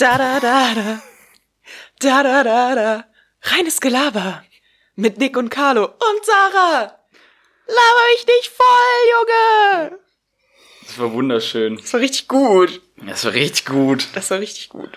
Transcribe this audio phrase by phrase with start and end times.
[0.00, 1.02] Da da da da.
[2.00, 3.04] Da da da da.
[3.42, 4.42] Reines Gelaber.
[4.96, 6.80] Mit Nick und Carlo und Sarah.
[7.66, 9.98] Laber mich nicht voll, Junge.
[10.86, 11.76] Das war wunderschön.
[11.76, 12.80] Das war richtig gut.
[13.06, 14.08] Das war richtig gut.
[14.14, 14.90] Das war richtig gut.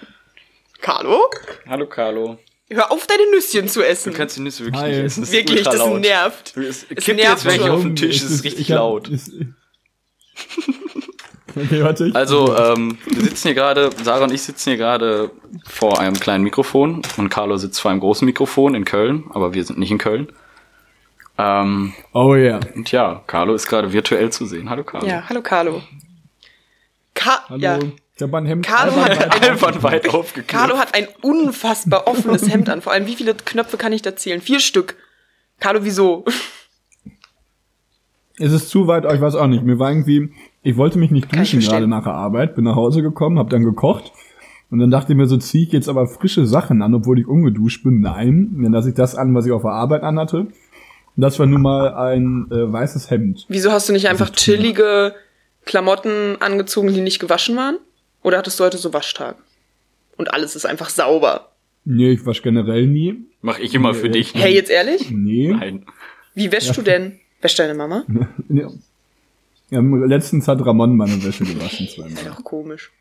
[0.81, 1.29] Carlo?
[1.67, 2.39] Hallo, Carlo.
[2.69, 4.11] Hör auf, deine Nüsschen zu essen.
[4.13, 4.89] Du kannst die Nüsse wirklich Hi.
[4.89, 5.21] nicht essen.
[5.21, 6.01] Das ist Wirklich, das laut.
[6.01, 6.57] nervt.
[6.57, 7.69] Es Es kippt nervt jetzt weg schon.
[7.71, 9.09] auf den Tisch, Es ist richtig ich hab- laut.
[11.65, 12.07] okay, warte.
[12.07, 15.31] Ich Also, ähm, wir sitzen hier gerade, Sarah und ich sitzen hier gerade
[15.65, 19.63] vor einem kleinen Mikrofon und Carlo sitzt vor einem großen Mikrofon in Köln, aber wir
[19.63, 20.27] sind nicht in Köln.
[21.37, 22.59] Ähm, oh ja.
[22.75, 24.69] und ja, Carlo ist gerade virtuell zu sehen.
[24.69, 25.07] Hallo Carlo.
[25.07, 25.81] Ja, hallo Carlo.
[27.15, 27.59] Ka Hallo.
[27.59, 27.79] ja.
[28.15, 28.65] Ich hab ein Hemd.
[28.65, 30.07] Carlo hat- Albern weit.
[30.47, 32.81] Carlo hat ein unfassbar offenes Hemd an.
[32.83, 34.39] Vor allem, wie viele Knöpfe kann ich da zählen?
[34.39, 34.95] Vier Stück.
[35.59, 36.23] Carlo, wieso?
[38.37, 39.63] Es ist zu weit, ich weiß auch nicht.
[39.63, 40.31] Mir war irgendwie,
[40.63, 43.63] ich wollte mich nicht duschen gerade nach der Arbeit, bin nach Hause gekommen, hab dann
[43.63, 44.11] gekocht
[44.73, 47.27] und dann dachte ich mir so, zieh ich jetzt aber frische Sachen an, obwohl ich
[47.27, 47.99] ungeduscht bin.
[47.99, 50.39] Nein, dann lasse ich das an, was ich auf der Arbeit anhatte.
[50.39, 53.45] Und das war nun mal ein äh, weißes Hemd.
[53.49, 55.13] Wieso hast du nicht einfach chillige
[55.65, 57.77] Klamotten angezogen, die nicht gewaschen waren?
[58.23, 59.35] Oder hattest du heute so Waschtag?
[60.17, 61.51] Und alles ist einfach sauber.
[61.85, 63.25] Nee, ich wasche generell nie.
[63.41, 64.33] Mach ich immer für dich.
[64.33, 65.11] Hey, jetzt ehrlich?
[65.11, 65.53] Nee.
[65.53, 65.85] Nein.
[66.33, 67.19] Wie wäschst du denn?
[67.41, 68.05] Wäscht deine Mama?
[68.49, 68.69] Ja.
[69.73, 72.23] Ja, letztens hat Ramon meine Wäsche gewaschen zweimal.
[72.25, 72.91] Doch komisch.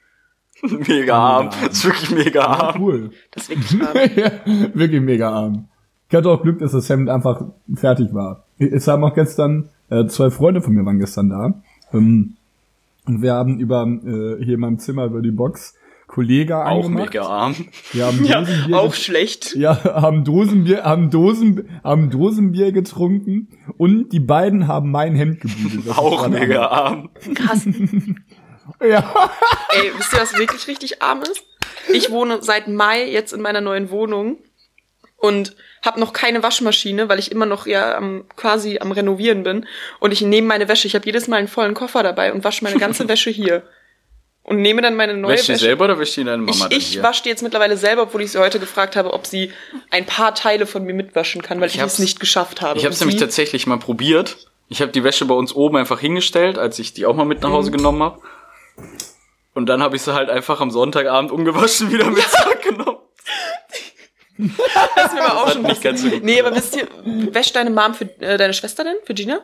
[0.62, 1.50] Mega arm.
[1.60, 2.82] Das ist wirklich mega arm.
[2.82, 3.10] Cool.
[3.30, 4.10] Das ist wirklich arm.
[4.16, 5.68] ja, wirklich mega arm.
[6.08, 8.44] Ich hatte auch Glück, dass das Hemd einfach fertig war.
[8.58, 11.62] Es haben auch gestern, äh, zwei Freunde von mir waren gestern da.
[11.92, 12.36] Ähm,
[13.06, 15.74] und wir haben über, äh, hier in meinem Zimmer über die Box
[16.12, 17.06] Kollega Auch angemacht.
[17.14, 17.56] mega arm.
[17.92, 18.22] Wir haben
[18.68, 19.54] Ja, auch schlecht.
[19.56, 25.88] ja, haben Dosenbier, haben Dosen, haben Dosenbier getrunken und die beiden haben mein Hemd gebügelt.
[25.96, 27.08] Auch mega arm.
[27.34, 27.66] Krass.
[28.80, 29.12] Ja.
[29.70, 31.42] Ey, wisst ihr, was wirklich richtig arm ist?
[31.92, 34.38] Ich wohne seit Mai jetzt in meiner neuen Wohnung
[35.16, 39.66] und habe noch keine Waschmaschine, weil ich immer noch ja am, quasi am Renovieren bin.
[39.98, 40.86] Und ich nehme meine Wäsche.
[40.86, 43.64] Ich habe jedes Mal einen vollen Koffer dabei und wasche meine ganze Wäsche hier.
[44.44, 45.64] Und nehme dann meine neue Wäschst du die Wäsche.
[45.66, 48.22] selber oder wäschst du die deine Mama ich ich wasche die jetzt mittlerweile selber, obwohl
[48.22, 49.52] ich sie heute gefragt habe, ob sie
[49.90, 52.76] ein paar Teile von mir mitwaschen kann, weil ich, Ich es nicht geschafft habe.
[52.78, 54.36] Ich habe es nämlich tatsächlich mal probiert.
[54.68, 57.42] Ich habe die Wäsche bei uns oben einfach hingestellt, als ich die auch mal mit
[57.42, 58.20] nach Hause genommen habe.
[59.54, 62.98] Und dann habe ich sie halt einfach am Sonntagabend ungewaschen wieder mit zurückgenommen.
[64.38, 66.88] Das ist mir aber auch schon nicht ganz so gut Nee, aber wisst ihr,
[67.32, 68.96] wäscht deine Mom für äh, deine Schwester denn?
[69.04, 69.40] Für Gina?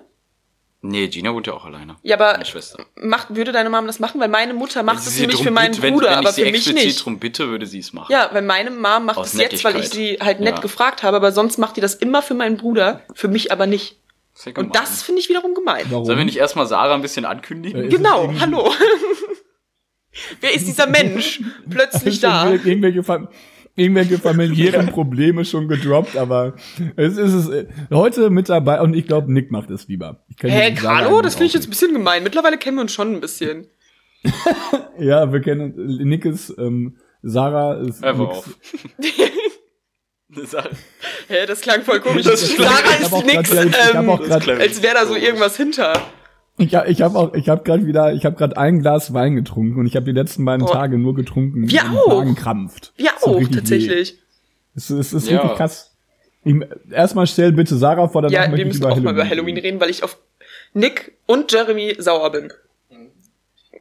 [0.80, 1.96] Nee, Gina wohnt ja auch alleine.
[2.04, 2.86] Ja, aber Meine Schwester.
[2.94, 4.20] macht, würde deine Mom das machen?
[4.20, 6.12] Weil meine Mutter macht Wenn es sie nämlich drum für meinen bitte- wenn, Bruder, wenn
[6.12, 7.04] ich aber sie für mich nicht.
[7.04, 8.12] drum bitte, würde sie es machen.
[8.12, 10.60] Ja, weil meine Mom macht es jetzt, weil ich sie halt nett Ja.
[10.60, 13.96] gefragt habe, aber sonst macht die das immer für meinen Bruder, für mich aber nicht.
[14.44, 15.84] ja Und das finde ich wiederum gemein.
[15.90, 16.04] Warum?
[16.04, 17.84] Sollen wir nicht erstmal Sarah ein bisschen ankündigen?
[17.84, 18.72] Äh, Genau, hallo.
[20.40, 21.40] Wer ist dieser Mensch?
[21.70, 22.50] Plötzlich da.
[22.52, 23.02] Irgendwelche,
[23.78, 26.54] irgendwelche familiären Probleme schon gedroppt, aber
[26.96, 30.24] es ist es äh, heute mit dabei und ich glaube, Nick macht es lieber.
[30.28, 31.22] Ich Hä, Sarah Carlo?
[31.22, 32.22] Das finde ich jetzt ein bisschen gemein.
[32.22, 33.66] Mittlerweile kennen wir uns schon ein bisschen.
[34.98, 35.74] Ja, wir kennen
[36.04, 38.48] Nick ist ähm, Sarah ist Nicks- auf.
[40.44, 40.70] Sarah-
[41.28, 42.24] Hä, das klang voll komisch.
[42.26, 43.52] Das Sarah ist nix,
[43.94, 45.92] ähm, als wäre da so irgendwas hinter.
[46.58, 49.78] Ich, ich habe auch, ich habe gerade wieder, ich habe gerade ein Glas Wein getrunken
[49.78, 50.70] und ich habe die letzten beiden Oh.
[50.72, 51.70] Tage nur getrunken.
[51.70, 52.18] Wir und auch.
[52.18, 52.92] Magen krampft.
[52.96, 53.46] Wir auch, weh.
[53.46, 54.18] tatsächlich.
[54.74, 55.38] Es, es ist Ja.
[55.42, 55.94] wirklich krass.
[56.44, 56.54] Ich,
[56.90, 59.14] erstmal stell bitte Sarah vor, danach Ja, möchte wir ich müssen über auch Halloween mal
[59.22, 60.18] über Halloween reden, weil ich auf
[60.74, 62.52] Nick und Jeremy sauer bin.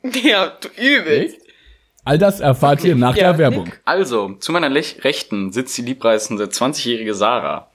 [0.23, 1.37] Ja, du übelst.
[2.05, 3.65] All das erfahrt ihr nach Ja, der Werbung.
[3.65, 3.81] Nick.
[3.83, 7.69] Also, zu meiner Lech Rechten sitzt die liebreizende 20-jährige Sarah.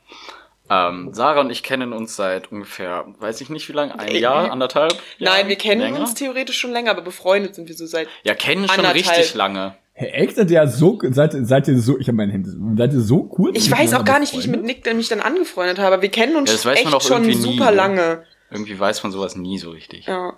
[0.90, 4.18] Ähm, Sarah und ich kennen uns seit ungefähr, weiß ich nicht wie lange, ein Äh,
[4.18, 4.92] Jahr, anderthalb?
[5.18, 5.48] Nein, Jahren?
[5.48, 6.00] wir kennen Länger?
[6.00, 8.08] uns theoretisch schon länger, aber befreundet sind wir so seit.
[8.22, 8.96] Ja, kennen schon anderthalb.
[9.16, 9.74] richtig lange.
[9.94, 10.36] Hey, echt?
[10.36, 13.56] Seid ihr so, seid, seid ihr so, ich habe mein Handy, seid ihr so kurz?
[13.56, 14.62] Ich weiß auch gar nicht, wie ich mit?
[14.64, 16.00] Nick denn mich dann angefreundet habe.
[16.00, 17.76] Wir kennen uns Ja, das weiß man echt doch schon irgendwie nie, super ne?
[17.76, 18.24] lange.
[18.50, 20.06] Irgendwie weiß man sowas nie so richtig.
[20.06, 20.32] Ja.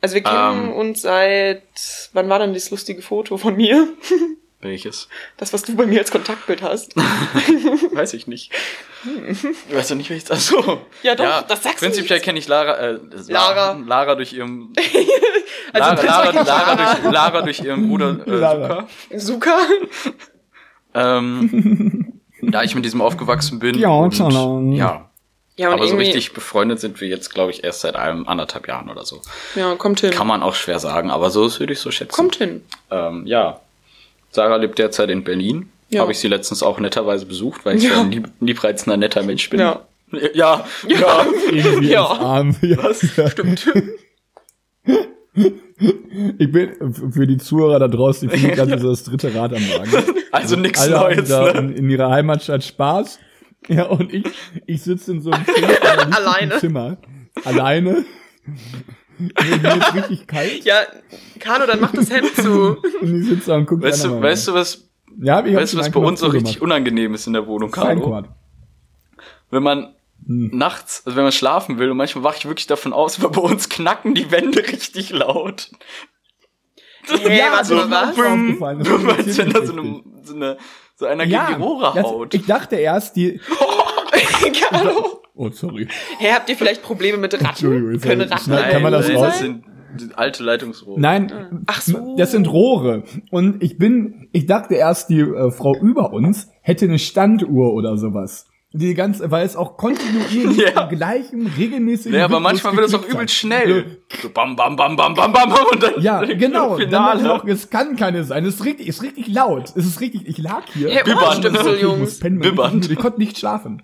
[0.00, 0.72] Also wir kennen Ähm.
[0.72, 1.62] uns seit.
[2.12, 3.86] Wann war denn das lustige Foto von mir?
[4.62, 5.08] Welches?
[5.38, 6.96] Das, was du bei mir als Kontaktbild hast.
[7.92, 8.52] Weiß ich nicht.
[9.28, 10.30] Ich weiß doch nicht, welches.
[10.30, 10.80] Achso.
[11.02, 13.72] Ja, doch, das sagst du Prinzipiell kenne ich Lara, äh, Lara.
[13.84, 14.72] Lara durch ihren,
[15.72, 18.68] Also Lara, Lara, Lara, durch, Lara durch ihren Bruder, äh, Lara.
[18.68, 19.18] Luca.
[19.18, 19.58] Suka.
[20.94, 23.76] Ähm, da ich mit diesem aufgewachsen bin.
[23.76, 24.60] Ja, und, tschalala.
[24.76, 25.08] ja.
[25.56, 28.68] Ja, und Aber so richtig befreundet sind wir jetzt, glaube ich, erst seit einem anderthalb
[28.68, 29.20] Jahren oder so.
[29.54, 30.10] Ja, kommt hin.
[30.10, 32.14] Kann man auch schwer sagen, aber so ist würde ich so schätzen.
[32.14, 32.64] Kommt hin.
[32.90, 33.60] Ähm, ja.
[34.32, 35.68] Sarah lebt derzeit in Berlin.
[35.90, 36.00] Ja.
[36.00, 37.94] Habe ich sie letztens auch netterweise besucht, weil ich Ja.
[37.94, 39.60] so ein lieb, liebreizender, netter Mensch bin.
[39.60, 39.82] Ja.
[40.34, 41.26] Ja, ja.
[41.50, 42.10] Irgendwie Ja.
[42.12, 42.56] ins Arm.
[42.62, 43.28] Ja.
[43.28, 43.66] Stimmt.
[46.38, 49.62] Ich bin für die Zuhörer da draußen, ich bin gerade so das dritte Rad am
[49.62, 50.14] Wagen.
[50.30, 51.58] Also nichts Alle haben Neues, da ne?
[51.58, 53.18] in, in ihrer Heimatstadt Spaß.
[53.68, 54.24] Ja, und ich,
[54.66, 56.58] ich sitze in so einem finsteren, Alleine.
[56.58, 56.96] Zimmer.
[57.44, 58.04] Alleine.
[59.22, 60.64] Mir mir ist richtig kalt.
[60.64, 60.80] Ja,
[61.38, 62.76] Carlo, dann mach das Hemd zu.
[63.00, 64.88] Und ich sitze da und gucke Weißt du, weißt du, was,
[65.20, 68.00] ja, weißt du, was bei uns so richtig unangenehm ist in der Wohnung, Carlo?
[68.02, 68.28] Feinquad.
[69.50, 70.50] Wenn man Hm.
[70.56, 73.40] nachts, also wenn man schlafen will und manchmal wache ich wirklich davon aus, weil bei
[73.40, 75.70] uns knacken die Wände richtig laut.
[77.06, 77.70] Hey, Ja, was?
[77.72, 78.78] aufgefallen.
[78.78, 80.56] Das ist Als wenn da so, eine, so, eine,
[80.94, 82.34] so einer gegen die Rohre das- haut.
[82.34, 83.40] Ich dachte erst, die.
[84.70, 85.21] Carlo.
[85.34, 85.88] Oh, sorry.
[86.18, 88.00] Hey, habt ihr vielleicht Probleme mit Ratten?
[88.00, 89.26] Können ja- Ratten schneid- kann man das Nein, raus?
[89.28, 89.64] das sind
[90.16, 91.00] alte Leitungsrohre.
[91.00, 92.16] Nein, Ach so.
[92.16, 93.04] das sind Rohre.
[93.30, 97.96] Und ich bin, ich dachte erst, die äh, Frau über uns hätte eine Standuhr oder
[97.96, 98.46] sowas.
[98.74, 100.84] Die ganze, weil es auch kontinuierlich Ja.
[100.88, 102.18] im gleichen regelmäßigen.
[102.18, 103.98] Ja, aber Rhythmus manchmal wird es auch übel schnell.
[104.22, 106.78] So bam, bam, bam, bam, bam, bam, bam und dann Ja, genau.
[106.78, 108.46] Dann auch, es kann keine sein.
[108.46, 109.64] Es ist richtig, ist richtig laut.
[109.76, 110.88] Es ist richtig, ich lag hier.
[110.88, 112.90] Ich, Bibbernd.
[112.90, 113.82] ich konnte nicht schlafen.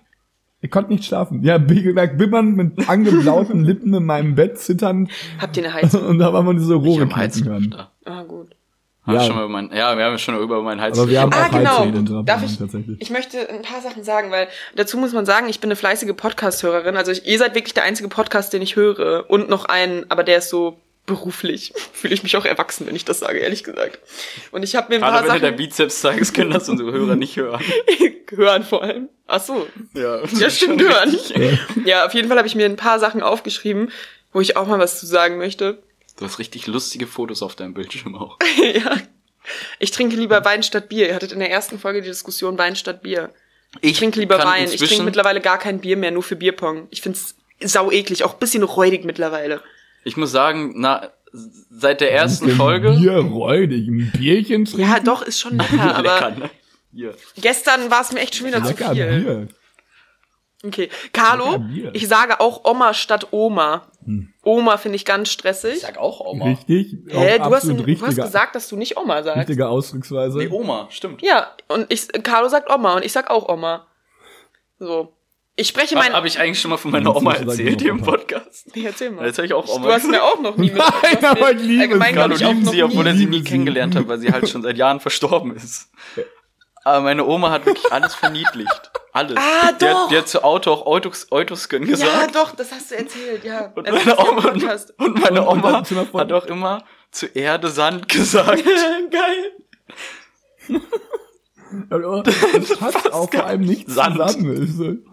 [0.61, 1.41] Ich konnte nicht schlafen.
[1.43, 5.09] Ja, wie gesagt, bibbern mit angeblauten Lippen in meinem Bett zittern
[5.39, 6.05] Habt ihr eine Heizung?
[6.07, 7.75] und da war man diese Ich Rohre am knacken hören.
[8.05, 8.49] Ah, gut.
[9.03, 9.25] Haben wir Ja.
[9.25, 11.45] schon mal über mein, ja, wir haben schon über meinen Hals Aber wir haben Ah,
[11.47, 11.83] auch genau.
[11.99, 13.01] Unserer Darf ich, tatsächlich.
[13.01, 16.13] ich möchte ein paar Sachen sagen, weil dazu muss man sagen, ich bin eine fleißige
[16.15, 16.97] Podcast-Hörerin.
[16.97, 19.29] Also ich, ihr seid wirklich der einzige Podcast, den ich höre.
[19.29, 20.77] Und noch einen, aber der ist so
[21.09, 21.73] beruflich.
[21.91, 23.99] Fühle ich mich auch erwachsen, wenn ich das sage, ehrlich gesagt.
[24.51, 26.69] Und ich habe mir ein Gerade paar wenn du dein Sachen Bizeps zeigst, können das
[26.69, 27.61] unsere Hörer nicht hören.
[28.29, 29.09] hören vor allem.
[29.27, 29.67] Ach so.
[29.93, 31.17] Ja, Ja, stimmt, hören.
[31.83, 33.91] Ja, auf jeden Fall habe ich mir ein paar Sachen aufgeschrieben,
[34.31, 35.81] wo ich auch mal was zu sagen möchte.
[36.17, 38.37] Du hast richtig lustige Fotos auf deinem Bildschirm auch.
[38.73, 38.97] ja.
[39.79, 41.07] Ich trinke lieber Wein statt Bier.
[41.07, 43.33] Ihr hattet in der ersten Folge die Diskussion Wein statt Bier.
[43.81, 44.69] Ich trinke lieber Wein.
[44.71, 46.87] Ich trinke mittlerweile gar kein Bier mehr, nur für Bierpong.
[46.91, 49.61] Ich find's sau eklig, auch ein bisschen räudig mittlerweile.
[50.03, 52.91] Ich muss sagen, na, seit der ersten Folge.
[52.91, 54.81] Bier räudig, ein Bierchen trinken.
[54.89, 56.49] Ja, doch, ist schon lecker, aber lecker, ne?
[56.91, 57.13] Hier.
[57.39, 59.21] gestern war es mir echt schon wieder lecker zu viel.
[59.21, 59.47] Bier.
[60.61, 60.89] Okay.
[61.13, 61.63] Carlo,
[61.93, 63.87] ich sage auch Oma statt Oma.
[64.43, 65.81] Oma finde ich ganz stressig.
[65.81, 66.45] sag auch Oma.
[66.45, 66.97] Richtig.
[67.07, 69.39] Hä, auch du hast, du hast gesagt, dass du nicht Oma sagst.
[69.39, 70.39] richtige Ausdrucksweise.
[70.39, 71.21] Nee, Oma, stimmt.
[71.21, 73.87] Ja, und ich, Carlo sagt Oma und ich sag auch Oma.
[74.79, 75.13] So.
[75.59, 76.15] Ich spreche Habe mein.
[76.15, 78.01] hab ich eigentlich schon mal von meiner Oma erzählt hier im.
[78.01, 78.73] Podcast?
[78.75, 79.25] Nee, erzähl mal.
[79.25, 79.87] Jetzt habe ich auch Oma.
[79.87, 80.77] Du hast mir auch noch nie mit.
[80.77, 84.19] Nein, aber ich liebe allgemein, Carlo lieben sie, obwohl er sie nie kennengelernt hat, weil
[84.19, 85.89] sie halt schon seit Jahren verstorben ist.
[86.85, 88.91] Aber meine Oma hat wirklich alles verniedlicht.
[89.11, 89.35] Alles.
[89.37, 90.03] Ah, die, doch.
[90.05, 92.35] Hat, die hat zu Auto auch Eutus, Eutusken Ja, gesagt.
[92.35, 93.73] doch, das hast du erzählt, ja.
[93.75, 94.63] Und meine Oma, und
[95.19, 95.83] meine Und- und Oma
[96.13, 98.63] hat auch immer zu Erde Sand gesagt.
[99.11, 100.79] Geil.
[101.89, 102.23] Aber
[102.57, 104.15] Es passt auch vor allem nicht Sand.
[104.17, 105.05] zusammen.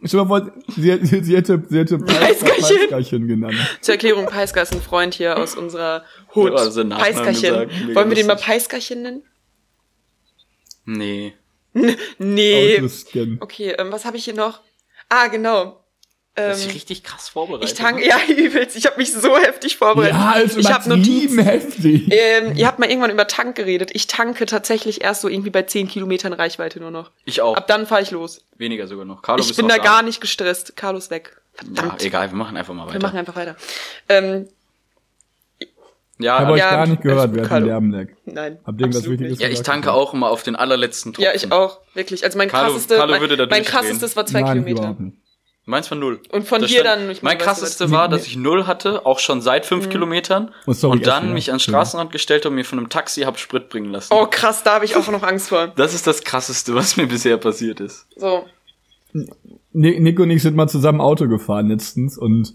[0.00, 2.76] Dir mal vor, sie, sie, sie hätte, sie hätte Peißgerchen.
[2.78, 3.54] Peißgerchen genannt.
[3.80, 6.04] Zur Erklärung, Peisker ist ein Freund hier aus unserer
[6.34, 6.50] Hut.
[6.50, 7.54] Ja, also Peiskerchen.
[7.94, 8.36] Wollen wir den mal.
[8.36, 9.22] Peiskerchen nennen?
[10.84, 11.34] Nee.
[12.18, 12.82] Nee.
[13.40, 14.60] Okay, ähm, was habe ich hier noch?
[15.08, 15.81] Ah, genau.
[16.34, 17.68] Das Ähm, ist richtig krass vorbereitet.
[17.68, 18.74] ich tanke, ja, übelst.
[18.76, 20.14] Ich habe mich so heftig vorbereitet.
[20.16, 21.38] Ja, also ich habe Notizen.
[21.40, 22.08] heftig.
[22.10, 23.90] Ähm, ihr habt mal irgendwann über Tank geredet.
[23.92, 27.10] Ich tanke tatsächlich erst so irgendwie bei 10 Kilometern Reichweite nur noch.
[27.26, 27.54] Ich auch.
[27.56, 28.42] Ab dann fahre ich los.
[28.56, 29.20] Weniger sogar noch.
[29.20, 30.74] Carlo, ich bin da gar nicht gestresst.
[30.74, 31.36] Carlos weg.
[31.60, 32.02] Ja, Verdammt.
[32.04, 32.94] egal, wir machen einfach mal weiter.
[32.94, 33.56] Wir machen einfach weiter.
[34.08, 34.48] Ähm,
[36.18, 38.06] ja, Ich habe aber- euch ja, gar nicht gehört, gut, wir hatten lag.
[38.24, 38.58] nein.
[38.64, 39.40] Habt ihr irgendwas absolut Wichtiges nicht.
[39.42, 41.24] ja, ich tanke auch immer auf den allerletzten Tropfen.
[41.24, 41.80] Ja, ich auch.
[41.94, 42.24] Wirklich.
[42.24, 44.96] Also mein Carlo- krasseste, Carlo mein, würde da mein krassestes war zwei Nein, Kilometer.
[45.64, 46.18] Meins war null.
[46.30, 49.20] Und von Das dir stand- dann, ich Mein krasseste war, dass ich null hatte, auch
[49.20, 50.52] schon seit fünf Kilometern.
[50.66, 51.32] Oh, sorry, und dann ja.
[51.34, 54.12] mich ans Straßenrand gestellt und mir von einem Taxi hab Sprit bringen lassen.
[54.12, 55.68] Oh krass, da habe ich auch noch Angst vor.
[55.68, 58.06] Das ist das krasseste, was mir bisher passiert ist.
[58.16, 58.44] So.
[59.72, 62.54] Ni- Nick und ich sind mal zusammen Auto gefahren letztens und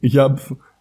[0.00, 0.40] ich habe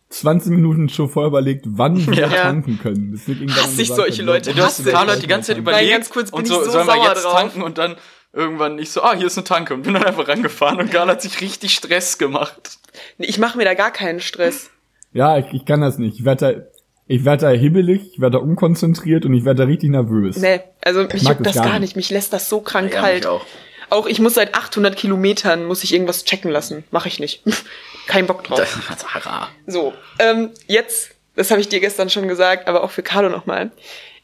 [0.09, 2.27] 20 Minuten schon vorher überlegt, wann wir Ja.
[2.29, 3.11] tanken können.
[3.11, 4.91] Bis Nick Hasse ich solche hat, Leute, ja, Du hast ich.
[4.91, 6.87] Carlo hat die ganze Zeit Nein, überlegt ganz kurz bin und ich so, so sollen
[6.87, 7.33] wir sauer jetzt drauf.
[7.33, 7.95] tanken und dann
[8.33, 11.11] irgendwann ich so, ah, hier ist eine Tanke und bin dann einfach rangefahren und Carlo
[11.11, 12.77] hat sich richtig Stress gemacht.
[13.17, 14.69] Nee, Ich mache mir da gar keinen Stress.
[15.13, 16.19] Ja, ich, ich kann das nicht.
[16.19, 16.61] Ich werde da,
[17.07, 20.37] ich werde da hibbelig, ich werde da unkonzentriert und ich werde da richtig nervös.
[20.37, 21.81] Nee, also mich mag juckt das gar gar nicht.
[21.81, 21.95] nicht.
[21.97, 23.25] Mich lässt das so krank Ja, kalt.
[23.27, 23.45] auch.
[23.89, 26.85] Auch ich muss seit 800 Kilometern, muss ich irgendwas checken lassen.
[26.91, 27.43] Mache ich nicht.
[28.07, 28.81] Kein Bock drauf.
[28.97, 29.49] Sarah.
[29.67, 33.71] So, ähm, jetzt, das habe ich dir gestern schon gesagt, aber auch für Carlo nochmal.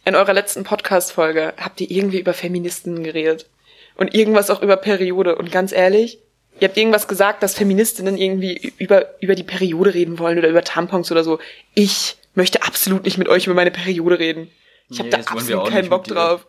[0.05, 3.45] In eurer letzten Podcast-Folge habt ihr irgendwie über Feministinnen geredet.
[3.97, 5.35] Und irgendwas auch über Periode.
[5.35, 6.19] Und ganz ehrlich,
[6.59, 10.63] ihr habt irgendwas gesagt, dass Feministinnen irgendwie über, über die Periode reden wollen oder über
[10.63, 11.39] Tampons oder so.
[11.73, 14.49] Ich möchte absolut nicht mit euch über meine Periode reden.
[14.89, 16.45] Ich habe Nee, da absolut keinen Bock drauf.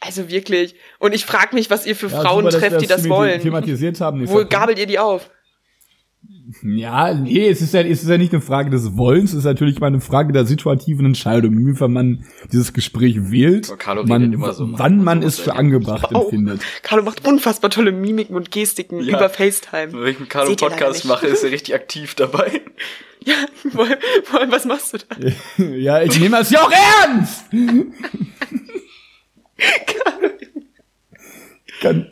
[0.00, 0.74] Also wirklich.
[0.98, 3.40] Und ich frage mich, was ihr für Ja, Frauen super, trefft, die das wollen.
[3.40, 4.28] Thematisiert haben.
[4.28, 5.30] Wo gabelt ihr die auf?
[6.62, 9.44] Ja, nee, es ist ja, es ist ja nicht eine Frage des Wollens, es ist
[9.44, 14.52] natürlich mal eine Frage der situativen Entscheidung, inwiefern man dieses Gespräch wählt, Carlo man, immer
[14.52, 16.24] so, wann immer man es für angebracht Wow.
[16.24, 16.62] empfindet.
[16.82, 19.16] Carlo macht unfassbar tolle Mimiken und Gestiken Ja.
[19.18, 19.92] über FaceTime.
[19.92, 22.62] Wenn ich mit Carlo Seht Podcast mache, ist er richtig aktiv dabei.
[23.24, 23.34] Ja,
[23.72, 25.16] wohl, wohl, was machst du da?
[25.76, 27.44] Ja, ich nehme das ja auch ernst!
[31.80, 32.06] Kann,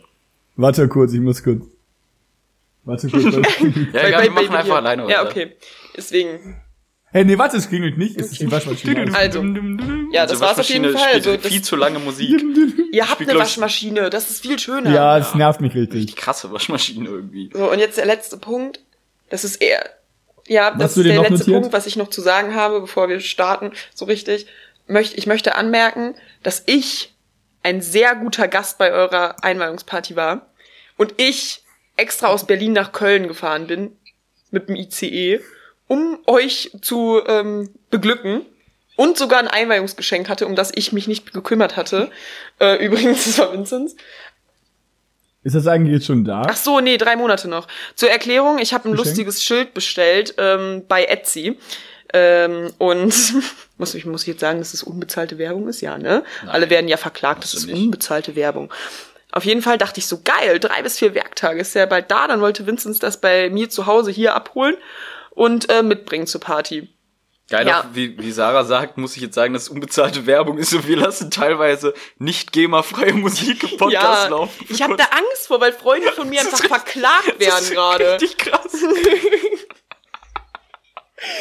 [0.57, 1.63] warte kurz, ich muss kurz.
[2.87, 3.25] Warte kurz.
[3.25, 5.13] Ja, egal, wir machen einfach alleine weiter.
[5.13, 5.57] Ja, okay.
[5.97, 6.63] Deswegen,
[7.07, 9.13] hey, nee, warte, es klingelt nicht, es ist die Waschmaschine.
[9.15, 9.43] also,
[10.13, 11.15] ja, das Unsere war's auf jeden Fall.
[11.15, 12.43] Also, das, viel zu lange Musik.
[12.93, 14.93] ihr habt eine Waschmaschine, das ist viel schöner.
[14.93, 16.03] Ja, es nervt mich richtig.
[16.03, 17.51] Richtig krasse Waschmaschine irgendwie.
[17.53, 18.81] So, und jetzt der letzte Punkt.
[19.29, 19.85] Das ist eher,
[20.47, 21.63] ja, das du ist der letzte notiert?
[21.63, 24.47] Punkt, was ich noch zu sagen habe, bevor wir starten, so richtig.
[24.87, 26.15] Möcht, ich möchte anmerken,
[26.45, 27.13] dass ich
[27.65, 30.53] ein sehr guter Gast bei eurer Einweihungsparty war
[30.97, 31.65] und ich
[31.97, 33.97] extra aus Berlin nach Köln gefahren bin
[34.51, 35.41] mit dem ICE,
[35.89, 38.43] um euch zu ähm, beglücken
[38.97, 42.11] und sogar ein Einweihungsgeschenk hatte, um das ich mich nicht gekümmert hatte.
[42.61, 43.97] Äh, übrigens, das war Vinzenz.
[45.43, 46.43] Ist das eigentlich jetzt schon da?
[46.49, 47.69] Ach so, nee, drei Monate noch.
[47.95, 49.07] Zur Erklärung, ich habe ein Geschenk?
[49.07, 51.57] lustiges Schild bestellt ähm, bei Etsy.
[52.13, 53.15] Ähm, und
[53.79, 55.83] muss ich, muss ich jetzt sagen, dass es unbezahlte Werbung ist?
[55.83, 56.25] Ja, ne?
[56.47, 57.77] Alle werden ja verklagt, das ist nicht.
[57.77, 58.73] unbezahlte Werbung.
[59.37, 62.27] Auf jeden Fall dachte ich so, geil, drei bis vier Werktage ist ja bald da.
[62.27, 64.77] Dann wollte Vinzenz das bei mir zu Hause hier abholen
[65.29, 66.89] und äh, mitbringen zur Party.
[67.51, 67.81] Geil, Ja.
[67.81, 70.97] auch wie, wie Sarah sagt, muss ich jetzt sagen, dass unbezahlte Werbung ist und wir
[70.97, 74.67] lassen teilweise nicht GEMA-freie Musik im Podcast ja, laufen.
[74.71, 78.13] ich habe da Angst vor, weil Freunde von mir einfach verklagt werden gerade.
[78.15, 78.73] Richtig krass.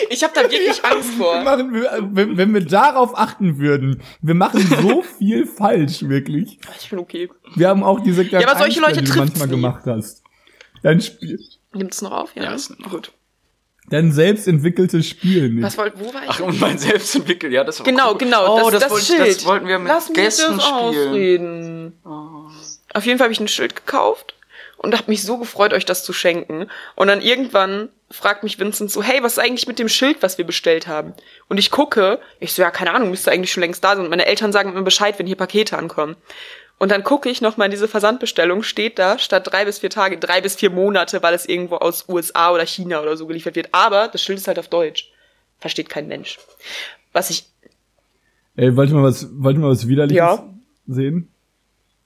[0.09, 1.41] Ich habe da wirklich Angst Wir vor.
[1.43, 6.59] machen, wir, wenn, wenn wir darauf achten würden, wir machen so viel falsch, wirklich.
[6.79, 7.29] Ich bin okay.
[7.55, 9.55] Wir haben auch diese kleinen Ja, aber solche Leute die du manchmal nie.
[9.55, 10.23] gemacht hast.
[10.83, 11.39] Dein Spiel,
[11.73, 12.35] Nimmt's noch auf?
[12.35, 12.91] Ja, Ja, nimmt noch.
[12.91, 13.11] gut.
[13.89, 15.49] dein selbst entwickeltes Spiel.
[15.49, 15.63] Nick.
[15.63, 16.29] Was wollt, wo war ich?
[16.29, 18.17] Ach, und mein selbst entwickelt, ja, das war genau, cool.
[18.19, 19.27] genau, Oh, das, das, wollte- Schild.
[19.37, 20.79] das wollten wir mit Lass mich Gästen das spielen.
[20.79, 21.93] ausreden.
[22.93, 24.33] Auf jeden Fall habe ich ein Schild gekauft
[24.85, 26.67] und habe mich so gefreut, euch das zu schenken.
[26.95, 30.37] Und dann irgendwann fragt mich Vincent so, hey, was ist eigentlich mit dem Schild, was
[30.37, 31.13] wir bestellt haben?
[31.49, 34.05] Und ich gucke, ich so, ja, keine Ahnung, müsste eigentlich schon längst da sein.
[34.05, 36.15] Und meine Eltern sagen mir Bescheid, wenn hier Pakete ankommen.
[36.77, 40.17] Und dann gucke ich nochmal in diese Versandbestellung, steht da, statt drei bis vier Tage,
[40.17, 43.69] drei bis vier Monate, weil es irgendwo aus USA oder China oder so geliefert wird.
[43.71, 45.11] Aber das Schild ist halt auf Deutsch.
[45.59, 46.37] Versteht kein Mensch.
[47.13, 47.45] Was ich
[48.57, 50.49] Ey, wollt ihr mal was, wollt ihr mal was Widerliches Ja.
[50.87, 51.29] sehen?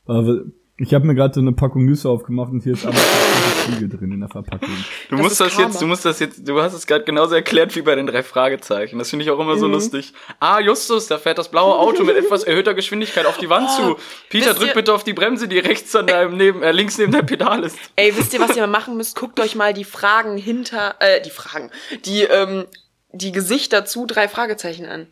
[0.07, 0.41] Aber
[0.79, 3.89] ich habe mir gerade so eine Packung Nüsse aufgemacht und hier ist aber ein Fliege
[3.97, 4.69] drin in der Verpackung.
[5.09, 5.67] Du Das musst das Karma.
[5.67, 8.23] jetzt, du musst das jetzt, du hast es gerade genauso erklärt wie bei den drei
[8.23, 8.97] Fragezeichen.
[8.97, 9.59] Das finde ich auch immer Mhm.
[9.59, 10.13] so lustig.
[10.39, 13.93] Ah, Justus, da fährt das blaue Auto mit etwas erhöhter Geschwindigkeit auf die Wand Oh,
[13.95, 13.97] zu.
[14.29, 17.11] Peter, drück ihr- bitte auf die Bremse, die rechts an deinem neben, äh, links neben
[17.11, 17.77] deinem Pedal ist.
[17.95, 19.15] Ey, wisst ihr, was ihr mal machen müsst?
[19.19, 21.71] Guckt euch mal die Fragen hinter, äh, die Fragen,
[22.05, 22.65] die, ähm,
[23.11, 25.07] die Gesichter zu drei Fragezeichen an.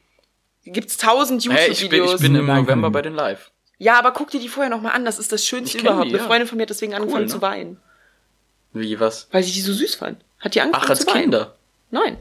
[0.66, 2.14] Gibt's tausend Hey, ich bin, YouTube-Videos.
[2.16, 3.52] ich bin im November bei den Live.
[3.78, 5.06] Ja, aber guck dir die vorher noch mal an.
[5.06, 6.06] Das ist das Schönste Ich überhaupt.
[6.06, 6.26] die, Eine ja.
[6.26, 7.32] Freundin von mir hat deswegen angefangen ne?
[7.32, 7.78] zu weinen.
[8.74, 9.28] Wie, was?
[9.32, 10.20] Weil sie die so süß fand.
[10.40, 11.22] Hat die angefangen Ach, als zu weinen?
[11.22, 11.56] Kinder.
[11.92, 12.18] Nein.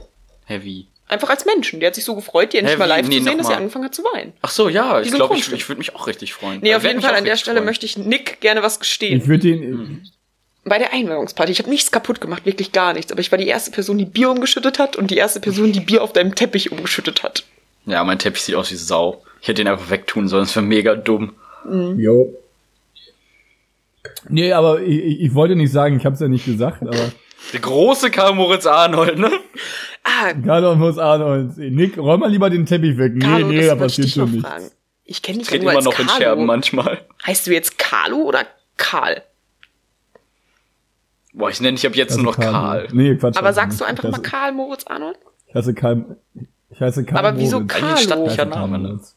[0.47, 0.87] Hä, wie?
[1.09, 1.81] Einfach als Menschen.
[1.81, 3.59] Die hat sich so gefreut, die endlich mal live Nee, zu sehen, dass sie mal.
[3.59, 4.33] angefangen hat zu weinen.
[4.43, 6.61] Ach so, ja, ich sind glaube, ich, ich würde mich auch richtig freuen.
[6.63, 7.67] Nee, Ich auf jeden Fall an der Stelle freuen.
[7.67, 9.21] möchte ich Nick gerne was gestehen.
[9.21, 10.09] Ich würde den,
[10.65, 11.53] bei der Einweihungsparty.
[11.53, 13.13] Ich habe nichts kaputt gemacht, wirklich gar nichts.
[13.13, 15.79] Aber ich war die erste Person, die Bier umgeschüttet hat und die erste Person, die
[15.81, 17.45] Bier auf deinem Teppich umgeschüttet hat.
[17.85, 19.23] Ja, mein Teppich sieht aus wie Sau.
[19.41, 21.35] Ich hätte den einfach wegtun sollen, das wäre mega dumm.
[21.99, 22.35] Jo.
[24.29, 27.13] Nee, aber ich, ich wollte nicht sagen, ich habe es ja nicht gesagt, aber
[27.53, 29.31] Der große Karl Moritz Arnold, ne?
[30.03, 31.57] Ah, Carlo muss Arnold.
[31.59, 33.13] Nick, räum mal lieber den Teppich weg.
[33.15, 34.49] Nee, Carlo, nee, das da passiert schon nichts.
[34.49, 34.71] fragen.
[35.05, 36.21] Ich kenne dich Ich ja rede nur immer als noch in Carlo.
[36.21, 37.01] Scherben manchmal.
[37.25, 38.45] Heißt du jetzt Carlo oder
[38.77, 39.23] Karl?
[41.33, 42.89] Boah, ich nenne dich ab jetzt Also nur noch Karl.
[42.93, 43.37] Nee, Quatsch.
[43.37, 45.19] Aber sagst du einfach ich mal heiße, Karl Moritz Arnold?
[45.49, 46.17] Ich heiße Karl.
[46.71, 47.19] Ich heiße Karl.
[47.19, 47.73] Aber wieso Moritz.
[47.75, 47.87] Carlo?
[47.87, 48.89] Eigentlich Ich heiße stattlicher Karl Name, ne?
[48.89, 49.17] Moritz.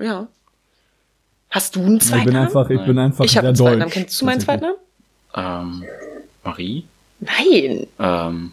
[0.00, 0.28] Ja.
[1.50, 2.36] Hast du einen Ich bin Zweitnamen?
[2.46, 3.56] einfach, ich bin einfach Ich habe sehr einen.
[3.56, 3.92] Zweitnamen.
[3.92, 4.76] Kennst du meinen tatsächlich.
[5.32, 5.82] Zweitnamen?
[5.82, 5.88] Ähm,
[6.44, 6.86] Marie?
[7.20, 7.86] Nein.
[7.98, 8.52] Ähm,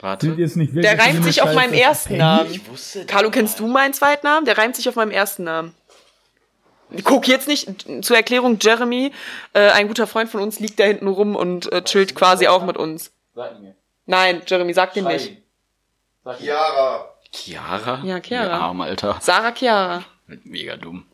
[0.00, 0.26] warte.
[0.26, 2.60] Sind jetzt nicht Der reimt sich auf meinen ersten Namen.
[2.68, 4.44] wusste Carlo, kennst du meinen Zweitnamen?
[4.44, 5.74] Der reimt sich auf meinem ersten Namen.
[7.04, 7.68] Guck jetzt nicht,
[8.02, 9.12] zur Erklärung, Jeremy,
[9.52, 12.64] äh, ein guter Freund von uns, liegt da hinten rum und äh, chillt quasi auch
[12.64, 13.12] mit uns.
[14.06, 15.36] Nein, Jeremy, sag den nicht.
[16.38, 17.04] Chiara.
[17.30, 18.02] Chiara?
[18.04, 18.46] Ja, Chiara.
[18.48, 19.18] Ja, arm, Alter.
[19.20, 20.02] Sarah Chiara.
[20.44, 21.04] Mega dumm.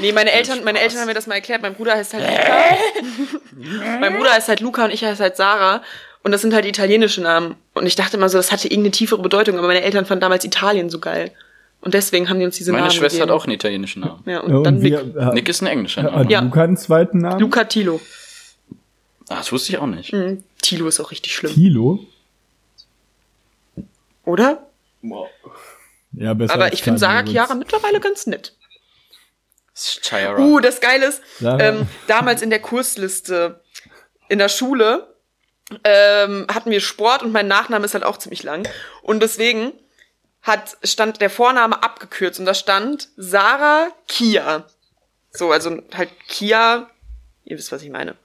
[0.00, 1.62] Nee, meine Eltern, meine Eltern haben mir das mal erklärt.
[1.62, 3.98] Mein Bruder heißt halt Luca.
[4.00, 5.82] mein Bruder heißt halt Luca und ich heiße halt Sarah.
[6.22, 7.56] Und das sind halt italienische Namen.
[7.74, 10.44] Und ich dachte immer so, das hatte irgendeine tiefere Bedeutung, aber meine Eltern fanden damals
[10.44, 11.32] Italien so geil.
[11.80, 13.40] Und deswegen haben die uns diese Meine Namen Schwester hat gegeben.
[13.40, 14.22] auch einen italienischen Namen.
[14.26, 14.92] Ja, und Ja, dann und Nick.
[15.14, 16.30] wir, hat, Nick ist ein englischer hat Name.
[16.30, 16.40] Ja.
[16.40, 17.40] Luca einen zweiten Namen?
[17.40, 18.00] Luca Tilo.
[19.28, 20.12] Ah, das wusste ich auch nicht.
[20.12, 21.98] Hm, Tilo ist auch richtig schlimm, Kilo?
[24.24, 24.64] oder?
[26.12, 27.24] Ja, besser Aber als ich finde Sarah.
[27.24, 28.56] Chiara mittlerweile ganz nett.
[29.74, 30.38] Chiara.
[30.38, 33.62] Uh, das Geile ist, ähm, damals in der Kursliste
[34.28, 35.14] in der Schule
[35.84, 38.68] ähm, hatten wir Sport und mein Nachname ist halt auch ziemlich lang.
[39.02, 39.72] Und deswegen
[40.42, 44.66] hat, stand der Vorname abgekürzt und da stand Sarah Kia.
[45.30, 46.90] So, also halt Kia,
[47.44, 48.16] ihr wisst, was ich meine.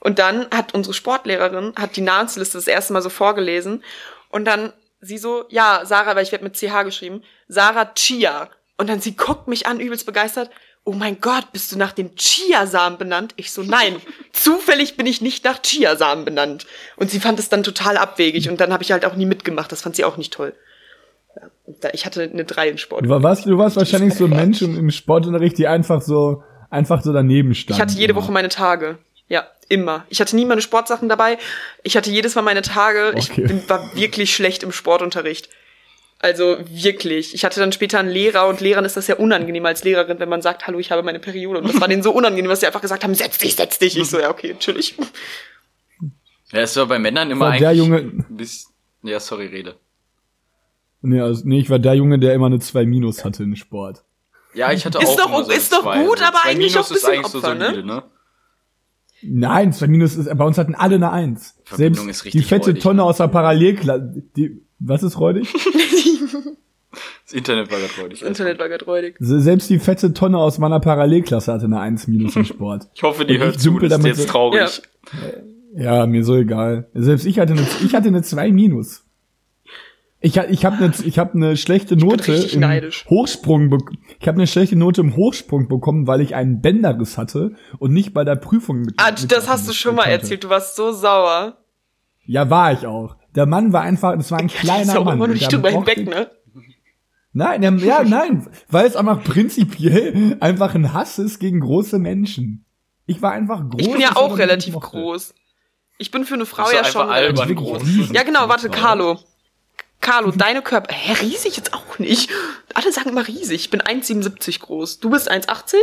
[0.00, 3.84] Und dann hat unsere Sportlehrerin, hat die Namensliste das erste Mal so vorgelesen
[4.30, 4.72] und dann
[5.04, 8.48] sie so, ja, Sarah, weil ich werde mit CH geschrieben, Sarah Chia.
[8.76, 10.50] Und dann sie guckt mich an, übelst begeistert.
[10.86, 13.32] Oh mein Gott, bist du nach dem Chiasamen benannt?
[13.36, 13.96] Ich so, nein,
[14.32, 16.66] zufällig bin ich nicht nach Chiasamen benannt.
[16.96, 19.70] Und sie fand es dann total abwegig und dann habe ich halt auch nie mitgemacht.
[19.72, 20.54] Das fand sie auch nicht toll.
[21.92, 23.04] Ich hatte eine 3 in Sport.
[23.04, 26.42] Du war- warst, du warst wahrscheinlich so ein Mensch im, im Sportunterricht, die einfach so,
[26.70, 27.76] einfach so daneben stand.
[27.78, 28.22] Ich hatte jede immer.
[28.22, 28.98] Woche meine Tage.
[29.68, 30.04] Immer.
[30.10, 31.38] Ich hatte nie meine Sportsachen dabei.
[31.82, 33.14] Ich hatte jedes Mal meine Tage.
[33.16, 33.42] Ich Okay.
[33.46, 35.48] bin, war wirklich schlecht im Sportunterricht.
[36.18, 37.34] Also wirklich.
[37.34, 40.28] Ich hatte dann später einen Lehrer und Lehrern ist das ja unangenehm als Lehrerin, wenn
[40.28, 41.60] man sagt, hallo, ich habe meine Periode.
[41.60, 43.96] Und das war denen so unangenehm, dass sie einfach gesagt haben, setz dich, setz dich.
[43.96, 44.94] Ich so, ja, okay, natürlich.
[46.52, 47.60] Ja, es war bei Männern immer War eigentlich.
[47.60, 48.68] der Junge- Bis,
[49.02, 49.76] ja, sorry, rede.
[51.02, 54.02] Nee, also, nee, ich war der Junge, der immer eine 2 Minus hatte in Sport.
[54.54, 56.96] Ja, ich hatte Ist auch doch- so ist doch gut, aber eigentlich auch ein bisschen
[56.96, 57.66] ist eigentlich so Opfer, ne?
[57.66, 58.02] solide, ne?
[59.26, 61.56] Nein, 2 Minus ist, bei uns hatten alle eine 1.
[61.64, 63.04] Verbindung Selbst ist richtig die fette räudig, Tonne ne?
[63.04, 65.52] aus der Parallelklasse, die, was ist räudig?
[67.26, 68.20] Das Internet war gerade freudig.
[68.20, 69.16] Das Internet war gerade räudig.
[69.18, 72.86] Se- Selbst die fette Tonne aus meiner Parallelklasse hatte eine 1 Minus in Sport.
[72.94, 74.82] Ich hoffe, die Und hört zu, das ist damit jetzt so- traurig.
[75.74, 76.86] Ja, mir so egal.
[76.94, 79.03] Selbst ich hatte eine, ich hatte eine 2 Minus.
[80.24, 83.04] Ich, ich habe eine, ich hab eine schlechte Note im neidisch.
[83.10, 83.76] Hochsprung.
[84.18, 88.14] Ich habe eine schlechte Note im Hochsprung bekommen, weil ich einen Bänderriss hatte und nicht
[88.14, 88.94] bei der Prüfung mit.
[88.96, 90.12] Ah, mit- das hast du schon mal konnte.
[90.18, 90.42] erzählt.
[90.44, 91.58] Du warst so sauer.
[92.24, 93.16] Ja, war ich auch.
[93.34, 95.16] Der Mann war einfach, das war ein ist kleiner Mann.
[95.16, 96.30] immer nicht der drüber hinweg, ne?
[97.34, 102.64] Nein, der, ja, nein, weil es einfach prinzipiell einfach ein Hass ist gegen große Menschen.
[103.04, 103.80] Ich war einfach groß.
[103.82, 105.34] Ich bin ja auch relativ groß.
[105.98, 107.82] Ich bin für eine Frau ja schon albern relativ groß.
[108.12, 108.80] Ja, genau, warte, Frau.
[108.80, 109.18] Carlo.
[110.04, 110.92] Carlo, deine Körper.
[110.94, 112.30] Hä, riesig jetzt auch nicht.
[112.74, 113.62] Alle sagen immer riesig.
[113.62, 115.00] Ich bin 1,77 groß.
[115.00, 115.76] Du bist 1,80?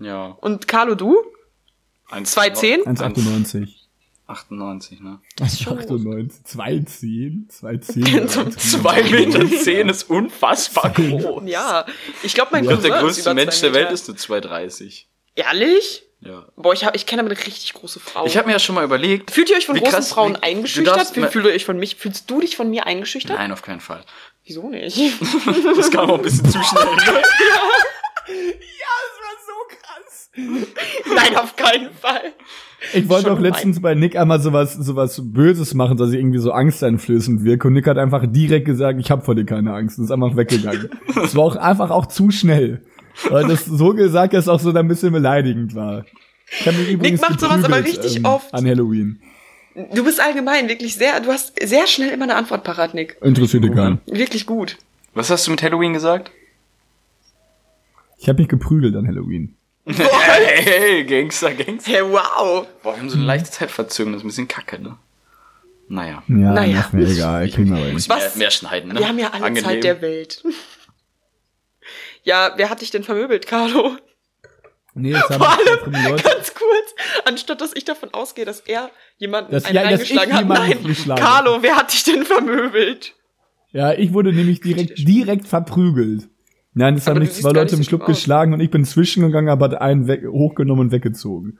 [0.00, 0.36] Ja.
[0.40, 1.18] Und Carlo, du?
[2.08, 2.84] 1, 2,10?
[2.84, 3.68] 1,98.
[4.26, 5.20] 98, ne?
[5.38, 6.44] 1,98.
[6.46, 7.50] 2,10.
[7.50, 8.26] 2,10.
[8.28, 11.42] Zum 2 Meter 10 ist unfassbar groß.
[11.44, 11.84] Ja.
[12.22, 15.04] Ich glaube, mein Ich glaube, der Cousin größte über Mensch der Welt ist eine 2,30.
[15.34, 16.07] Ehrlich?
[16.20, 16.46] Ja.
[16.56, 18.26] Boah, ich, hab, ich kenne aber eine richtig große Frau.
[18.26, 19.30] Ich habe mir ja schon mal überlegt.
[19.30, 20.96] Fühlt ihr euch von großen krass- Frauen wie- du eingeschüchtert?
[20.96, 23.36] darfst Fühl, mal- fühlt ihr euch von mich, fühlst du dich von mir eingeschüchtert?
[23.38, 24.02] Nein, auf keinen Fall.
[24.44, 24.96] Wieso nicht?
[25.76, 26.84] Das kam auch ein bisschen zu schnell.
[26.84, 27.22] Ne?
[31.14, 32.32] Nein, auf keinen Fall.
[32.94, 36.52] Ich wollte auch letztens bei Nick einmal sowas, sowas Böses machen, dass ich irgendwie so
[36.52, 37.66] angsteinflößend wirke.
[37.68, 39.98] Und Nick hat einfach direkt gesagt, ich hab vor dir keine Angst.
[39.98, 40.90] Und ist einfach weggegangen.
[41.14, 42.84] Das war auch einfach auch zu schnell.
[43.28, 46.04] Weil das so gesagt, dass es auch so ein bisschen beleidigend war.
[46.50, 48.52] Ich hab mich übrigens macht sowas aber richtig oft.
[48.54, 49.20] An Halloween.
[49.94, 53.16] Du bist allgemein wirklich sehr, du hast sehr schnell immer eine Antwort parat, Nick.
[53.20, 54.00] Interessiert dich keinen.
[54.06, 54.76] Wirklich gut.
[55.14, 56.30] Was hast du mit Halloween gesagt?
[58.18, 59.54] Ich habe mich geprügelt an Halloween.
[59.86, 59.96] Hey,
[60.64, 61.90] hey, Gangster, Gangster.
[61.92, 62.66] Hey, wow.
[62.82, 64.96] Boah, wir haben so eine leichte Zeitverzögerung, das ist ein bisschen kacke, ne?
[65.88, 66.22] Naja.
[66.28, 66.80] Ja, Naja.
[66.80, 67.48] ist mir egal.
[67.48, 67.94] Kriegen wir aber.
[67.94, 68.08] Was?
[68.08, 68.98] Mehr, mehr schneiden, ne?
[69.00, 69.64] Wir haben ja alle Angenehm.
[69.64, 70.42] Zeit der Welt.
[72.24, 73.96] Ja, wer hat dich denn vermöbelt, Carlo?
[74.94, 76.22] Nee, das haben Vor allem, Leute.
[76.24, 80.18] ganz kurz, anstatt dass ich davon ausgehe, dass er jemanden Dass- einen ja, dass ich
[80.18, 80.40] reingeschlagen hat.
[80.42, 83.14] jemanden Nein, geschlagen Carlo, wer hat dich denn vermöbelt?
[83.70, 86.28] Ja, ich wurde nämlich direkt, direkt verprügelt.
[86.74, 89.80] Nein, es haben mich zwei Leute im Club geschlagen und ich bin zwischengegangen, aber hat
[89.80, 91.58] einen weg, hochgenommen und weggezogen.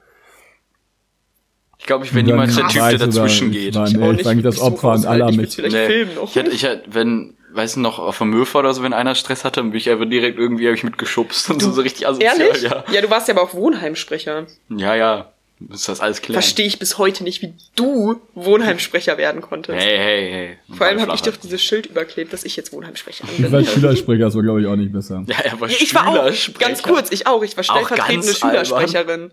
[1.78, 3.74] Ich glaube, ich wäre niemals der Typ, der dazwischen geht.
[3.74, 5.58] war- Ich Nee, ich nicht, war eigentlich das ich suche Opfer und alle halt, mich-
[5.58, 6.24] noch.
[6.28, 9.14] Ich hätte, ich hätte, wenn, weißt du noch, auf der Müllfahrt oder so, wenn einer
[9.14, 12.06] Stress hatte, dann bin ich einfach direkt irgendwie, habe ich mitgeschubst und so, so richtig
[12.08, 12.62] asozial, Ehrlich?
[12.62, 12.84] ja.
[12.90, 14.46] Ja, du warst ja aber auch Wohnheimsprecher.
[14.70, 15.32] Ja, ja.
[15.60, 16.40] Muss das alles klären.
[16.40, 19.76] Verstehe ich bis heute nicht, wie du Wohnheimsprecher werden konntest.
[19.76, 20.30] Hey, hey,
[20.68, 20.76] hey.
[20.76, 23.66] Vor allem habe ich doch dieses Schild überklebt, dass ich jetzt Wohnheimsprecher Ich war bin.
[23.68, 25.24] Schülersprecher, das war glaube ich auch nicht besser.
[25.26, 26.58] Ja, er war Ja, ich war auch, Schülersprecher.
[26.68, 29.32] ganz kurz, ich auch, ich war stellvertretende Schülersprecherin.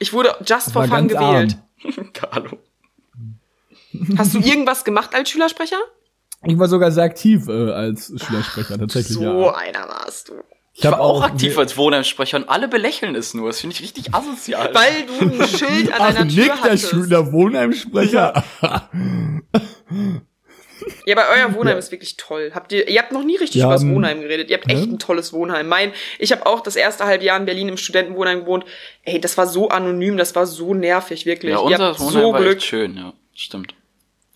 [0.00, 1.56] Ich wurde just for fun gewählt.
[2.14, 2.58] Carlo.
[4.18, 5.78] Hast du irgendwas gemacht als Schülersprecher?
[6.46, 9.14] Ich war sogar sehr aktiv äh, als Schülersprecher, tatsächlich.
[9.14, 9.54] So ja.
[9.54, 10.34] einer warst du.
[10.76, 13.48] Ich war auch aktiv als Wohnheimsprecher und alle belächeln es nur.
[13.48, 14.74] Das finde ich richtig asozial.
[14.74, 16.90] Weil du ein Schild an Ach, deiner Nick, Tür der hattest.
[16.90, 18.42] Schüler Wohnheimsprecher.
[21.06, 21.78] Ja, aber euer Wohnheim Ja.
[21.78, 22.50] ist wirklich toll.
[22.54, 24.50] Habt ihr, ihr habt noch nie richtig Wir über das Wohnheim geredet.
[24.50, 24.92] Ihr habt echt Ja.
[24.92, 25.66] ein tolles Wohnheim.
[25.68, 28.64] Mein, ich habe auch das erste halbe Jahr in Berlin im Studentenwohnheim gewohnt.
[29.04, 31.52] Ey, das war so anonym, das war so nervig, wirklich.
[31.52, 32.56] Ja, ihr unser habt Wohnheim so war Glück.
[32.56, 33.12] echt schön, ja.
[33.34, 33.74] Stimmt.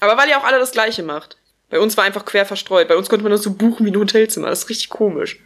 [0.01, 1.37] Aber weil ihr auch alle das Gleiche macht.
[1.71, 2.89] Bei uns war einfach quer verstreut.
[2.89, 4.49] Bei uns konnte man das so buchen wie ein Hotelzimmer.
[4.49, 5.39] Das ist richtig komisch.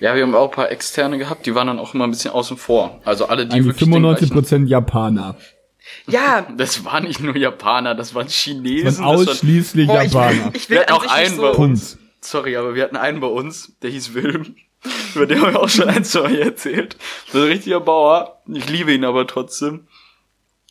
[0.00, 2.32] Ja, wir haben auch ein paar Externe gehabt, die waren dann auch immer ein bisschen
[2.32, 3.00] außen vor.
[3.04, 5.36] Also alle, die Eigentlich wirklich den 95% Japaner.
[6.08, 8.84] Ja, Das waren nicht nur Japaner, das waren Chinesen.
[8.84, 10.50] Das waren, ausschließlich boah, ich will, Japaner.
[10.54, 11.42] ich wir will hatten an auch einen so.
[11.42, 11.98] bei uns.
[12.20, 14.56] Sorry, aber wir hatten einen bei uns, der hieß Wilm.
[15.14, 16.96] Über den haben wir auch schon ein, zwei Mal erzählt.
[17.32, 18.42] So ein richtiger Bauer.
[18.52, 19.86] Ich liebe ihn aber trotzdem.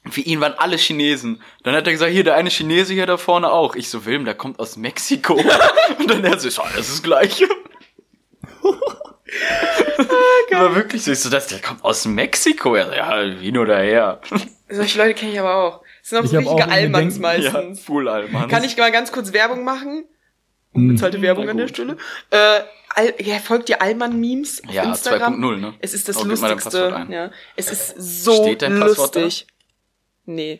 [0.09, 1.41] Für ihn waren alle Chinesen.
[1.63, 3.75] Dann hat er gesagt, hier, der eine Chinese hier da vorne auch.
[3.75, 5.33] Ich so, Wilm, der kommt aus Mexiko.
[5.99, 7.47] Und dann er so, ist alles das Gleiche.
[10.53, 12.75] Ah, war wirklich so, ich so, das, der kommt aus Mexiko.
[12.75, 14.21] Er so, ja, hin oder her.
[14.69, 15.81] Solche Leute kenne ich aber auch.
[16.01, 17.79] Das sind auch Ich so richtige Allmanns meistens.
[17.79, 18.49] Ja, full Alman.
[18.49, 20.05] Kann ich mal ganz kurz Werbung machen?
[20.73, 20.81] Hm.
[20.89, 21.67] Unbezahlte Werbung na an der.
[21.67, 21.97] Stelle.
[22.31, 22.61] Äh,
[22.93, 25.41] Al ja, folgt ihr Allmann-Memes auf Ja, Instagram?
[25.41, 25.73] 2.0, ne?
[25.79, 27.07] Es ist das Oh, gib mal dein Lustigste.
[27.09, 27.31] Ja.
[27.55, 29.47] Es ist so Steht dein Passwort lustig.
[30.25, 30.59] Nee.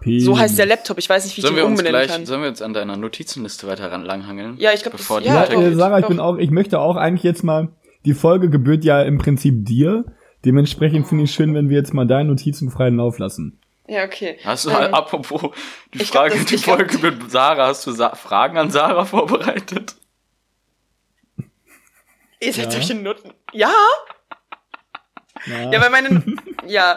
[0.00, 0.98] P- So heißt der Laptop.
[0.98, 2.24] Ich weiß nicht, wie ich Sollen den wir uns umbenennen gleich, kann.
[2.26, 4.56] sollen wir uns an deiner Notizenliste weiter langhangeln?
[4.58, 6.08] Ja, ich glaub, das- Bevor die ja, Ja, äh, Sarah, ich doch.
[6.08, 7.68] bin auch, ich möchte auch eigentlich jetzt mal,
[8.04, 10.04] die Folge gebührt ja im Prinzip dir.
[10.44, 13.58] Dementsprechend finde ich schön, wenn wir jetzt mal deine Notizen freien Lauf lassen.
[13.88, 14.38] Ja, okay.
[14.44, 15.50] Hast du, Ähm, apropos
[15.94, 18.56] die ich glaub, Frage, das- die ich glaub- Folge mit Sarah, hast du Sa Fragen
[18.56, 19.96] an Sarah vorbereitet?
[22.40, 22.70] Ihr seid Ja.
[22.70, 23.32] solche Nutten.
[23.52, 23.72] Ja?
[25.48, 26.22] Ja, weil meine,
[26.66, 26.96] ja,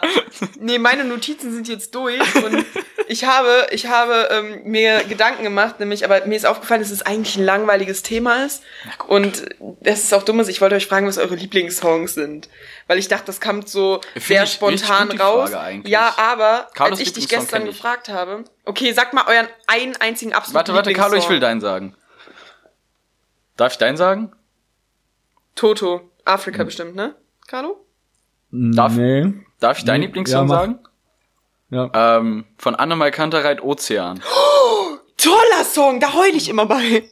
[0.58, 2.64] nee, meine Notizen sind jetzt durch und
[3.08, 7.02] ich habe, ich habe ähm, mir Gedanken gemacht, nämlich, aber mir ist aufgefallen, dass es
[7.02, 8.62] eigentlich ein langweiliges Thema ist
[9.06, 9.44] und
[9.80, 12.48] das ist auch dumm, ist, ich wollte euch fragen, was eure Lieblingssongs sind,
[12.86, 15.50] weil ich dachte, das kommt so Finde sehr spontan raus.
[15.84, 20.32] Ja, aber Carlos als ich dich gestern gefragt habe, okay, sag mal euren einen einzigen
[20.32, 21.94] absoluten Warte, warte, Carlo, ich will deinen sagen.
[23.56, 24.32] Darf ich deinen sagen?
[25.54, 26.10] Toto, Hm.
[26.24, 27.14] Afrika bestimmt, ne?
[27.46, 27.84] Carlo?
[28.52, 29.32] Darf- Nee.
[29.60, 30.78] Darf ich deinen Nee, Lieblingssong ja, sagen?
[31.70, 32.18] Ja.
[32.18, 34.20] Ähm, von Annemal Kantereit Ozean.
[35.16, 37.04] Toller Song, da heul ich immer bei.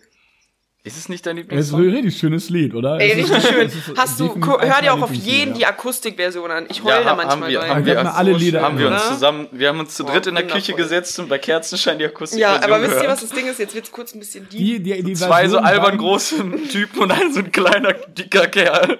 [0.83, 1.81] Ist es nicht dein Es ist ein Lieblingssong?
[1.91, 2.99] richtig schönes Lied, oder?
[2.99, 3.71] Ey, richtig schön.
[3.97, 6.67] Hast du, hör dir auch auf jeden die Akustikversion an.
[6.71, 7.69] Ich heul Ja, da manchmal haben wir, bei.
[7.69, 9.13] haben Wir wir, hatten alle Lieder haben wir uns oder?
[9.13, 12.07] zusammen, wir haben uns zu Boah, dritt in der Küche gesetzt und bei Kerzenschein die
[12.07, 13.59] Akustik ja, aber wisst ihr, was das Ding ist?
[13.59, 14.59] Jetzt wird's kurz ein bisschen deep.
[14.59, 16.37] Die, die, die Zwei so albern waren- große
[16.73, 18.99] Typen und ein so ein kleiner, dicker Kerl.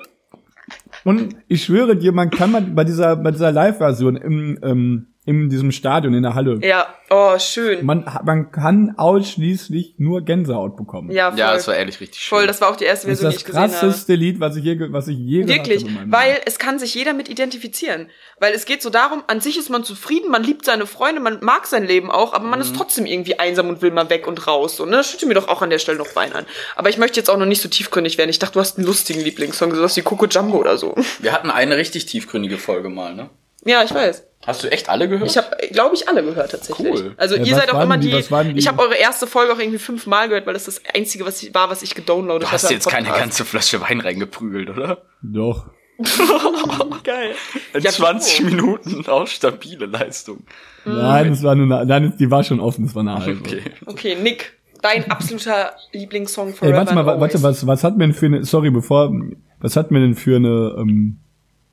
[1.11, 5.51] Und ich schwöre dir, man kann man bei dieser, bei dieser Live-Version im, ähm, in
[5.51, 7.85] diesem Stadion, in der Halle, Ja, oh, schön.
[7.85, 11.11] man, man kann ausschließlich nur Gänsehaut bekommen.
[11.11, 11.39] Ja, voll.
[11.39, 12.39] Ja, das war ehrlich richtig schön.
[12.39, 13.73] voll, das war auch die erste Das ist Version, die das ich gesehen habe.
[13.93, 16.43] krasseste Lied, was ich je, was ich je gehört Wirklich, weil Leben.
[16.47, 18.09] es kann sich jeder mit identifizieren.
[18.39, 21.39] Weil es geht so darum, an sich ist man zufrieden, man liebt seine Freunde, man
[21.43, 22.51] mag sein Leben auch, aber Mhm.
[22.51, 24.77] man ist trotzdem irgendwie einsam und will mal weg und raus.
[24.77, 24.93] So, ne?
[24.97, 26.47] Das schütte mir doch auch an der Stelle noch Wein an.
[26.77, 28.31] Aber ich möchte jetzt auch noch nicht so tiefgründig werden.
[28.31, 30.95] Ich dachte, du hast einen lustigen Lieblingssong, sowas wie Coco Jumbo oder so.
[31.21, 33.29] Wir hatten eine richtig tiefgründige Folge mal, ne?
[33.65, 34.25] Ja, ich weiß.
[34.47, 35.29] Hast du echt alle gehört?
[35.31, 36.89] Ich habe, glaube ich, alle gehört tatsächlich.
[36.89, 37.15] Cool.
[37.19, 38.59] Also Ja, ihr seid auch immer die- die.
[38.59, 41.55] Ich habe eure erste Folge auch irgendwie fünfmal gehört, weil das das einzige was ich,
[41.55, 42.75] war, was ich gedownloadet du hast hatte.
[42.75, 45.03] jetzt keine ganze Flasche Wein reingeprügelt, oder?
[45.23, 45.67] Doch.
[47.05, 47.35] Geil.
[47.75, 48.45] In Ja, 20 so.
[48.45, 50.39] Minuten auch stabile Leistung.
[50.87, 53.41] Nein, es war nur eine, nein, die war schon offen, es war eine halbe.
[53.41, 53.63] Okay.
[53.85, 58.27] Okay, Nick, dein absoluter Lieblingssong Ey, forever warte mal, warte, was, was hat man für
[58.27, 59.13] eine, sorry, bevor,
[59.59, 61.21] was hat man denn für eine, ähm,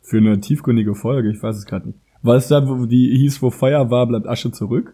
[0.10, 1.30] für eine tiefgründige Folge?
[1.32, 2.00] Ich weiß es gerade nicht.
[2.24, 4.94] War es da, wo die hieß, wo Feuer war, bleibt Asche zurück?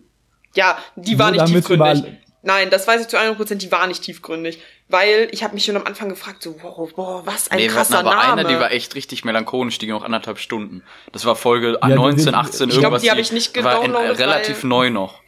[0.55, 2.03] Ja, die war Nur nicht tiefgründig.
[2.45, 4.59] Nein, das weiß ich zu 100 Prozent, die war nicht tiefgründig.
[4.89, 7.99] Weil ich habe mich schon am Anfang gefragt, so, wow, boah, was ein Nee, krasser
[7.99, 8.41] aber Name.
[8.41, 10.83] eine, die war echt richtig melancholisch, die ging auch anderthalb Stunden.
[11.13, 13.01] Das war Folge die- 19, die- 18, Ich glaub, irgendwas.
[13.01, 15.21] die hab ich nicht war in, gedownloadet, relativ weil- neu noch.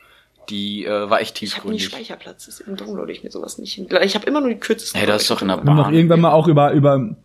[0.49, 1.85] Die äh, war echt ich habe nie tiefgründig.
[1.85, 3.79] Speicherplatz, deswegen downloade ich mir sowas nicht.
[3.79, 4.99] Ich habe immer nur die kürzesten.
[4.99, 5.93] Hey, das ist doch in der Bahn.
[5.93, 7.15] irgendwann mal auch über, über,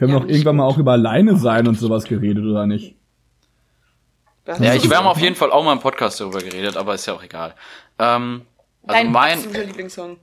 [0.00, 2.96] wir haben Ja, doch irgendwann mal auch über alleine sein und sowas geredet, oder nicht?
[4.58, 7.06] Ja, ich, wir haben auf jeden Fall auch mal im Podcast darüber geredet, aber ist
[7.06, 7.54] ja auch egal.
[7.98, 8.42] Ähm,
[8.82, 10.16] also Dein mein absoluter Lieblingssong.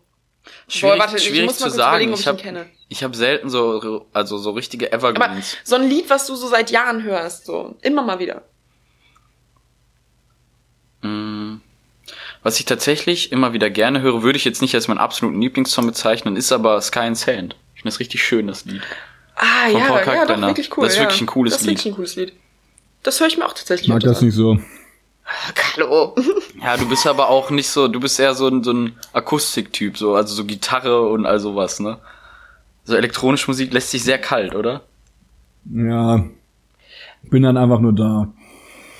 [0.67, 2.13] schwierig, warte, ich schwierig muss mal zu kurz überlegen, sagen.
[2.13, 2.69] ob ich Ich ihn habe kenne.
[2.89, 5.57] ich habe selten so also so richtige Aber Evergreens.
[5.63, 8.41] so ein Lied, was du so seit Jahren hörst, so immer mal wieder.
[11.01, 11.57] Mm.
[12.43, 15.85] Was ich tatsächlich immer wieder gerne höre, würde ich jetzt nicht als meinen absoluten Lieblingssong
[15.85, 17.55] bezeichnen, ist aber Sky and Sand.
[17.75, 18.81] Ich finde das richtig schön, das Lied.
[19.39, 20.84] Ah, Von ja, Paul ja, doch, wirklich cool.
[20.86, 21.04] Das ist ja.
[21.06, 21.78] wirklich ein cooles das ist Lied.
[21.78, 22.34] wirklich ein cooles Lied.
[23.04, 24.52] Das höre ich mir auch tatsächlich Ich mag das nicht so.
[24.54, 24.65] an.
[25.76, 26.15] Hallo.
[26.62, 29.95] Ja, du bist aber auch nicht so, du bist eher so ein, so ein Akustiktyp,
[29.97, 32.00] so, also so Gitarre und all sowas, ne?
[32.84, 34.82] So elektronische Musik lässt sich sehr kalt, oder?
[35.71, 36.26] Ja.
[37.21, 38.28] Bin dann einfach nur da.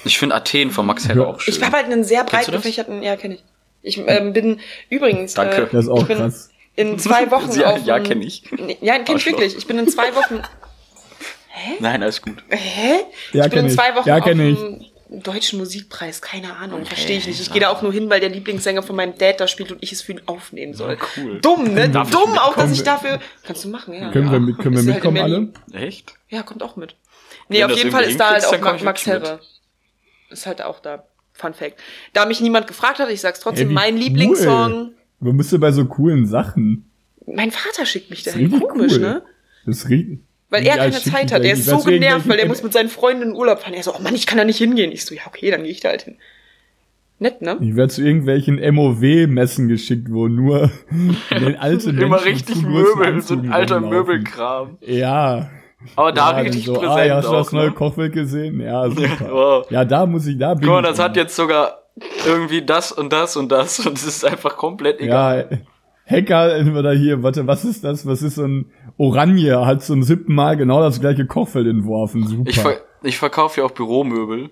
[0.06, 1.26] Ich finde Athen von Max Herre Ja.
[1.26, 1.56] auch schön.
[1.56, 3.43] Ich habe halt einen sehr breit gefächerten, ja, kenne ich.
[3.82, 5.63] Ich ähm, bin übrigens Danke.
[5.63, 6.52] Äh, Das ist auch ich bin krass.
[6.77, 8.43] In zwei Wochen Ja, auf ja, einem- kenn ich.
[8.79, 9.57] Ja, kenn ich wirklich.
[9.57, 10.41] Ich bin in zwei Wochen.
[11.79, 12.43] Nein, alles gut.
[12.49, 12.99] Hä?
[13.33, 14.33] Ja, ich bin in zwei Wochen Ja, auf ich.
[14.35, 16.21] dem deutschen Musikpreis.
[16.21, 17.41] Keine Ahnung, verstehe ich nicht.
[17.41, 19.81] Ich gehe da auch nur hin, weil der Lieblingssänger von meinem Dad da spielt und
[19.81, 20.97] ich es für ihn aufnehmen soll.
[21.17, 21.39] cool.
[21.41, 21.89] Dumm, ne?
[21.89, 22.73] Darf Dumm auch, dass mitkommen?
[22.73, 23.19] ich dafür.
[23.43, 24.11] Kannst du machen, ja.
[24.11, 25.17] Können wir, mit, können wir ja halt mitkommen
[25.73, 25.83] alle?
[25.85, 26.13] Echt?
[26.29, 26.95] Ja, kommt auch mit.
[27.49, 29.39] Nee, Wenn auf jeden Fall ist da halt auch Max Herre.
[30.29, 31.05] Ist halt auch da.
[31.33, 31.79] Fun Fact.
[32.13, 33.99] Da mich niemand gefragt hat, ich sag's trotzdem, Ey, mein cool.
[34.01, 34.93] Lieblingssong.
[35.19, 36.89] Man müsste bei so coolen Sachen.
[37.25, 38.60] Mein Vater schickt mich Das ist dahin.
[38.60, 38.99] Komisch, cool.
[38.99, 39.21] ne?
[39.65, 40.19] Das riecht.
[40.49, 41.43] Weil er Ja, keine Zeit hat.
[41.43, 43.73] Er ist so genervt, weil er muss mit seinen Freunden in Urlaub fahren.
[43.73, 44.91] Er so, oh Mann, ich kann da nicht hingehen.
[44.91, 46.15] Ich so, ja, okay, dann gehe ich da halt hin.
[47.19, 47.58] Nett, ne?
[47.62, 50.71] Ich werde zu irgendwelchen MOW-Messen geschickt, wo nur
[51.60, 53.82] alte Menschen Immer richtig Möbel, so ein alter.
[53.82, 54.77] Möbelkram.
[54.82, 55.49] Ja.
[55.95, 57.71] Aber da ja, richtig so, präsent ah, ja, hast du auch, das neue ne?
[57.73, 58.62] Kochbild gesehen?
[58.62, 59.30] Ja, super.
[59.32, 59.71] Wow.
[59.71, 61.87] Ja, da muss ich, da bin Guck mal, ich das hat jetzt sogar
[62.25, 65.47] irgendwie das und das und das und es ist einfach komplett egal.
[65.51, 65.57] Ja,
[66.10, 68.05] Hacker oder hier, warte, was ist das?
[68.05, 69.65] Was ist so ein Oranje?
[69.65, 72.25] Hat so ein siebten Mal genau das gleiche Kochfeld entworfen.
[72.25, 72.49] Super.
[72.49, 74.49] Ich, ver ich verkaufe ja auch Büromöbel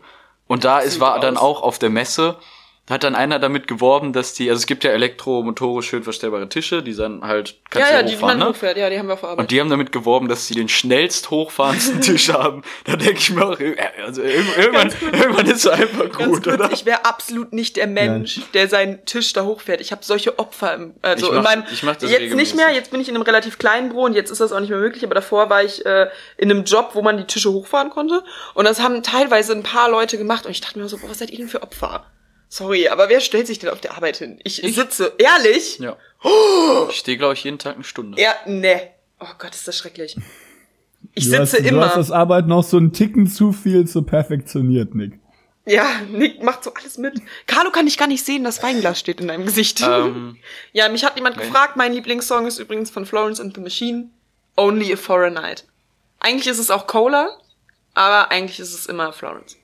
[0.47, 1.43] und da ist, war dann aus.
[1.43, 2.35] auch auf der Messe,
[2.87, 6.83] hat dann einer damit geworben, dass die, also es gibt ja elektromotorisch schön verstellbare Tische,
[6.83, 8.53] die dann halt, Ja, kannst ja, du die, die hochfahren, man ne?
[8.53, 8.77] hochfährt.
[8.77, 9.43] Ja, die haben wir auf der Arbeit.
[9.43, 12.61] Und die haben damit geworben, dass sie den schnellst hochfahrendsten Tisch haben.
[12.83, 16.71] Da denke ich mir auch, äh, also irgendwann, irgendwann, ist es einfach gut, kurz, oder?
[16.71, 19.81] ich wäre absolut nicht der Mensch, der seinen Tisch da hochfährt.
[19.81, 22.53] Ich habe solche Opfer im, also Ich in mach- meinem ich mach das jetzt regelmäßig.
[22.53, 24.59] nicht mehr, jetzt bin ich in einem relativ kleinen Büro und jetzt ist das auch
[24.59, 27.51] nicht mehr möglich, aber davor war ich äh, in einem Job, wo man die Tische
[27.51, 30.97] hochfahren konnte und das haben teilweise ein paar Leute gemacht und ich dachte mir so,
[30.99, 32.05] boah, was seid ihr denn für Opfer?
[32.49, 34.39] Sorry, aber wer stellt sich denn auf der Arbeit hin?
[34.43, 35.79] Ich, sitze, ehrlich?
[35.79, 35.97] Ja.
[36.89, 38.21] Ich stehe, glaube ich, jeden Tag eine Stunde.
[38.21, 38.89] Ja, ne.
[39.19, 40.15] Oh Gott, ist das schrecklich.
[41.13, 41.85] Ich du sitze hast, Du immer.
[41.87, 45.19] hast das Arbeit noch so einen Ticken zu viel zu perfektioniert, Nick.
[45.65, 47.21] ja, Nick macht so alles mit.
[47.47, 49.81] Carlo kann ich gar nicht sehen, das Weinglas steht in deinem Gesicht.
[49.81, 50.37] Ähm,
[50.73, 51.47] Ja, mich hat jemand Okay.
[51.47, 54.09] gefragt, mein Lieblingssong ist übrigens von Florence and the Machine,
[54.57, 55.65] Only a For a Night.
[56.19, 57.37] Eigentlich ist es auch Cola,
[57.93, 59.57] aber eigentlich ist es immer Florence.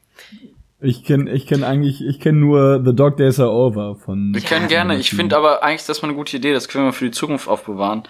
[0.83, 4.33] Ich kenne ich kenn eigentlich, ich kenne nur The Dog Days Are Over von.
[4.33, 6.85] wir können gerne, ich finde aber eigentlich, das ist mal eine gute Idee, das können
[6.85, 8.03] wir für die Zukunft aufbewahren.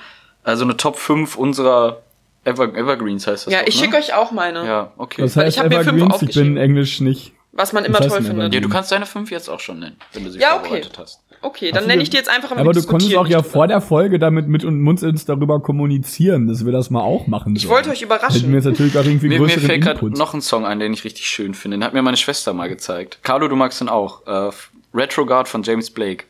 [0.44, 2.02] Also eine Top 5 unserer
[2.46, 3.84] Ever Evergreens heißt das Ja, doch, ich ne?
[3.86, 5.22] schicke euch auch meine, Ja, okay.
[5.22, 6.58] Das heißt ich hab mir fünf Evergreens, ich bin.
[6.58, 7.34] Englisch nicht.
[7.52, 8.54] was man immer heißt toll findet.
[8.54, 10.62] Ja, du kannst deine 5 jetzt auch schon nennen, wenn du sie Ja, okay.
[10.70, 11.22] vorbereitet hast.
[11.44, 13.64] Okay, dann nenne ich dir jetzt einfach mal Aber du konntest auch ja nicht vor
[13.66, 13.80] drüber.
[13.80, 17.56] der Folge damit mit und uns uns darüber kommunizieren, dass wir das mal auch machen
[17.56, 17.74] Ich sollen.
[17.74, 18.42] wollte euch überraschen.
[18.42, 20.94] Hätten wir jetzt natürlich auch irgendwie Mir, mir fällt gerade noch ein Song ein, den
[20.94, 21.78] ich richtig schön finde.
[21.78, 23.20] Den hat mir meine Schwester mal gezeigt.
[23.24, 24.26] Carlo, du magst den auch.
[24.28, 24.52] Äh,
[24.94, 26.26] Retrograde von James Blake.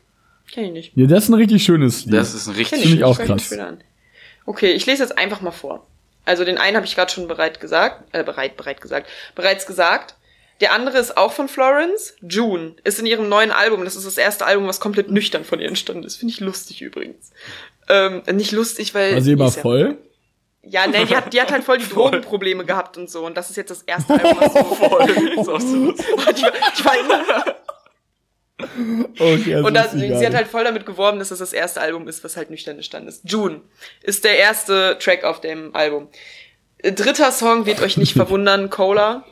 [0.50, 0.92] Kenn ich nicht.
[0.96, 2.14] Ja, das ist ein richtig schönes Lied.
[2.14, 3.54] Das ist ein richtig Finde ich auch krass.
[4.46, 5.86] Okay, ich lese jetzt einfach mal vor.
[6.24, 10.14] Also den einen habe ich gerade schon bereit gesagt, äh, bereit, bereit gesagt, bereits gesagt.
[10.62, 12.14] Der andere ist auch von Florence.
[12.22, 13.84] June ist in ihrem neuen Album.
[13.84, 16.16] Das ist das erste Album, was komplett nüchtern von ihr entstanden ist.
[16.16, 17.32] Finde ich lustig übrigens.
[17.88, 19.14] Ähm, nicht lustig, weil.
[19.14, 19.98] War sie immer voll?
[20.64, 23.26] Ja, nee, die hat, die hat halt voll die Drogenprobleme gehabt und so.
[23.26, 25.10] Und das ist jetzt das erste Album, was so voll.
[25.10, 25.92] ist auch so
[26.32, 26.44] die,
[26.78, 27.56] die war immer,
[29.18, 32.06] Okay, das Und das, sie hat halt voll damit geworben, dass das das erste Album
[32.06, 33.28] ist, was halt nüchtern entstanden ist.
[33.28, 33.62] June
[34.02, 36.08] ist der erste Track auf dem Album.
[36.82, 39.24] Dritter Song wird euch nicht verwundern, Cola.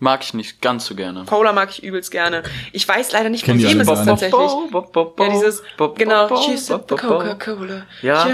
[0.00, 1.24] Mag ich nicht ganz so gerne.
[1.24, 2.42] Cola mag ich übelst gerne.
[2.72, 4.40] Ich weiß leider nicht, von wem es ist tatsächlich.
[4.40, 5.62] Ja, dieses,
[5.96, 7.86] genau, she said the Coca-Cola.
[8.02, 8.28] Ja,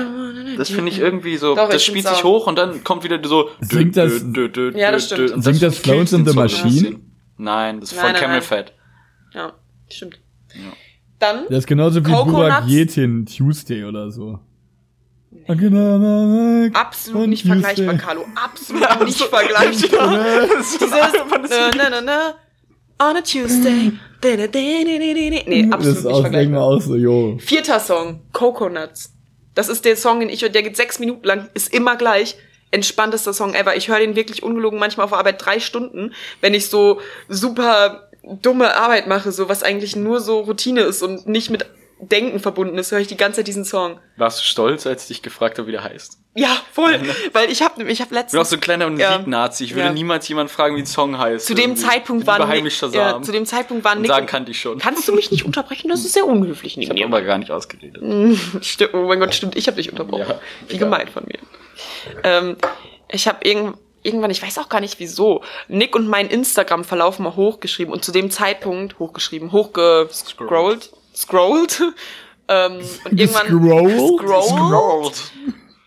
[0.57, 3.51] Das finde ich irgendwie so, Doch, das spielt sich hoch und dann kommt wieder so.
[3.61, 4.25] Singt das-
[4.75, 5.31] Ja, das stimmt.
[5.33, 7.01] und Singt das and den the Machine?
[7.37, 8.43] Nein, das ist Nein, von nein, Camel nein.
[8.43, 8.73] Fat.
[9.35, 9.53] Ja,
[9.91, 10.21] stimmt.
[11.19, 12.33] Dann, Das ist genauso wie Coconuts?
[12.33, 14.41] Burak Yetin Tuesday oder so.
[16.75, 18.27] Absolut nicht vergleichbar, Carlo.
[18.35, 20.47] Absolut nicht vergleichbar.
[20.59, 22.35] Dieses, na, na, na,
[22.99, 23.93] on a Tuesday.
[24.21, 25.43] Da, da, da, da, da, da.
[25.47, 26.63] Nee, Das absolut ist nicht vergleichbar.
[26.63, 27.39] aus so, jo.
[27.39, 29.13] Vierter Song, Coconuts.
[29.55, 32.37] Das ist der Song, den ich höre, der geht sechs Minuten lang, ist immer gleich.
[32.71, 33.75] Entspanntester Song ever.
[33.77, 38.09] Ich höre den wirklich ungelogen manchmal auf der Arbeit drei Stunden, wenn ich so super
[38.43, 41.67] dumme Arbeit mache, so was eigentlich nur so Routine ist und nicht mit
[42.03, 43.99] Denken verbunden ist, höre ich die ganze Zeit diesen Song.
[44.17, 46.19] Warst du stolz, als ich dich gefragt habe, wie der heißt?
[46.35, 46.99] Ja, voll.
[47.33, 48.89] Weil ich habe ich hab Ich bin auch letztens so ein kleiner.
[48.89, 49.65] Musiknazi.
[49.65, 49.93] Ich würde Ja.
[49.93, 51.45] niemals jemand fragen, wie ein Song heißt.
[51.47, 51.83] zu dem irgendwie.
[51.83, 54.79] Zeitpunkt waren heimlich Nick, ja, zu dem Zeitpunkt waren Und Nick sagen kannte ich schon.
[54.79, 55.89] Kannst du mich nicht unterbrechen?
[55.91, 58.03] Das ist sehr unhöflich Ich habe aber gar nicht ausgeredet.
[58.65, 60.27] Stimmt, oh mein Gott, stimmt, ich habe dich unterbrochen.
[60.29, 61.39] Ja, Wie gemein von mir.
[62.23, 62.57] Ähm,
[63.11, 67.35] ich habe irgend, irgendwann, ich weiß auch gar nicht wieso, Nick und mein Instagram-Verlauf mal
[67.37, 71.83] hochgeschrieben und zu dem Zeitpunkt hochgeschrieben, hochgescrollt, scrolled.
[72.49, 74.45] Ähm, und irgendwann Gescrollt?
[74.47, 75.23] scrollt.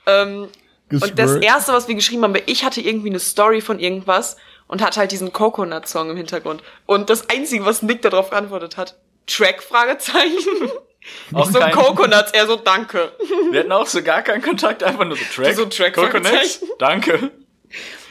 [0.06, 0.48] Ähm,
[0.92, 4.82] und das erste, was wir geschrieben haben, ich hatte irgendwie eine Story von irgendwas und
[4.82, 6.62] hatte halt diesen Coconut-Song im Hintergrund.
[6.86, 8.96] Und das Einzige, was Nick darauf geantwortet hat,
[9.28, 9.64] Track?
[9.64, 10.70] Fragezeichen.
[11.34, 13.12] Auch so kein- Coconuts, er so danke.
[13.52, 15.54] Wir hatten auch so gar keinen Kontakt, einfach nur so Track.
[15.56, 17.30] So Track, Coconuts, danke.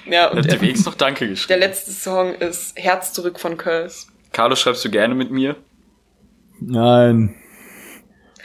[0.05, 1.61] Ja, Und der, unterwegs noch Danke der geschrieben.
[1.61, 4.09] letzte Song ist Herz zurück von Curse.
[4.33, 5.57] Carlo, schreibst du gerne mit mir?
[6.69, 7.35] Nein.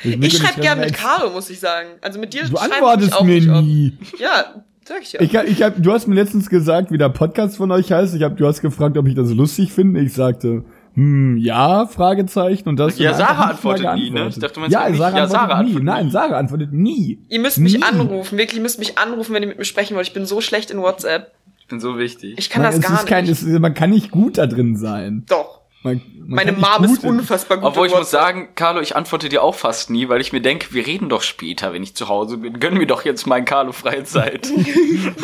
[0.04, 1.90] Ich schreibe gern mit Carlo, muss ich sagen.
[2.02, 3.98] Also mit dir Du schreibe ich antwortest auch mir nicht nie.
[4.20, 5.22] Ja, sag ich ja.
[5.22, 8.14] Ich, hab- ich hab, du hast mir letztens gesagt, wie der Podcast von euch heißt.
[8.16, 10.00] Ich hab, du hast gefragt, ob ich das lustig finde.
[10.02, 12.70] Ich sagte, hm, ja, Fragezeichen.
[12.70, 14.28] Und das Ja, Sarah nicht antwortet nie, ne?
[14.30, 15.70] Ich dachte, du meinst ja, wirklich, Sarah ja, antwortet Sarah nie.
[15.70, 16.12] antwortet Nein, nie.
[16.12, 17.20] Sarah antwortet nie.
[17.30, 17.84] ihr müsst mich nie.
[17.84, 20.08] anrufen, wirklich, ihr müsst mich anrufen, wenn ihr mit mir sprechen wollt.
[20.08, 21.32] Ich bin so schlecht in WhatsApp.
[21.60, 22.36] Ich bin so wichtig.
[22.38, 23.34] Ich kann Man, das es gar ist kein, nicht.
[23.34, 25.24] es ist, man kann nicht gut da drin sein.
[25.28, 25.57] Doch.
[25.88, 29.44] Man, man Meine Mom ist unfassbar gut Obwohl ich muss sagen, Carlo, ich antworte dir
[29.44, 32.38] auch fast nie, weil ich mir denke, wir reden doch später, wenn ich zu Hause
[32.38, 32.60] bin.
[32.60, 34.48] Gönn mir doch jetzt mal Carlo freie Zeit.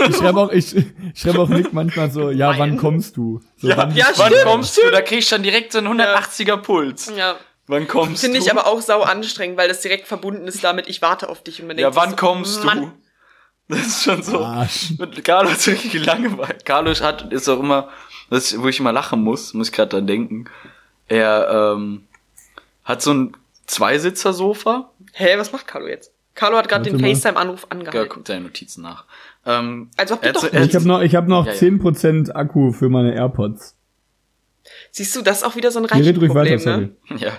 [0.10, 2.78] Ich schreibe auch, ich, ich schreibe auch Nick manchmal so, ja, wann Nein.
[2.78, 3.42] kommst du?
[3.58, 4.90] So, ja, wann, Ja, wann stimmt, kommst du?
[4.92, 7.12] Da krieg ich dann direkt so einen 180er Puls.
[7.18, 7.36] Ja.
[7.68, 8.44] Wann kommst Finde du?
[8.46, 11.62] ich aber auch sau anstrengend, weil das direkt verbunden ist damit, ich warte auf dich
[11.62, 12.92] und man Ja, denkt sich wann so, kommst Mann, du?
[13.70, 14.44] Das ist schon so.
[14.44, 14.94] Arsch.
[15.00, 16.58] Mit Carlo hat richtig Langeweile.
[16.66, 17.90] Carlo hat, ist auch immer,
[18.30, 20.46] das, wo ich immer lachen muss, muss ich gerade dran denken.
[21.08, 22.04] Er ähm,
[22.84, 24.92] hat so ein Zweisitzer-Sofa.
[25.14, 26.12] Hä, was macht Carlo jetzt?
[26.36, 27.00] Carlo hat gerade den.
[27.00, 28.10] FaceTime-Anruf Ja, angehalten.
[28.10, 29.06] guckt seine Notizen nach.
[29.46, 31.60] Ähm, Also habt ihr doch Ich habe noch, ich hab noch Ja, ja.
[31.60, 33.76] 10% Akku für meine AirPods.
[34.92, 36.92] Siehst du, das ist auch wieder so ein redet ruhig weiter, ne?
[37.18, 37.34] Ja.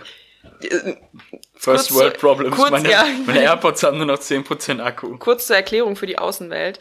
[1.64, 2.56] First Kurz World zu- Problems.
[2.56, 3.04] kurz, meine, ja.
[3.26, 5.16] meine AirPods haben nur noch 10% Akku.
[5.18, 6.80] Kurz zur Erklärung für die Außenwelt.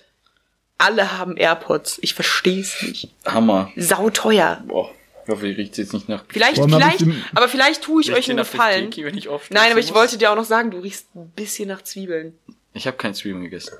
[0.77, 1.99] Alle haben AirPods.
[2.01, 3.09] Ich verstehe es nicht.
[3.25, 3.71] Hammer.
[3.75, 4.61] Sauteuer.
[4.67, 4.91] Boah.
[5.25, 8.27] Ich hoffe, ich riecht jetzt nicht nach Vielleicht, hab vielleicht, aber vielleicht tue ich euch
[8.29, 8.87] einen Gefallen.
[8.91, 9.95] Tzatziki, wenn ich aufstoßen Nein, aber ich muss?
[9.95, 12.37] wollte dir auch noch sagen, du riechst ein bisschen nach Zwiebeln.
[12.73, 13.73] Ich habe kein Zwiebeln gegessen.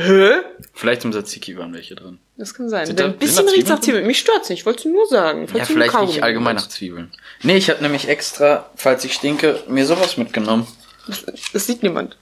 [0.00, 0.30] Hä?
[0.74, 2.18] Vielleicht im Tzatziki waren welche drin.
[2.36, 2.86] Das kann sein.
[2.86, 4.06] Sind da- ein bisschen riecht's nach Zwiebeln.
[4.06, 4.64] Mich stört's nicht.
[4.66, 5.46] Wollte nur sagen.
[5.54, 6.68] Ja, vielleicht ich Kaugummi allgemein nach.
[6.68, 7.10] Zwiebeln.
[7.42, 10.66] Nee, ich habe nämlich extra, falls ich stinke, mir sowas mitgenommen.
[11.52, 12.16] Das sieht niemand.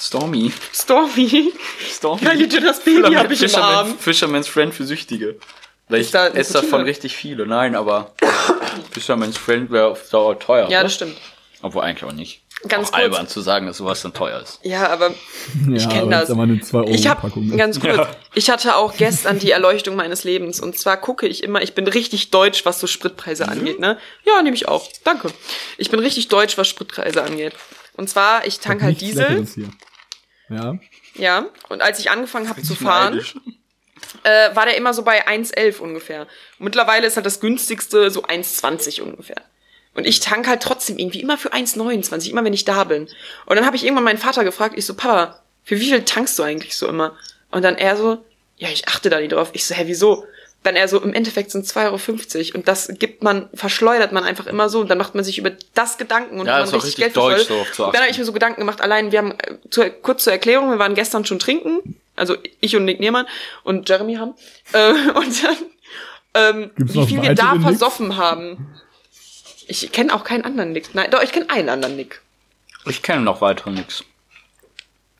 [0.00, 0.52] Stormy.
[0.72, 1.52] Stormy.
[1.90, 2.24] Stormy.
[2.24, 3.98] Geil, das Baby hab ich im Fisherman- Arm.
[3.98, 5.36] Fisherman's Friend für Süchtige.
[5.88, 7.46] Weil ich da esse davon richtig viele.
[7.46, 8.12] Nein, aber
[8.90, 10.68] Fisherman's Friend wäre auf Dauer teuer.
[10.68, 11.16] Ja, das stimmt.
[11.62, 12.42] Obwohl eigentlich auch nicht.
[12.68, 13.02] Ganz auch kurz.
[13.02, 14.58] albern zu sagen, dass sowas dann teuer ist.
[14.62, 15.10] Ja, aber
[15.68, 16.24] Ja, kenn aber das.
[16.24, 17.56] ist aber eine 2 Euro ich habe ne?
[17.56, 17.96] ganz kurz.
[17.96, 18.08] Ja.
[18.34, 21.62] Ich hatte auch gestern die Erleuchtung meines Lebens und zwar gucke ich immer.
[21.62, 23.78] Ich bin richtig deutsch, was so Spritpreise angeht.
[23.78, 23.98] Ne?
[24.24, 24.88] Ja, nehme ich auch.
[25.04, 25.30] Danke.
[25.78, 27.52] Ich bin richtig deutsch, was Spritpreise angeht.
[27.94, 29.46] Und zwar ich tank halt Diesel.
[30.48, 30.78] Ja.
[31.14, 31.46] Ja.
[31.68, 33.34] Und als ich angefangen habe zu Ich fahren, neidisch.
[34.22, 36.22] äh, war der immer so bei 1,11 ungefähr.
[36.58, 39.42] Und mittlerweile ist halt das günstigste so 1,20 ungefähr.
[39.96, 43.08] Und ich tank halt trotzdem irgendwie immer für 1,29, immer wenn ich da bin.
[43.46, 46.38] Und dann habe ich irgendwann meinen Vater gefragt, ich so, Papa, für wie viel tankst
[46.38, 47.16] du eigentlich so immer?
[47.50, 48.18] Und dann er so,
[48.58, 49.50] ja, ich achte da nicht drauf.
[49.52, 50.24] Ich so, hä, wieso?
[50.62, 52.58] Dann er so, im Endeffekt sind 2,50 Euro.
[52.58, 54.80] Und das gibt man, verschleudert man einfach immer so.
[54.80, 57.46] Und dann macht man sich über das Gedanken und Ja, man richtig richtig Geld deutsch,
[57.46, 57.68] verschleudert.
[57.68, 59.88] so zu und dann habe ich mir so Gedanken gemacht, allein, wir haben, äh, zur,
[59.88, 61.96] kurz zur Erklärung, wir waren gestern schon trinken.
[62.16, 63.26] Also ich und Nick Niermann
[63.62, 64.34] und Jeremy haben.
[64.72, 65.56] Äh, und dann,
[66.34, 68.74] ähm, Gibt's wie viel wir da versoffen haben.
[69.66, 70.94] Ich kenne auch keinen anderen Nick.
[70.94, 72.20] Nein, doch, ich kenne einen anderen Nick.
[72.86, 74.04] Ich kenne noch weitere nix.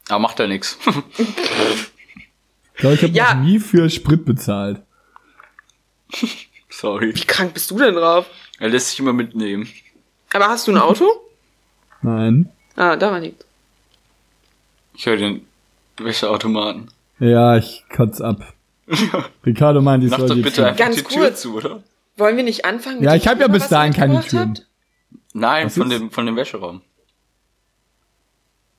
[0.08, 0.78] Aber macht ja nix.
[1.18, 3.34] Ich glaube, ich habe Ja.
[3.34, 4.80] noch nie für Sprit bezahlt.
[6.70, 7.14] Sorry.
[7.14, 8.26] Wie krank bist du denn drauf?
[8.60, 9.68] Er lässt sich immer mitnehmen.
[10.32, 11.06] Aber hast du ein Auto?
[12.02, 12.50] Nein.
[12.76, 13.44] Ah, da war nichts.
[14.94, 15.46] Ich höre den
[15.96, 16.88] Wäscheautomaten.
[17.18, 18.52] Ja, ich kotz ab.
[19.46, 21.40] Ricardo meint, ich Mach soll doch die bitte einfach Ganz die Tür kurz.
[21.40, 21.82] zu, oder?
[22.16, 23.02] Wollen wir nicht anfangen?
[23.02, 24.50] Ja, dem ich hab ja bis dahin keine Türen.
[24.50, 24.66] habt?
[25.34, 26.00] Nein, Was von ist?
[26.00, 26.80] dem, von dem Wäscheraum.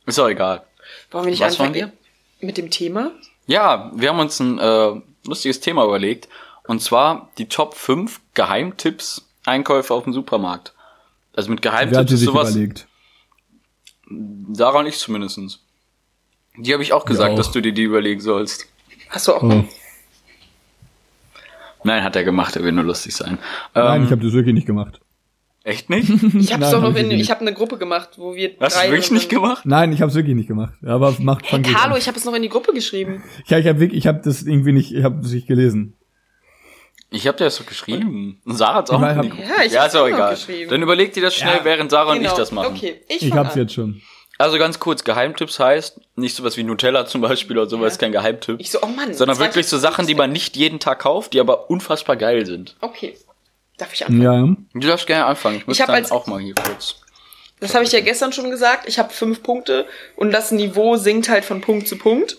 [0.06, 0.66] Ist auch egal.
[1.12, 1.92] Wollen wir nicht Was anfangen
[2.40, 3.12] mit dem Thema?
[3.46, 6.28] Ja, wir haben uns ein äh, lustiges Thema überlegt.
[6.66, 10.74] Und zwar die Top 5 Geheimtipps Einkäufe auf dem Supermarkt.
[11.34, 12.88] Also mit Geheimtipps die ist sowas, überlegt?
[14.54, 15.60] Sarah und ich zumindestens.
[16.58, 17.38] Die habe ich auch gesagt, auch.
[17.38, 18.66] dass du dir die überlegen sollst.
[19.10, 19.44] Hast du auch.
[19.44, 19.64] Oh.
[21.84, 23.38] Nein, hat er gemacht, er will nur lustig sein.
[23.74, 25.00] Nein, Ähm, ich habe das wirklich nicht gemacht.
[25.64, 26.10] echt nicht?
[26.34, 27.22] Ich hab's Nein, doch noch hab ich in, nicht.
[27.22, 29.66] ich habe eine Gruppe gemacht, wo wir Hast du drei wirklich nicht gemacht?
[29.66, 30.74] Nein, ich habe es wirklich nicht gemacht.
[30.86, 32.00] Aber macht Hey, Carlo, an.
[32.00, 33.24] ich habe es noch in die Gruppe geschrieben.
[33.48, 35.94] Ja, ich habe wirklich, ich habe das irgendwie nicht, ich habe das nicht gelesen.
[37.10, 38.42] Ich habe dir das doch geschrieben.
[38.44, 39.42] Und Sarah hat's auch in die hab- Gruppe.
[39.44, 40.34] Ja, ich ja hab's ist auch noch egal.
[40.36, 40.70] geschrieben.
[40.70, 41.64] Dann überleg dir das schnell, Ja.
[41.66, 42.36] während Sarah und ich Genau.
[42.38, 42.74] das machen.
[42.76, 43.60] Okay, ich, Ich hab's an.
[43.62, 44.02] jetzt schon.
[44.40, 48.00] Also ganz kurz, Geheimtipps heißt nicht sowas wie Nutella zum Beispiel oder sowas, Ja.
[48.02, 48.60] kein Geheimtipp.
[48.60, 49.14] Ich so, oh Mann.
[49.14, 52.46] sondern 20 wirklich so Sachen, die man nicht jeden Tag kauft, die aber unfassbar geil
[52.46, 52.76] sind.
[52.82, 53.18] Okay.
[53.78, 54.68] Darf ich anfangen?
[54.74, 54.80] Ja.
[54.82, 55.58] Du darfst gerne anfangen.
[55.58, 56.96] Ich muss Ich dann als- auch mal hier kurz.
[57.60, 58.88] Das habe ich ja gestern schon gesagt.
[58.88, 62.38] Ich habe fünf Punkte und das Niveau sinkt halt von Punkt zu Punkt.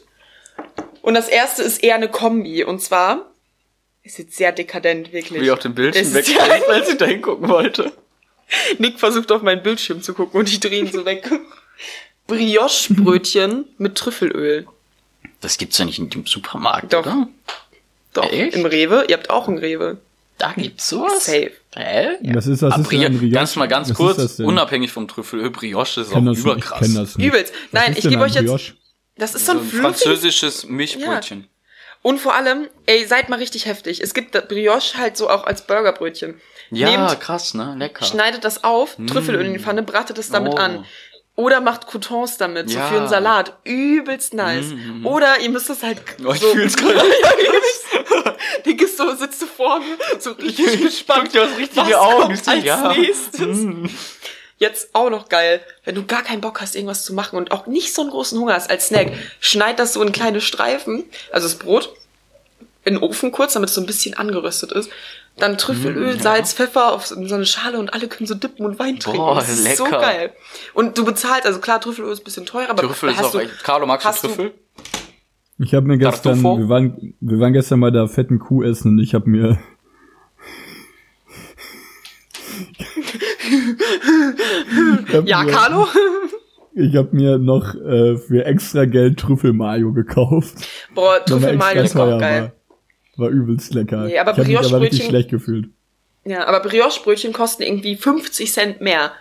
[1.03, 2.63] Und das erste ist eher eine Kombi.
[2.63, 3.27] Und zwar
[4.05, 5.41] ist jetzt sehr dekadent, wirklich.
[5.41, 7.93] Will ich auch den Bildschirm wegdrehen, weil ich da hingucken wollte.
[8.79, 11.29] Nick versucht auf meinen Bildschirm zu gucken und ich drehe ihn so weg.
[12.27, 14.67] Brioche-Brötchen mit Trüffelöl.
[15.41, 17.01] Das gibt's ja nicht in dem Supermarkt, Doch.
[17.07, 17.29] oder?
[18.13, 18.55] Doch, Echt?
[18.57, 19.05] im Rewe.
[19.09, 19.99] Ihr habt auch einen Rewe.
[20.39, 21.25] Da gibt's sowas?
[21.27, 21.53] Safe.
[21.75, 22.11] Hä?
[22.35, 23.35] Was ist, was Ah, ist denn Brio- ein Brioche?
[23.35, 26.39] Ganz mal ganz Was kurz, das unabhängig vom Trüffelöl, Brioche ist Ich auch das nicht,
[26.39, 26.81] ich überkrass.
[26.81, 27.27] kenn das nicht.
[27.27, 27.53] Übelst.
[27.73, 28.45] Nein, ich gebe ein euch jetzt.
[28.47, 28.73] Brioche?
[29.17, 30.03] Das ist so ein ein fluffiges.
[30.03, 31.49] französisches Milchbrötchen.
[32.03, 34.01] Und vor allem, ey, seid mal richtig heftig.
[34.01, 36.41] Es gibt das Brioche halt so auch als Burgerbrötchen.
[36.71, 37.75] Ja, Nehmt, krass, ne?
[37.77, 38.05] Lecker.
[38.05, 40.57] schneidet das auf, Trüffelöl in die Pfanne, bratet es damit Oh.
[40.59, 40.85] an.
[41.39, 42.89] Oder macht Croutons damit, so Ja.
[42.89, 43.53] für einen Salat.
[43.63, 44.75] Übelst nice.
[45.05, 46.49] Oder ihr müsst es halt Oh, ich so...
[46.49, 47.01] fühl's gerade.
[48.67, 49.85] Dick ist so, sitzt du vorne,
[50.19, 51.21] so richtig gespannt.
[51.27, 52.23] Guck dir aus richtige was Augen.
[52.23, 52.93] kommt so, als ja.
[52.93, 53.59] nächstes?
[54.57, 57.69] Jetzt auch noch geil, wenn du gar keinen Bock hast, irgendwas zu machen und auch
[57.69, 61.47] nicht so einen großen Hunger hast als Snack, schneid das so in kleine Streifen, also
[61.47, 61.95] das Brot,
[62.85, 64.91] in den Ofen kurz, damit es so ein bisschen angeröstet ist.
[65.39, 66.23] Dann Trüffelöl, Mm, ja.
[66.23, 69.19] Salz, Pfeffer auf so so eine Schale und alle können so dippen und Wein trinken.
[69.19, 70.01] Boah, das ist so lecker.
[70.01, 70.33] geil.
[70.75, 73.27] Und du bezahlst, also klar, Trüffelöl ist ein bisschen teuer, aber Trüffel da ist hast
[73.27, 73.65] auch du, echt.
[73.65, 74.55] Carlo, magst hast du Trüffel?
[75.61, 78.99] Ich habe mir gestern, wir waren, wir waren gestern bei der fetten Kuh essen und
[79.01, 79.59] ich habe mir
[85.09, 85.87] Ich hab ja, mir, Carlo?
[86.75, 90.55] Ich habe mir noch äh, für extra Geld Trüffelmayo gekauft.
[90.95, 92.43] Boah, Trüffelmayo ist auch geil.
[92.43, 92.53] War.
[93.19, 94.05] War übelst lecker.
[94.05, 95.69] Nee, aber ich habe mich aber richtig Brioche-Brötchen- schlecht gefühlt.
[96.25, 99.13] Ja, aber Brioche-Brötchen kosten irgendwie 50 Cent mehr.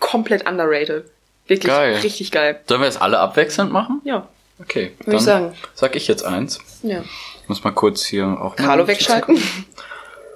[0.00, 1.04] Komplett underrated.
[1.46, 1.96] Wirklich Geil.
[2.02, 2.60] richtig geil.
[2.68, 4.00] Sollen wir das alle abwechselnd machen?
[4.04, 4.28] Ja,
[4.60, 4.92] Okay.
[5.04, 5.54] würde ich sagen.
[5.74, 6.58] Sag ich jetzt eins.
[6.82, 7.02] Ja.
[7.42, 8.54] Ich muss mal kurz hier auch.
[8.56, 9.38] Carlo wegschalten.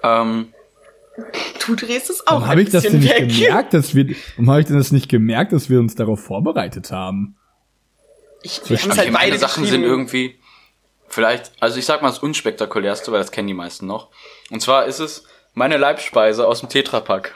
[0.02, 0.48] Ähm,
[1.66, 3.28] Du drehst es auch Warum ein habe ich das denn nicht weg.
[3.28, 6.90] gemerkt, dass wir, warum habe ich denn das nicht gemerkt, dass wir uns darauf vorbereitet
[6.90, 7.36] haben?
[8.42, 10.36] Ich, wir haben es halt meine beide Sachen sind irgendwie
[11.12, 14.08] vielleicht, also ich sag mal das unspektakulärste, weil das kennen die meisten noch.
[14.50, 17.34] Und zwar ist es meine Leibspeise aus dem Tetrapack.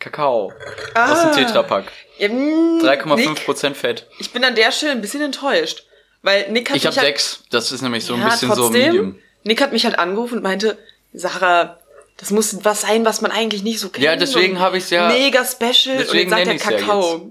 [0.00, 0.52] Kakao.
[0.94, 1.84] Aus dem Tetrapack.
[2.18, 4.06] Mm, 3,5 Nick, Prozent Fett.
[4.18, 5.84] ich bin an der Stelle ein bisschen enttäuscht.
[6.22, 7.44] Weil Nick hat Ich habe mich halt, sechs.
[7.50, 9.18] Das ist nämlich so ein ja, bisschen so trotzdem, medium.
[9.44, 10.78] Nick hat mich halt angerufen und meinte,
[11.12, 11.78] Sarah,
[12.16, 14.04] das muss was sein, was man eigentlich nicht so kennt.
[14.04, 15.98] Ja, deswegen habe ich's ja- Mega special.
[15.98, 17.30] deswegen und jetzt sagt er ich's ja Kakao.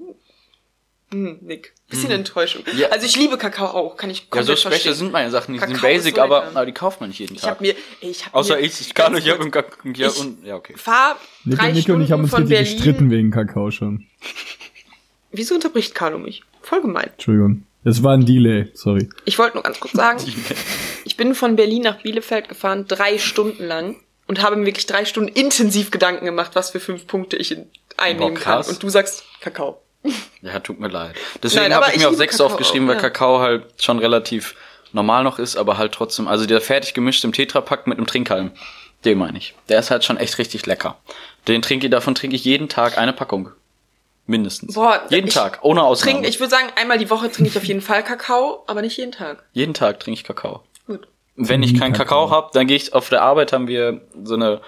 [1.14, 1.74] Hm, Nick.
[1.90, 2.64] Bisschen Enttäuschung.
[2.76, 2.90] Ja.
[2.90, 4.94] Also ich liebe Kakao auch, kann ich Ja, komplett so special verstehen.
[4.96, 5.54] sind meine Sachen.
[5.54, 7.52] Die sind Kakao ist basic, so aber, aber die kauft man nicht jeden Ich Tag.
[7.52, 8.82] hab mir, ich hab Außer mir, ich.
[8.82, 9.26] Ich kann nicht.
[9.28, 10.74] Ich hab Kak ja, Ich- und, ja, okay.
[10.76, 12.74] Fahr Nico, drei Nico Stunden und ich haben uns von Berlin.
[12.76, 14.06] gestritten wegen Kakao schon.
[15.32, 16.44] Wieso unterbricht Carlo mich?
[16.62, 17.10] Voll gemein.
[17.14, 17.64] Entschuldigung.
[17.84, 19.10] Das war ein Delay, sorry.
[19.26, 20.24] Ich wollte nur ganz kurz sagen,
[21.06, 23.98] ich bin von Berlin nach Bielefeld gefahren, drei Stunden lang
[24.28, 27.68] und habe mir wirklich drei Stunden intensiv Gedanken gemacht, was für fünf Punkte ich in-
[27.98, 28.66] einnehmen Boah, kann.
[28.66, 29.82] Und du sagst Kakao.
[30.42, 31.16] Ja, tut mir leid.
[31.42, 33.02] Deswegen habe ich mir auch sechs aufgeschrieben, weil ja.
[33.02, 34.56] Kakao halt schon relativ
[34.92, 38.52] normal noch ist, aber halt trotzdem, also der fertig gemischt im Tetrapack mit einem Trinkhalm.
[39.06, 39.54] Den meine ich.
[39.70, 40.98] Der ist halt schon echt richtig lecker.
[41.48, 43.52] Den trinke ich, davon trinke ich jeden Tag eine Packung.
[44.26, 44.76] Mindestens.
[44.76, 46.14] Boah, jeden Tag, ohne Ausnahme.
[46.14, 48.98] Trink, ich würde sagen, einmal die Woche trinke ich auf jeden Fall Kakao, aber nicht
[48.98, 49.44] jeden Tag.
[49.52, 50.64] jeden Tag trinke ich Kakao.
[50.88, 51.08] Gut.
[51.36, 52.32] Wenn ich keinen Kakao, Kakao.
[52.32, 54.62] hab, dann gehe ich auf der Arbeit, haben wir so eine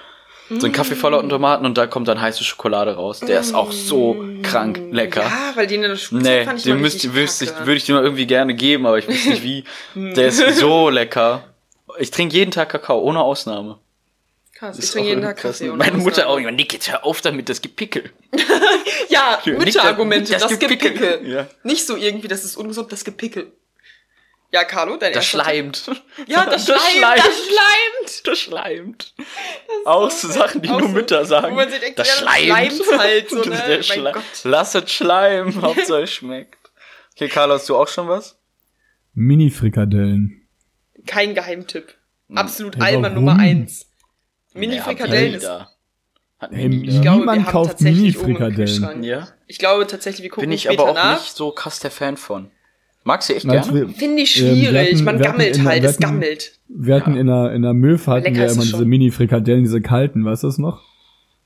[0.50, 3.20] so einen Kaffee voller Tomaten und da kommt dann heiße Schokolade raus.
[3.20, 5.24] Der ist auch so krank lecker.
[5.24, 7.86] Ja, weil den in der Schule Nee, fand ich den müsst, wüsste ich, würde ich
[7.86, 9.64] dir mal irgendwie gerne geben, aber ich weiß nicht wie.
[9.96, 11.43] Der ist so lecker.
[12.00, 13.80] Ich trinke jeden Tag Kakao, ohne Ausnahme.
[14.54, 15.38] Krass, ich trinke jeden Tag.
[15.38, 15.70] Kaffee.
[15.70, 18.12] Meine Mutter auch immer, Nick, jetzt hör auf damit, das gibt Pickel.
[19.10, 20.91] Ja, Mütterargumente, das das, gibt Pickel.
[20.91, 21.28] Pickel.
[21.28, 21.48] Ja.
[21.64, 23.52] Nicht so irgendwie, das ist ungesund, das gibt Pickel.
[24.56, 25.76] Ja, Carlo, dein Das erster Tipp?
[25.76, 26.03] schleimt.
[26.28, 27.18] Ja, das, Das schleimt, schleimt.
[27.20, 28.28] das schleimt.
[28.28, 29.14] Das schleimt.
[29.86, 31.51] Auch so Sachen, die Auch nur so, Mütter sagen.
[31.51, 32.74] wo man sich denkt, das ja, das schleimt.
[32.74, 33.64] schleimt halt so, Das ne?
[33.68, 34.24] Mein Schle Gott.
[34.45, 36.58] Lass es schleimen, Hauptsache es schmeckt.
[37.16, 38.38] Okay, Carla, hast du auch schon was?
[39.14, 40.47] Mini-Frikadellen.
[41.06, 41.93] Kein Geheimtipp.
[42.34, 43.14] Absolut Ja, Alman?
[43.14, 43.88] Nummer eins.
[44.53, 45.43] Ja, Mini-Frikadellen hatten ist...
[45.43, 45.70] da.
[46.51, 49.03] Hey, Ich glaube, Niemand kauft Mini-Frikadellen.
[49.03, 49.28] Ja?
[49.47, 51.20] Ich glaube tatsächlich, wir gucken Bin ich später aber auch nach.
[51.22, 52.51] nicht so krass der Fan von.
[53.08, 53.88] Magst du echt Als gerne?
[53.89, 54.93] Finde ich Ähm, schwierig.
[54.93, 56.60] hatten- Man gammelt halt, es gammelt.
[56.68, 58.84] wir hatten in der, in der Möw hatten Lecker wir immer es diese.
[58.86, 60.82] Mini-Frikadellen, diese kalten, weißt du das noch?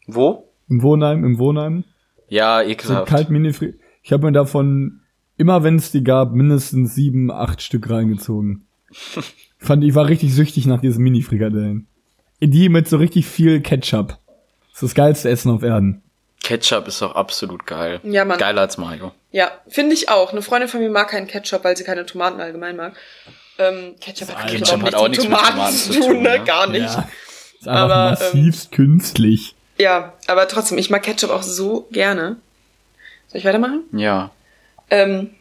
[0.07, 0.49] Wo?
[0.69, 1.83] Im Wohnheim, im Wohnheim.
[2.29, 3.07] Ja, ekelhaft.
[3.09, 5.01] kalt mini -Fri Ich habe mir davon,
[5.35, 8.65] immer wenn es die gab, mindestens sieben, acht Stück reingezogen.
[9.57, 11.87] Fand, ich war richtig süchtig nach diesen Mini-Frikadellen.
[12.41, 14.17] Die mit so richtig viel Ketchup.
[14.71, 16.03] Das ist das geilste Essen auf Erden.
[16.43, 17.99] Ketchup ist auch absolut geil.
[18.03, 18.37] Ja, Mann.
[18.37, 19.11] Geiler als Mayo.
[19.31, 20.31] Ja, finde ich auch.
[20.31, 22.95] Eine Freundin von mir mag keinen Ketchup, weil sie keine Tomaten allgemein mag.
[23.57, 26.39] Ähm, Ketchup hat, Ketchup hat auch nichts mit Tomaten zu tun, ne?
[26.39, 26.43] ne?
[26.45, 26.81] Gar nicht.
[26.81, 26.95] Ja.
[26.95, 27.09] Ja.
[27.59, 29.53] Ist einfach Aber, massivst künstlich.
[30.27, 32.37] aber trotzdem, ich mag Ketchup auch so gerne.
[33.27, 33.83] Soll ich weitermachen?
[33.91, 34.31] Ja.
[34.89, 35.31] Ähm,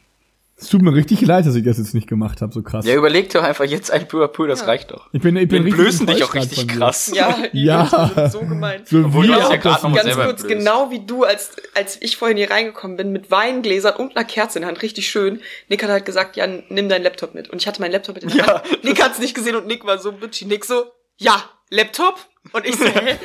[0.60, 2.84] Es tut mir richtig leid, dass ich das jetzt nicht gemacht habe, so krass.
[2.84, 5.06] Ja, überleg doch einfach jetzt ein peu à peu, das reicht doch.
[5.12, 7.12] ich bin, ich Wir bin blößen dich auch richtig krass.
[7.14, 8.10] Ja, Ja.
[8.14, 8.82] Sind so gemein.
[8.84, 9.50] So Obwohl wie ja das-
[9.84, 10.58] noch Ganz kurz, blöd.
[10.58, 14.58] genau wie du, als, als ich vorhin hier reingekommen bin, mit Weingläsern und einer Kerze
[14.58, 15.40] in der Hand, richtig schön.
[15.68, 17.48] Nick hat halt gesagt, ja, nimm deinen Laptop mit.
[17.50, 18.46] Und ich hatte meinen Laptop mit in der Ja.
[18.62, 18.84] Hand.
[18.84, 20.44] Nick hat's nicht gesehen und Nick war so bitchy.
[20.46, 20.86] Nick so,
[21.18, 21.40] ja,
[21.70, 22.16] Laptop?
[22.52, 23.16] Und ich so, hä?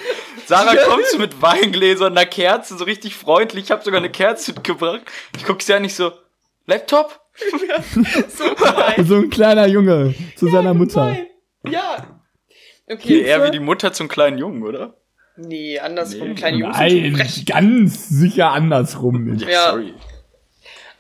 [0.46, 3.64] Sarah kommst du mit Weingläsern, einer Kerze, so richtig freundlich.
[3.66, 5.02] Ich habe sogar eine Kerze mitgebracht.
[5.36, 6.12] Ich guck sie an, nicht so,
[6.66, 7.20] Laptop?
[8.30, 9.06] so gemein.
[9.06, 11.08] So ein kleiner Junge zu seiner Mutter.
[11.08, 11.28] Gemein.
[11.70, 12.08] Ja.
[12.88, 13.22] Nee, Okay.
[13.22, 14.96] eher wie die Mutter zum kleinen Jungen, oder?
[15.38, 16.30] Nee, andersrum.
[16.30, 16.36] Nee.
[16.36, 19.38] Kleine Jungs Nein, ganz sicher andersrum.
[19.38, 19.70] Ja.
[19.72, 19.94] sorry.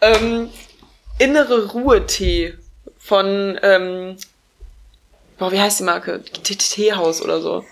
[0.01, 0.49] Ähm,
[1.20, 2.53] innere Ruhe-Tee
[2.97, 4.16] von, ähm,
[5.38, 6.24] boah, wie heißt die Marke?
[6.24, 7.66] Teehaus oder so.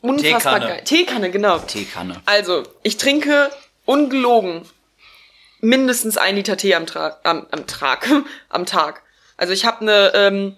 [0.00, 0.66] Unfassbar Teekanne.
[0.66, 0.84] geil.
[0.84, 1.58] Teekanne, genau.
[1.58, 2.16] Teekanne.
[2.24, 3.50] Also, ich trinke
[3.84, 4.62] ungelogen
[5.60, 8.08] mindestens ein Liter Tee am, Tra am, am Tag.
[8.48, 9.02] am Tag.
[9.36, 10.56] Also ich habe eine ähm,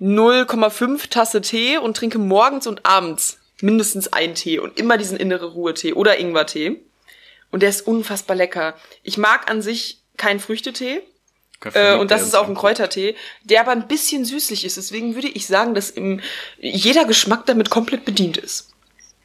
[0.00, 5.52] 0,5 Tasse Tee und trinke morgens und abends mindestens einen Tee und immer diesen innere
[5.52, 6.80] Ruhe-Tee oder Ingwertee.
[7.50, 8.74] Und der ist unfassbar lecker.
[9.02, 11.00] Ich mag an sich keinen Früchtetee.
[11.72, 14.76] Äh, und das ist auch ein Kräutertee, der aber ein bisschen süßlich ist.
[14.76, 16.20] Deswegen würde ich sagen, dass im,
[16.58, 18.74] jeder Geschmack damit komplett bedient ist.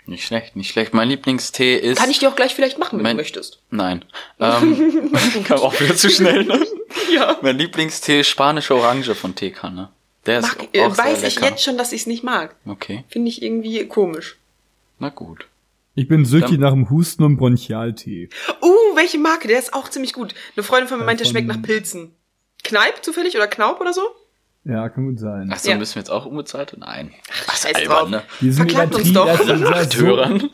[0.05, 0.93] Nicht schlecht, nicht schlecht.
[0.93, 1.97] Mein Lieblingstee ist.
[1.99, 3.59] Kann ich dir auch gleich vielleicht machen, wenn Mein- du möchtest.
[3.69, 4.03] Nein.
[4.39, 5.11] Ähm,
[5.45, 6.65] kam auch wieder zu schnell, ne?
[7.13, 7.37] Ja.
[7.41, 9.89] Mein Lieblingstee ist spanische Orange von Teekanne.
[10.25, 12.55] Der ist Mag, äh, auch sehr weiß ich jetzt schon, dass ich es nicht mag.
[12.65, 14.37] Okay, Finde ich irgendwie komisch.
[14.99, 15.45] na gut.
[15.95, 18.29] Ich bin süchtig nach dem Husten und Bronchialtee.
[18.61, 19.47] Uh, welche Marke?
[19.49, 20.33] Der ist auch ziemlich gut.
[20.55, 22.13] Eine Freundin von mir Ja, meint, der schmeckt nach Pilzen.
[22.63, 24.01] Kneip zufällig oder Knaub oder so?
[24.63, 25.49] Ja, kann gut sein.
[25.51, 25.77] Ach so, Ja.
[25.77, 26.79] müssen wir jetzt auch unbezahlte?
[26.79, 27.13] Nein.
[27.47, 28.23] Ach, scheiß albern, ne?
[28.41, 29.27] Die sind Verklagt uns doch.
[29.89, 30.19] so,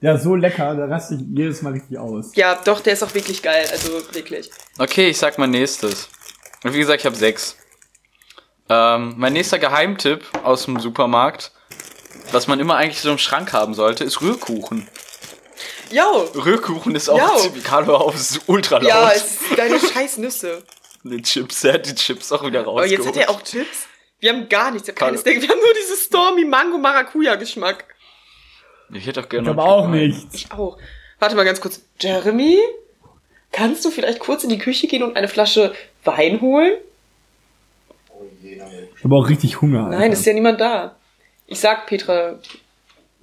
[0.00, 2.34] ja, so lecker, da raste ich jedes Mal richtig aus.
[2.34, 3.64] Ja, doch, der ist auch wirklich geil.
[3.70, 4.50] Also wirklich.
[4.78, 6.08] Okay, ich sag mein nächstes.
[6.64, 7.56] Und wie gesagt, ich habe sechs.
[8.68, 11.52] Ähm, mein nächster Geheimtipp aus dem Supermarkt,
[12.32, 14.88] was man immer eigentlich so im Schrank haben sollte, ist Rührkuchen.
[15.92, 16.28] Jo!
[16.34, 17.36] Rührkuchen ist auch Ja.
[17.36, 18.88] ziemlich, Carlo auf, ist ultra laut.
[18.88, 20.64] Ja, es ist deine scheiß Nüsse.
[21.10, 22.90] Die Chips, er hat die Chips auch wieder Aber rausgeholt.
[22.90, 23.86] jetzt hat er auch Chips.
[24.20, 24.88] Wir haben gar nichts.
[24.88, 25.10] Ich hab Carlo.
[25.12, 25.42] keines Steak.
[25.42, 27.84] Wir haben nur dieses Stormy Mango Maracuja Geschmack.
[28.92, 30.34] Ich hätte auch gerne Ich noch habe auch nichts.
[30.34, 30.78] Ich auch.
[31.18, 31.82] Warte mal ganz kurz.
[32.00, 32.58] Jeremy?
[33.52, 36.74] Kannst du vielleicht kurz in die Küche gehen und eine Flasche Wein holen?
[38.42, 39.88] Ich habe auch richtig Hunger.
[39.88, 40.96] Nein, es ist ja niemand da.
[41.46, 42.38] Ich sag Petra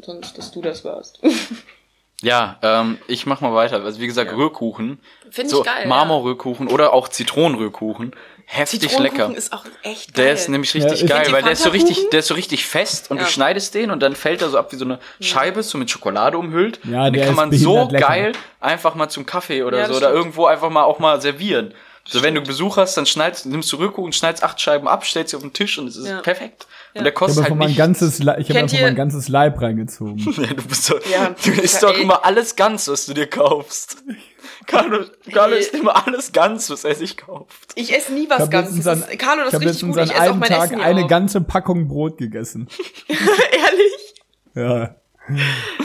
[0.02, 1.20] sonst, dass du das warst.
[2.24, 3.84] Ja, ähm, ich mach mal weiter.
[3.84, 5.00] Also wie gesagt, Rührkuchen.
[5.30, 5.88] Finde so ich geil.
[5.88, 8.16] Marmorrührkuchen oder auch Zitronenrührkuchen.
[8.46, 9.32] Heftig lecker.
[9.36, 10.26] ist auch echt geil.
[10.26, 12.66] Der ist nämlich richtig Ja, geil, weil der ist so richtig, der ist so richtig
[12.68, 13.24] fest und Ja.
[13.24, 15.90] du schneidest den und dann fällt er so ab wie so eine Scheibe, so mit
[15.90, 16.80] Schokolade umhüllt.
[16.84, 18.06] Ja, und den kann ist man so lecker.
[18.08, 20.20] geil einfach mal zum Kaffee oder Ja, so das oder stimmt.
[20.26, 21.74] irgendwo einfach mal auch mal servieren.
[22.06, 25.32] So, wenn du Besuch hast, dann schneidest, nimmst du Rührkuchen, schneidest acht Scheiben ab, stellst
[25.32, 26.20] sie auf den Tisch und es ist Ja.
[26.22, 26.68] perfekt.
[26.94, 27.00] Ja.
[27.00, 29.30] Und der Ich kostet habe halt einfach mein ganzes, Le- ich habe einfach mein ganzes
[29.30, 30.18] Leib reingezogen.
[30.38, 32.02] Ja, du bist so, Ja, du isst doch ey.
[32.02, 33.98] immer alles ganz, was du dir kaufst.
[34.68, 37.72] Carlo, Carlo isst immer alles ganz, was er sich kauft.
[37.76, 38.86] Ich esse nie Ich was Ganzes.
[38.86, 39.98] an, ist, Carlo, das ich ist hab richtig gut.
[39.98, 41.10] an Ich esse auch einem mein Tag Essen eine auf.
[41.10, 42.68] ganze Packung Brot gegessen.
[43.08, 44.14] Ehrlich?
[44.56, 44.96] Ja.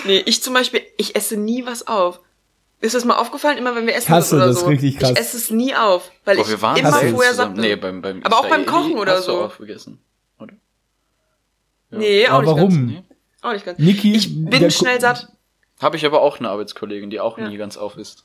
[0.05, 2.21] Nee, ich zum Beispiel, ich esse nie was auf.
[2.81, 4.67] Ist das mal aufgefallen, immer wenn wir essen hasse oder das so?
[4.67, 5.11] richtig krass.
[5.13, 7.55] Ich esse es nie auf, weil Boah, ich wir waren immer Hast du vorher satt
[7.55, 7.61] bin.
[7.63, 9.33] Nee, beim, beim Aber auch beim Kochen oder hast so.
[9.39, 9.99] Du aufgegessen,
[10.39, 10.53] oder?
[11.91, 12.89] Nee, auch Aber nicht warum?
[12.95, 13.07] ganz.
[13.43, 13.79] Auch nicht ganz.
[13.79, 15.29] Niki, ich bin schnell satt.
[15.81, 17.49] Habe ich aber auch eine Arbeitskollegin, die auch Ja.
[17.49, 18.25] nie ganz auf ist.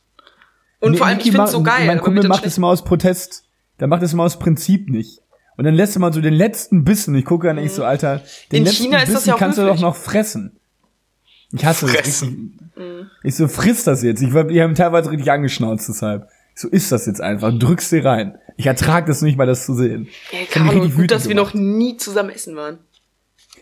[0.80, 1.86] Und Nee, vor allem, Niki ich find's macht- so geil.
[1.88, 3.45] Mein Kumpel macht es immer aus Protest.
[3.80, 5.22] Der macht es immer aus Prinzip nicht.
[5.56, 7.16] Und dann lässt er mal so den letzten Bissen.
[7.16, 9.39] Ich gucke dann echt so, Alter, den In letzten China ist das Bissen ja auch
[9.39, 9.82] kannst du möglich.
[9.82, 10.60] doch noch fressen.
[11.54, 12.60] Ich hasse das Fressen.
[12.76, 13.08] richtig.
[13.24, 14.22] Ich so, friss das jetzt.
[14.22, 16.28] Ich war, die haben teilweise richtig angeschnauzt deshalb.
[16.56, 17.51] Ich so, isst das jetzt einfach.
[17.58, 18.38] Drückst dir rein.
[18.58, 20.08] Ich ertrag das nicht mal, das zu sehen.
[20.32, 22.80] Das mich Carlo, gut, dass wir noch nie zusammen essen waren.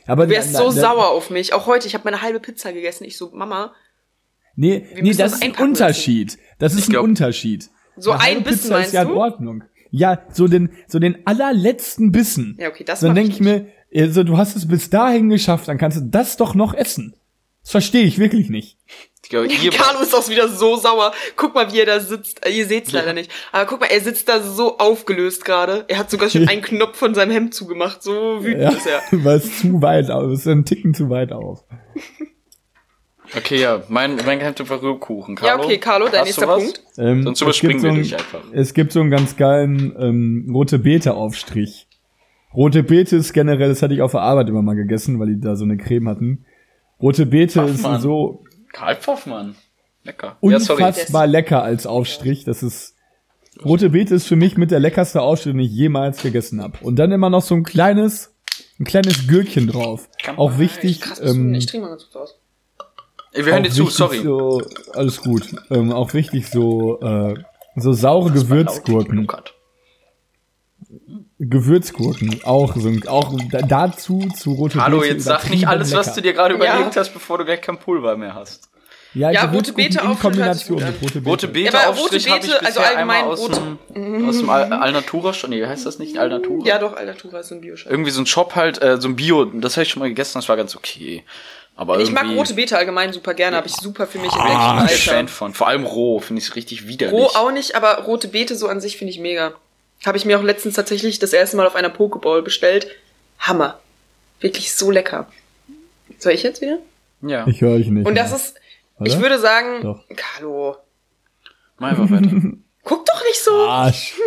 [0.08, 1.54] Aber Du wärst na- so na- sauer auf mich.
[1.54, 3.04] Auch heute, ich habe meine halbe Pizza gegessen.
[3.06, 3.74] Ich so, Mama,
[4.56, 6.38] Nee, nee, das das ist ein Unterschied.
[6.60, 7.70] Das ist glaub- ein Unterschied.
[7.98, 9.12] So Eine ein Bissen Pizza meinst ist ja du?
[9.12, 9.64] in Ordnung.
[9.92, 12.58] Ja, so den, so den allerletzten Bissen.
[12.60, 15.68] Ja, okay, das Dann denke ich ich mir, also, du hast es bis dahin geschafft,
[15.68, 17.14] dann kannst du das doch noch essen.
[17.64, 18.78] Das verstehe ich wirklich nicht.
[19.24, 21.14] Ich glaube, ihr Carlo ist auch wieder so sauer.
[21.38, 22.46] Guck mal, wie er da sitzt.
[22.46, 23.32] Äh, Ihr seht's leider nicht.
[23.52, 25.86] Aber guck mal, er sitzt da so aufgelöst gerade.
[25.88, 28.02] Er hat sogar schon einen Knopf von seinem Hemd zugemacht.
[28.04, 29.00] So wütend Ja, ist er.
[29.24, 31.64] weil es zu weit auf, es ist ein Ticken zu weit auf.
[33.38, 35.38] Okay, ja, mein, mein Geheimtipp war Rührkuchen.
[35.38, 36.48] Ja, Carlo, okay, Carlo, dein nächster?
[36.48, 36.84] Punkt.
[36.98, 38.42] Ähm, Sonst überspringen gibt so wir ein- dich einfach.
[38.52, 41.88] Es gibt so einen ganz geilen ähm, rote Beete Aufstrich.
[42.54, 45.40] Rote Beete ist generell, das hatte ich auf der Arbeit immer mal gegessen, weil die
[45.40, 46.46] da so eine Creme hatten.
[47.02, 49.56] Rote Beete ist so Karl Pfaffmann.
[50.04, 50.38] Lecker.
[50.42, 52.44] Ja, unfassbar lecker als Aufstrich.
[52.44, 52.96] Das ist
[53.64, 56.78] Rote Beete ist für mich mit der leckerste Aufschnitt, den ich jemals gegessen habe.
[56.82, 58.34] Und dann immer noch so ein kleines,
[58.80, 60.10] ein kleines Gürkchen drauf.
[60.38, 61.02] Auch wichtig.
[61.02, 62.40] Krass, ähm, ich trinke mal ganz kurz aus.
[63.34, 64.20] Ey, wir hören dir zu, sorry.
[64.20, 64.62] So,
[64.94, 65.54] alles gut.
[65.70, 67.36] Ähm, auch wichtig so, äh,
[67.76, 69.28] so saure Gewürzgurken.
[71.50, 75.94] Gewürzgurken, auch so, ein- auch da- dazu zu rote Hallo, Beete jetzt sag nicht alles,
[75.94, 76.16] was lecker.
[76.16, 76.76] du dir gerade Ja.
[76.76, 78.70] überlegt hast, bevor du gleich kein Pulver mehr hast.
[79.14, 81.30] Ja, Ja, rote Beete in Kombination mit rote Beete.
[81.30, 84.72] Rote Beete Ja, aber rote Beete, also einmal allgemein aus rote- dem, aus dem Al
[84.72, 86.18] Alnatura schon, nee, wie heißt das nicht?
[86.18, 86.66] Alnatura?
[86.66, 87.92] Ja, doch, Alnatura ist so ein Bioschein.
[87.92, 90.36] Irgendwie so ein Shop halt, äh, so ein Bio, das habe ich schon mal gegessen,
[90.38, 91.24] das war ganz okay.
[91.76, 94.84] Aber Ich mag rote Beete allgemein super gerne, habe ich super für mich im Ah,
[94.84, 95.28] letzten ich Fan Alter.
[95.28, 95.54] von.
[95.54, 97.20] Vor allem roh, finde ich richtig widerlich.
[97.20, 99.54] Roh auch nicht, aber rote Beete so an sich finde ich mega.
[100.06, 102.88] Habe ich mir auch letztens tatsächlich das erste Mal auf einer Pokeball bestellt.
[103.40, 103.80] Hammer.
[104.40, 105.30] Wirklich so lecker.
[106.18, 106.80] Soll ich jetzt wieder?
[107.22, 108.08] Ja, Ich höre euch nicht.
[108.08, 108.38] Und das mehr.
[108.40, 108.56] ist,
[109.00, 109.08] Oder?
[109.10, 110.04] ich würde sagen, Doch.
[110.16, 110.78] Carlo,
[111.78, 112.32] mal einfach weiter.
[112.84, 113.52] guck doch nicht so.
[113.68, 114.14] Arsch.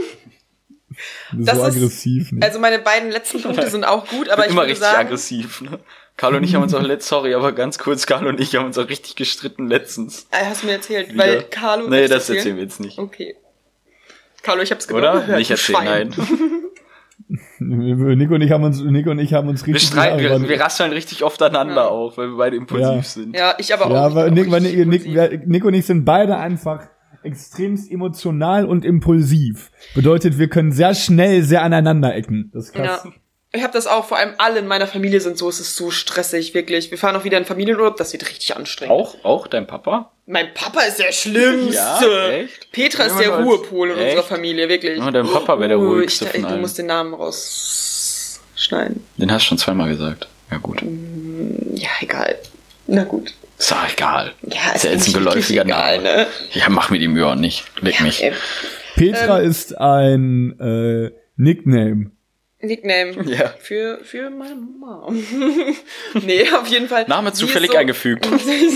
[1.33, 2.31] Das so ist- aggressiv.
[2.31, 2.41] Ne?
[2.47, 5.61] Also meine beiden letzten Punkte sind auch gut, aber ich immer würde richtig sagen, aggressiv,
[5.63, 5.81] ne?
[6.17, 8.67] Carlo und ich haben uns auch letzt, sorry, aber ganz kurz, Carlo und ich haben
[8.67, 10.29] uns auch richtig gestritten letztens.
[10.31, 11.19] äh, hast du mir erzählt, Wieder.
[11.25, 11.89] weil Carlo.
[11.89, 12.97] Nee, das erzählen wir jetzt nicht.
[12.99, 13.35] Okay.
[14.45, 15.21] Carlo, ich hab's genau Oder?
[15.21, 15.39] gehört.
[15.39, 16.13] nicht erzählen, Schwein.
[16.17, 16.61] nein.
[17.59, 20.61] Nico und ich haben uns, Nico und ich haben uns Wir richtig streiten, wir, wir
[20.61, 21.89] rasseln richtig oft aneinander Ja.
[21.89, 23.03] auch, weil wir beide impulsiv Ja.
[23.03, 23.37] sind.
[23.37, 23.91] Ja, ich aber auch.
[24.15, 26.89] Ja, bin Nick, Nick, Nick, wir- Nico und ich sind beide einfach
[27.23, 29.71] extremst emotional und impulsiv.
[29.95, 32.51] Bedeutet, wir können sehr schnell sehr aneinander ecken.
[32.53, 33.03] Das ist krass.
[33.05, 33.13] Ja.
[33.57, 35.91] Ich habe das auch, vor allem alle in meiner Familie sind so, es ist so
[35.93, 36.91] stressig, wirklich.
[36.91, 38.93] Wir fahren auch wieder in Familienurlaub, das wird richtig anstrengend.
[38.93, 40.11] Auch, auch dein Papa?
[40.27, 41.75] Mein Papa ist der Schlimmste.
[41.77, 42.73] Ja, echt?
[42.73, 44.17] Petra ist Ja, der Ruhepol in echt?
[44.17, 44.99] unserer Familie, wirklich.
[44.99, 46.61] Ja, dein Papa wäre der Uh, ruhigste ich, von Du allen.
[46.63, 49.05] musst den Namen rausschneiden.
[49.19, 50.27] Den hast du schon zweimal gesagt.
[50.51, 50.83] Ja, gut.
[51.75, 52.37] Ja, egal.
[52.87, 53.35] Na gut.
[53.59, 54.33] Ist doch egal.
[54.43, 56.17] Ja, ist ja jetzt ein geläufiger egal, Name.
[56.17, 56.27] ne?
[56.53, 57.65] Ja, mach mir die Mühe auch nicht.
[57.81, 58.23] Leg mich.
[58.23, 58.33] Äh,
[58.97, 59.49] Petra Ähm.
[59.51, 62.11] ist ein äh, Nickname.
[62.65, 63.13] Nickname.
[63.27, 63.55] Ja.
[63.59, 65.15] Für, für meine Mom.
[66.23, 67.05] nee, auf jeden Fall.
[67.09, 68.27] Name zufällig so, eingefügt.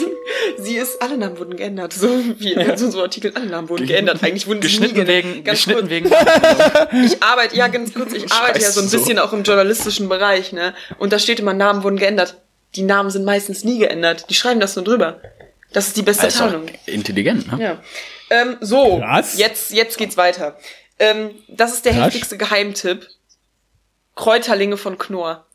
[0.58, 1.92] sie ist, alle Namen wurden geändert.
[1.92, 2.08] So
[2.38, 4.22] wie in so so Artikeln, alle Namen wurden geändert.
[4.22, 5.24] Eigentlich wurden sie nie Geschnitten geändert.
[5.34, 5.90] wegen, Ganz geschnitten kurz.
[5.90, 7.04] wegen.
[7.04, 8.98] Ich arbeite, ja, ganz kurz, ich arbeite ja Scheiße, so ein so.
[8.98, 10.74] bisschen auch im journalistischen Bereich, ne?
[10.98, 12.36] Und da steht immer, Namen wurden geändert.
[12.74, 14.26] Die Namen sind meistens nie geändert.
[14.30, 15.20] Die schreiben das nur drüber.
[15.72, 16.66] Das ist die beste Also Tarnung.
[16.86, 17.62] intelligent, ne?
[17.62, 17.82] Ja.
[18.30, 19.38] Ähm, so, Krass.
[19.38, 20.58] jetzt, jetzt geht's weiter.
[20.98, 22.06] Ähm, das ist der Krass.
[22.06, 23.06] heftigste Geheimtipp.
[24.18, 25.46] Kräuterlinge von Knorr.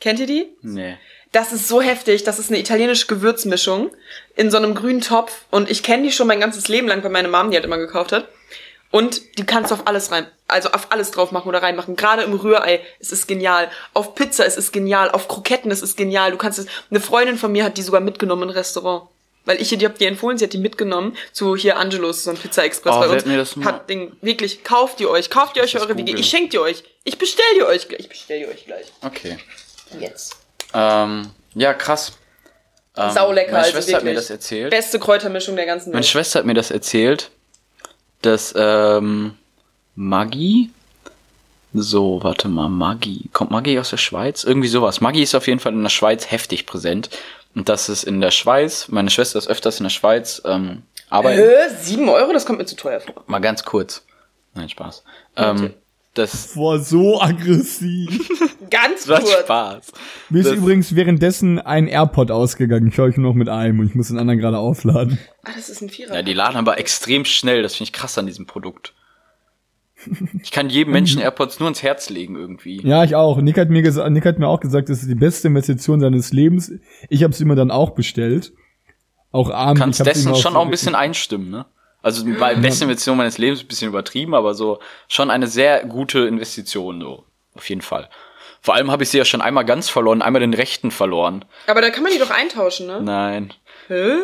[0.00, 0.56] Kennt ihr die?
[0.62, 0.98] Nee.
[1.30, 2.24] Das ist so heftig.
[2.24, 3.92] Das ist eine italienische Gewürzmischung
[4.34, 5.44] in so einem grünen Topf.
[5.48, 7.78] Und ich kenne die schon mein ganzes Leben lang, weil meine Mom die halt immer
[7.78, 8.28] gekauft hat.
[8.90, 11.94] Und die kannst du auf alles rein, also auf alles drauf machen oder reinmachen.
[11.94, 13.70] Gerade im Rührei, es ist genial.
[13.94, 15.12] Auf Pizza es ist genial.
[15.12, 16.32] Auf Kroketten es ist genial.
[16.32, 16.66] Du kannst es.
[16.90, 19.08] Eine Freundin von mir hat die sogar mitgenommen ein Restaurant.
[19.44, 22.36] Weil ich die hab die empfohlen, sie hat die mitgenommen zu hier Angelos, so ein
[22.36, 23.16] Pizza Express Oh, bei uns.
[23.22, 26.14] hat mir das mal- Hat den, wirklich, kauft ihr euch, kauft ihr euch eure WG.
[26.14, 26.84] Ich schenk die euch.
[27.04, 28.00] Ich bestell die euch gleich.
[28.00, 28.86] Ich bestell die euch gleich.
[29.04, 29.38] Okay.
[29.98, 30.36] Jetzt.
[30.72, 32.12] Ähm, ja, krass.
[32.96, 34.70] Ähm, Saulecker, Meine also Schwester hat mir das erzählt.
[34.70, 36.06] Beste Kräutermischung der ganzen Meine Welt.
[36.10, 37.30] Schwester hat mir das erzählt,
[38.22, 39.36] dass ähm,
[39.96, 40.70] Maggi,
[41.74, 44.44] so, warte mal, Maggi, kommt Maggi aus der Schweiz?
[44.44, 45.00] Irgendwie sowas.
[45.00, 47.10] Maggi ist auf jeden Fall in der Schweiz heftig präsent.
[47.54, 51.40] Und das ist in der Schweiz, meine Schwester ist öfters in der Schweiz, ähm, arbeiten.
[51.40, 52.32] Äh, sieben Euro?
[52.32, 53.24] Das kommt mir zu teuer vor.
[53.26, 54.04] Mal ganz kurz.
[54.54, 55.04] Nein, Spaß.
[55.36, 55.74] Ähm,
[56.14, 58.28] das, Boah, so aggressiv.
[58.70, 59.40] Ganz das kurz.
[59.40, 59.92] Spaß.
[60.30, 62.88] Mir ist Das- übrigens währenddessen ein AirPod ausgegangen.
[62.88, 65.18] Ich höre euch nur noch mit einem und ich muss den anderen gerade aufladen.
[65.44, 66.14] Ah, das ist ein Vierer.
[66.14, 67.62] Ja, die laden aber extrem schnell.
[67.62, 68.92] Das finde ich krass an diesem Produkt.
[70.42, 72.80] Ich kann jedem Menschen AirPods nur ins Herz legen irgendwie.
[72.86, 73.40] Ja, ich auch.
[73.40, 76.32] Nick hat mir gesagt, Nick hat mir auch gesagt, das ist die beste Investition seines
[76.32, 76.72] Lebens.
[77.08, 78.52] Ich habe es immer dann auch bestellt.
[79.30, 79.80] Auch abends.
[79.80, 81.66] kannst ich hab's dessen schon auch ein bisschen einstimmen, ne?
[82.02, 86.20] Also bei beste Investition meines Lebens ein bisschen übertrieben, aber so schon eine sehr gute
[86.20, 87.24] Investition, so.
[87.54, 88.08] Auf jeden Fall.
[88.60, 91.44] Vor allem habe ich sie ja schon einmal ganz verloren, einmal den rechten verloren.
[91.66, 93.00] Aber da kann man die doch eintauschen, ne?
[93.02, 93.52] Nein.
[93.88, 94.16] Hä?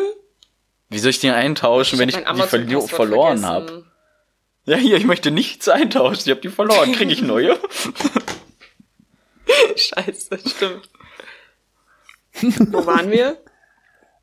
[0.89, 3.85] Wie soll ich den eintauschen, wenn ich die verloren habe?
[4.69, 6.21] Ja, hier, ich möchte nichts eintauschen.
[6.25, 6.91] Ich habe die verloren.
[6.91, 7.57] Kriege ich neue?
[9.75, 10.89] Scheiße, stimmt.
[12.71, 13.41] Wo waren wir?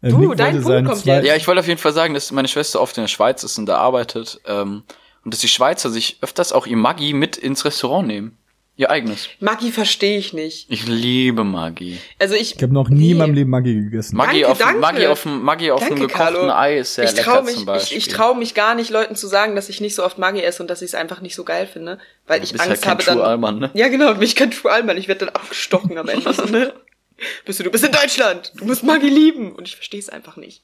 [0.02, 1.26] Äh, Du, Nick dein Punkt kommt jetzt.
[1.26, 3.58] Ja, ich wollte auf jeden Fall sagen, dass meine Schwester oft in der Schweiz ist
[3.58, 4.40] und da arbeitet.
[4.46, 4.84] Ähm,
[5.24, 8.38] und dass die Schweizer sich öfters auch ihr Maggi mit ins Restaurant nehmen.
[8.78, 9.28] Ihr eigenes.
[9.40, 10.66] Maggi verstehe ich nicht.
[10.70, 11.98] Ich liebe Maggi.
[12.18, 12.56] Also ich.
[12.56, 13.22] Ich habe noch nie in Nee.
[13.22, 14.16] meinem Leben Maggi gegessen.
[14.16, 14.80] Maggi Danke, auf, danke.
[14.80, 16.52] Maggi auf, dem- Maggi auf einem Danke, gekochten Carlo.
[16.52, 17.96] Ei ist sehr ich lecker trau mich, zum ich, Beispiel.
[17.98, 20.62] ich traue mich gar nicht, Leuten zu sagen, dass ich nicht so oft Maggi esse
[20.62, 22.90] und dass ich es einfach nicht so geil finde, weil ich bist Angst halt kein
[22.90, 23.16] habe dann.
[23.16, 23.70] True Allmann, ne?
[23.72, 24.98] Ja, genau, bin ich kein True Allmann.
[24.98, 26.30] Ich werde dann abgestochen am Ende.
[26.34, 26.74] So, ne?
[27.46, 28.52] Bist du, du bist in Deutschland.
[28.56, 29.52] Du musst Maggi lieben.
[29.54, 30.62] Und ich verstehe es einfach nicht.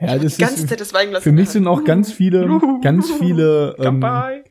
[0.00, 1.22] Ja, das Die ganze ist, Zeit das Weinglas.
[1.22, 4.44] für mich sind auch ganz viele, ganz viele, ähm, ganz,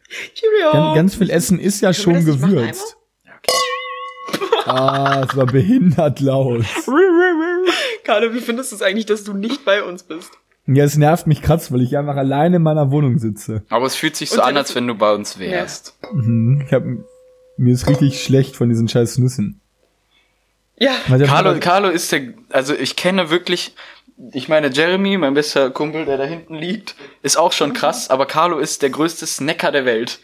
[0.95, 2.97] ganz viel Essen ist ja schon Können machen gewürzt.
[4.65, 6.63] Ah, es war behindert laut.
[8.05, 10.31] Carlo, wie findest du es eigentlich, dass du nicht bei uns bist?
[10.65, 13.63] Ja, es nervt mich krass, weil ich einfach alleine in meiner Wohnung sitze.
[13.69, 15.97] Aber es fühlt sich so Und an, als wenn du bei uns wärst.
[16.13, 16.63] Mhm.
[16.65, 16.83] Ich hab,
[17.57, 19.59] mir ist richtig schlecht von diesen scheiß Nüssen.
[20.79, 20.93] Ja.
[21.25, 23.75] Carlo, Carlo ist der, also ich kenne wirklich,
[24.31, 28.25] ich meine, Jeremy, mein bester Kumpel, der da hinten liegt, ist auch schon krass, aber
[28.25, 30.19] Carlo ist der größte Snacker der Welt.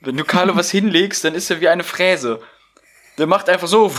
[0.00, 2.40] Wenn du Carlo was hinlegst, dann ist er wie eine Fräse.
[3.18, 3.92] Der macht einfach so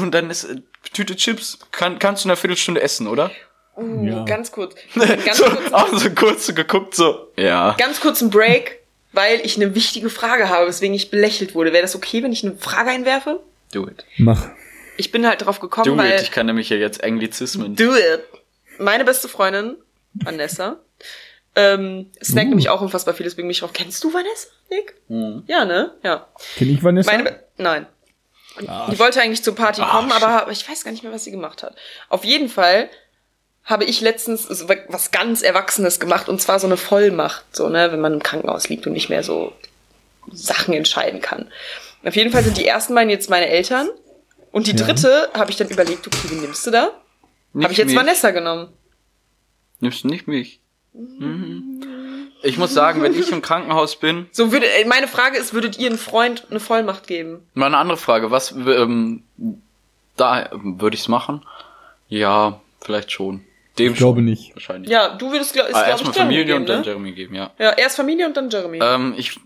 [0.00, 0.56] und dann ist äh,
[0.92, 1.58] Tüte Chips.
[1.70, 3.30] Kann, kannst du in einer Viertelstunde essen, oder?
[3.76, 4.24] Uh, Ja.
[4.24, 4.74] Ganz kurz.
[4.94, 5.72] Ganz so, kurz.
[5.72, 7.32] auch so kurz so geguckt, so.
[7.36, 7.74] Ja.
[7.78, 8.80] Ganz kurz ein Break,
[9.12, 11.72] weil ich eine wichtige Frage habe, weswegen ich belächelt wurde.
[11.72, 13.40] Wäre das okay, wenn ich eine Frage einwerfe?
[13.72, 14.04] Do it.
[14.18, 14.48] Mach.
[14.96, 16.12] Ich bin halt drauf gekommen, Do weil.
[16.12, 16.22] it.
[16.22, 17.74] Ich kann nämlich ja jetzt Anglizismen.
[17.76, 18.22] Do it.
[18.78, 19.76] Meine beste Freundin,
[20.14, 20.80] Vanessa,
[21.54, 22.50] ähm, snackt Uh.
[22.50, 23.72] nämlich auch unfassbar viel, deswegen bin ich drauf.
[23.72, 24.94] Kennst du Vanessa, Nick?
[25.08, 25.44] Mhm.
[25.46, 25.94] Ja, ne?
[26.02, 26.28] Ja.
[26.56, 27.10] Kenn ich Vanessa?
[27.12, 27.86] Meine, nein.
[28.60, 31.62] Die wollte eigentlich zur Party kommen, aber ich weiß gar nicht mehr, was sie gemacht
[31.62, 31.74] hat.
[32.10, 32.90] Auf jeden Fall
[33.64, 37.92] habe ich letztens so was ganz Erwachsenes gemacht und zwar so eine Vollmacht, so, ne,
[37.92, 39.52] wenn man im Krankenhaus liegt und nicht mehr so
[40.30, 41.50] Sachen entscheiden kann.
[42.04, 43.88] Auf jeden Fall sind die ersten beiden jetzt meine Eltern
[44.52, 44.84] und die Ja.
[44.86, 46.90] dritte habe ich dann überlegt, okay, wen nimmst du da?
[47.60, 47.96] Habe ich jetzt mich.
[47.96, 48.68] Vanessa genommen.
[49.80, 50.60] Nimmst du nicht mich?
[50.94, 51.82] Mhm.
[52.44, 55.78] Ich muss sagen, wenn ich im Krankenhaus bin, So würde, äh, meine Frage ist, würdet
[55.78, 57.46] ihr einen Freund eine Vollmacht geben?
[57.54, 58.30] mal eine andere Frage.
[58.30, 59.22] Was, ähm,
[60.16, 61.44] da ähm, würde ich's machen?
[62.08, 63.44] Ja, vielleicht schon.
[63.78, 64.54] Dem Ich glaube schon, nicht.
[64.54, 64.90] Wahrscheinlich.
[64.90, 66.86] Ja, du würdest, glaub, ist, Ah, glaub erstmal Familie geben, und dann ne?
[66.86, 67.50] Jeremy geben, ja.
[67.58, 68.80] Ja, erst Familie und dann Jeremy.
[68.82, 69.38] Ähm, ich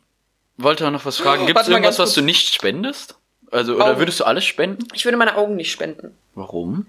[0.57, 1.43] wollte auch noch was fragen.
[1.43, 3.17] Oh, Gibt es irgendwas, was du nicht spendest?
[3.57, 3.99] Also, oder Augen.
[3.99, 4.87] würdest du alles spenden?
[4.95, 6.15] Ich würde meine Augen nicht spenden.
[6.35, 6.87] Warum?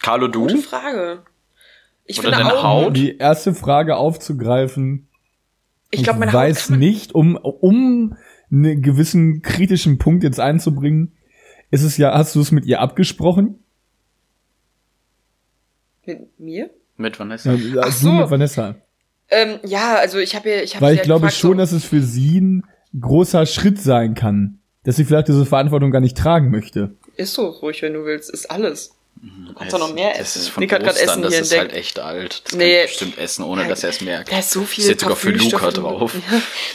[0.00, 0.42] Carlo, du?
[0.42, 1.22] Gute Frage.
[2.06, 2.86] Ich Oder finde deine Augen, Haut?
[2.88, 5.08] Um die erste Frage aufzugreifen.
[5.90, 8.16] Ich glaube, meine Haut weiß man- nicht, um, um
[8.50, 11.12] einen gewissen kritischen Punkt jetzt einzubringen,
[11.70, 13.58] ist es ja, hast du es mit ihr abgesprochen?
[16.06, 16.70] Mit mir?
[16.96, 17.52] Mit Vanessa?
[17.54, 18.12] Ja, Ach du so.
[18.12, 18.74] mit Vanessa.
[19.30, 21.56] Ähm, ja, also ich habe ja, ich habe Weil ich halt glaube gefragt, schon, so,
[21.58, 22.64] dass es für sie ein
[22.98, 24.58] großer Schritt sein kann.
[24.84, 26.94] Dass sie vielleicht diese Verantwortung gar nicht tragen möchte.
[27.16, 28.90] ist so ruhig, wenn du willst, ist alles.
[29.22, 30.38] Du kannst Das- doch noch mehr Das essen.
[30.42, 32.42] ist von Nick Ostern, Essen das hier ist halt echt alt.
[32.44, 32.74] Das Nee.
[32.74, 34.30] kann ich bestimmt essen, ohne dass er es merkt.
[34.30, 36.14] Da ist so viel Steht sogar für Luca drauf.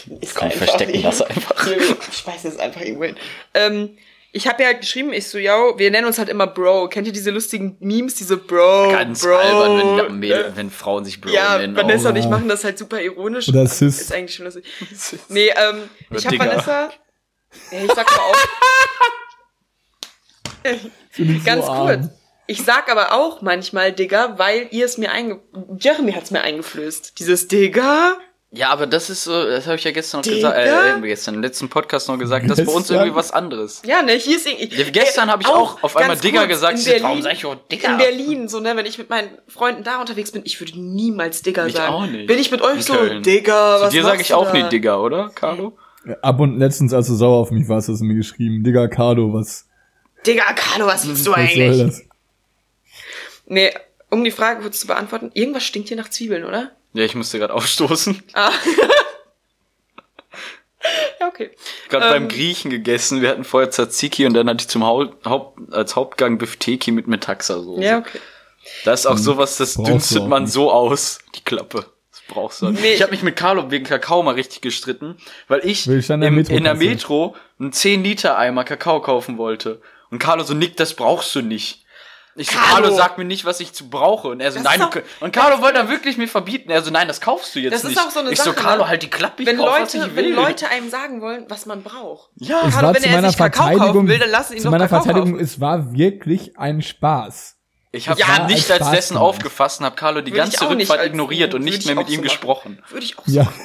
[0.07, 1.67] Ja, ist Komm, verstecken das einfach.
[2.11, 3.15] Ich schmeiß das einfach irgendwo hin.
[3.53, 3.89] Ähm,
[4.31, 6.89] ich habe ja halt geschrieben, ich so, ja, wir nennen uns halt immer Bro.
[6.89, 9.35] Kennt ihr diese lustigen Memes, diese Bro, Ganz Bro?
[9.35, 11.75] albern, wenn, Mädel, äh, wenn Frauen sich Bro ja, nennen.
[11.75, 12.11] Vanessa Oh.
[12.11, 13.49] und ich machen das halt super ironisch.
[13.49, 14.01] Oder Sis.
[14.01, 14.65] Ist eigentlich schon lustig.
[15.29, 16.37] Nee, ähm, ich habe.
[16.39, 16.91] Vanessa.
[17.71, 18.37] Ja, ich sag aber auch.
[21.45, 22.09] Ganz so kurz.
[22.45, 25.39] Ich sag aber auch manchmal Digga, weil ihr es mir einge...
[25.79, 27.19] Jeremy hat's mir eingeflößt.
[27.19, 28.17] Dieses Digga.
[28.51, 30.49] Ja, aber das ist so, das habe ich ja gestern noch Digga?
[30.51, 33.83] gesagt, äh, gestern im letzten Podcast noch gesagt, das ist bei uns irgendwie was anderes.
[33.85, 34.75] Ja, ne, hier ist irgendwie...
[34.75, 36.83] Ja, gestern habe ich auch auf einmal Digga kurz, gesagt.
[36.83, 37.91] Berlin, warum sag ich auch Digga?
[37.91, 41.43] In Berlin, so, ne, wenn ich mit meinen Freunden da unterwegs bin, ich würde niemals
[41.43, 41.93] Digga Ich sagen.
[41.93, 42.25] auch nicht.
[42.25, 43.21] Bin ich mit euch In so, Köln.
[43.21, 44.53] Digga, Zu was dir sage ich auch da?
[44.53, 45.77] nie Digga, oder, Carlo?
[46.23, 49.31] Ab und letztens, als du sauer auf mich warst, hast du mir geschrieben, Digga, Cardo,
[49.31, 49.67] was,
[50.25, 51.77] Digga, Carlo, was willst du was soll eigentlich?
[51.77, 52.01] das?
[53.45, 53.71] Nee,
[54.09, 56.71] um die Frage kurz zu beantworten, irgendwas stinkt hier nach Zwiebeln, oder?
[56.93, 58.23] Ja, ich musste gerade aufstoßen.
[58.33, 58.51] Ah.
[61.19, 61.51] ja, okay.
[61.89, 62.11] Gerade Ähm.
[62.11, 63.21] beim Griechen gegessen.
[63.21, 67.07] Wir hatten vorher Tzatziki und dann hatte ich zum Haupt, Haupt, als Hauptgang Bifteki mit
[67.07, 67.81] Metaxa-Soße.
[67.81, 68.19] Ja, okay.
[68.85, 70.53] Das ist auch sowas, das Brauchst dünstet man nicht.
[70.53, 71.19] so aus.
[71.35, 71.85] Die Klappe.
[72.11, 72.69] Das brauchst du.
[72.69, 72.93] Nee.
[72.93, 75.17] Ich habe mich mit Carlo wegen Kakao mal richtig gestritten,
[75.47, 76.75] weil ich, ich im, Metro in der.
[76.75, 79.81] Metro einen 10 Liter Eimer Kakao kaufen wollte.
[80.11, 81.85] Und Carlo so, Nick, das brauchst du nicht.
[82.39, 82.83] Ich so, Carlo!
[82.83, 84.29] Carlo, sag mir nicht, was ich zu brauche.
[84.29, 86.69] Und er so, Das nein, ist du, doch- und Carlo wollte dann wirklich mir verbieten.
[86.71, 87.99] Er so, nein, das kaufst du jetzt Das ist nicht.
[87.99, 88.89] auch so eine ich Sache, so, Carlo, ne?
[88.89, 90.25] halt die Klappe, ich Wenn kauf, was Leute, ich will.
[90.25, 92.29] wenn Leute einem sagen wollen, was man braucht.
[92.35, 94.51] ja, Es Carlo, war wenn zu er meiner sich Kakao kaufen Verteidigung, will, dann lass
[94.51, 95.43] ihn zu doch meiner Kakao Verteidigung, kaufen.
[95.43, 97.57] es war wirklich ein Spaß.
[97.91, 99.29] Ich habe Ja, nicht als Spaß dessen gemeint.
[99.29, 101.95] aufgefasst und habe Carlo die Würde ich ganze auch Rückfahrt ignoriert und nicht ich mehr
[101.95, 102.81] mit auch ihm gesprochen.
[102.89, 103.43] Würde ich auch so Ja.
[103.45, 103.59] machen.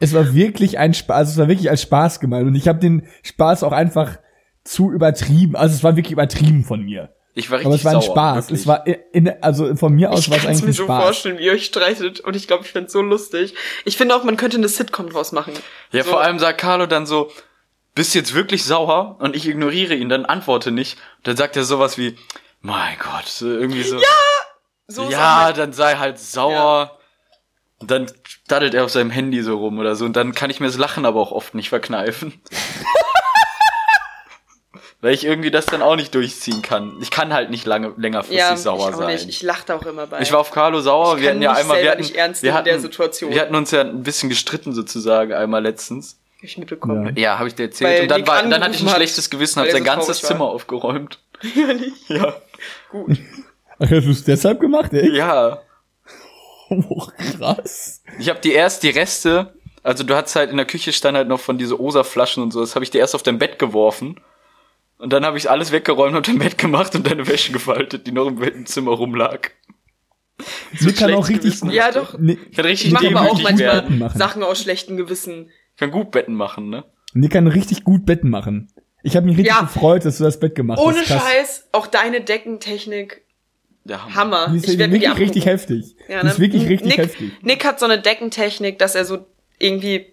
[0.00, 2.78] Es war wirklich ein Spaß, also es war wirklich als Spaß gemeint und ich habe
[2.78, 4.18] den Spaß auch einfach
[4.62, 7.14] zu übertrieben, also es war wirklich übertrieben von mir.
[7.38, 8.36] Ich war richtig Aber es war ein sauer, Spaß.
[8.46, 8.60] wirklich.
[8.60, 10.74] Es war in, also von mir aus Ich war es kann es eigentlich mir ein
[10.74, 11.04] so Spaß.
[11.04, 12.20] vorstellen, wie ihr euch streitet.
[12.20, 13.54] Und ich glaube, ich find's so lustig.
[13.84, 15.52] Ich finde auch, man könnte eine Sitcom draus machen.
[15.92, 17.30] Ja, so, vor allem sagt Carlo dann so,
[17.94, 19.16] bist jetzt wirklich sauer?
[19.20, 20.98] Und ich ignoriere ihn, dann antworte nicht.
[21.22, 22.16] Dann sagt er sowas wie,
[22.60, 23.98] mein Gott, so irgendwie so.
[24.88, 26.98] so ist auch ja, dann sei halt sauer.
[27.78, 28.10] Und dann
[28.48, 30.04] daddelt er auf seinem Handy so rum oder so.
[30.04, 32.40] Und dann kann ich mir das Lachen aber auch oft nicht verkneifen.
[35.00, 36.96] Weil ich irgendwie das dann auch nicht durchziehen kann.
[37.00, 39.12] Ich kann halt nicht lange längerfristig Ja, sauer ich auch sein.
[39.14, 39.28] nicht.
[39.28, 40.20] Ich lache da auch immer bei.
[40.20, 41.16] Ich war auf Carlo sauer.
[41.16, 43.32] Ich wir hatten ja einmal, wir hatten, nicht ernst wir hatten, der Situation.
[43.32, 46.18] wir hatten uns ja ein bisschen gestritten sozusagen einmal letztens.
[46.40, 47.14] Ich mitbekommen.
[47.16, 47.90] Ja, habe ich dir erzählt.
[47.90, 50.28] Weil und dann war, dann hatte ich ein schlechtes Gewissen, habe sein ganzes war.
[50.28, 51.20] Zimmer aufgeräumt.
[52.08, 52.34] Ja,
[52.90, 53.18] Gut.
[53.78, 55.16] Ach, hast du es deshalb gemacht, ey?
[55.16, 55.60] ja.
[56.70, 57.06] Oh,
[57.38, 58.02] krass.
[58.18, 61.28] Ich habe die erst die Reste, also du hattest halt in der Küche stand halt
[61.28, 64.20] noch von diese Osa-Flaschen und so, das habe ich dir erst auf dein Bett geworfen.
[64.98, 68.12] Und dann habe ich alles weggeräumt und dein Bett gemacht und deine Wäsche gefaltet, die
[68.12, 69.50] noch im im Zimmer rumlag.
[70.80, 71.70] Nick kann auch richtig Gewissen.
[71.70, 72.18] Ja, doch.
[72.18, 74.10] Nick, Ich kann richtig Ich mache aber auch manchmal.
[74.14, 75.50] Sachen aus schlechtem Gewissen.
[75.74, 76.84] Ich kann gut Betten machen, ne?
[77.14, 78.68] Nick kann richtig gut Betten machen.
[79.02, 79.62] Ich habe mich richtig Ja.
[79.62, 81.06] gefreut, dass du das Bett gemacht Ohne hast.
[81.06, 81.22] Krass.
[81.22, 83.22] Scheiß, auch deine Deckentechnik,
[83.84, 84.14] Der Hammer.
[84.14, 84.48] Hammer.
[84.52, 85.96] Die ist Ich werd mir die wirklich richtig heftig.
[86.08, 86.44] Ja, die ist ne?
[86.44, 87.32] wirklich richtig Nick, heftig.
[87.42, 89.26] Nick hat so eine Deckentechnik, dass er so
[89.58, 90.06] irgendwie,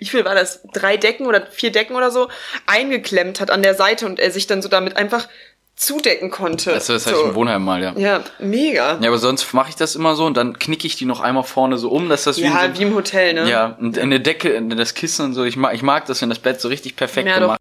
[0.00, 0.62] wie viel war das?
[0.72, 2.28] Drei Decken oder vier Decken oder so
[2.66, 5.28] eingeklemmt hat an der Seite und er sich dann so damit einfach
[5.76, 6.72] zudecken konnte.
[6.72, 7.22] Das, das hatte so.
[7.22, 7.94] ich im Wohnheim mal, ja.
[7.96, 8.98] Ja, mega.
[9.00, 11.44] Ja, aber sonst mache ich das immer so und dann knicke ich die noch einmal
[11.44, 13.48] vorne so um, dass das wie, Ja, so, wie im Hotel, ne?
[13.48, 15.44] Ja, und in der Decke, in das Kissen und so.
[15.44, 17.42] Ich mag, ich mag das, wenn das Bett so richtig perfekt Ja, doch.
[17.42, 17.60] gemacht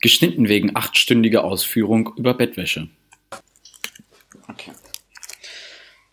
[0.00, 2.88] Geschnitten wegen achtstündiger Ausführung über Bettwäsche.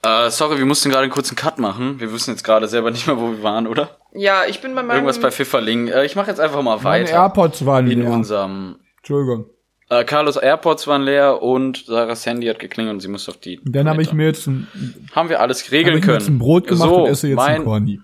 [0.03, 1.99] Äh, sorry, wir mussten gerade einen kurzen Cut machen.
[1.99, 3.97] Wir wissen jetzt gerade selber nicht mehr, wo wir waren, oder?
[4.13, 4.97] Ja, ich bin bei meinem...
[4.97, 5.87] Irgendwas bei Pfifferling.
[5.87, 7.13] Äh, ich mache jetzt einfach mal Meine weiter.
[7.13, 8.11] AirPods waren in leer.
[8.11, 8.75] unserem.
[8.97, 9.45] Entschuldigung.
[9.89, 13.59] Äh, Carlos AirPods waren leer und Sarahs Handy hat geklingelt und sie musste auf die.
[13.63, 14.67] Dann habe ich mir jetzt ein,
[15.13, 16.19] Haben wir alles hab regeln ich mir können.
[16.19, 17.99] jetzt ein Brot gemacht so, und esse jetzt mein, ein Corny.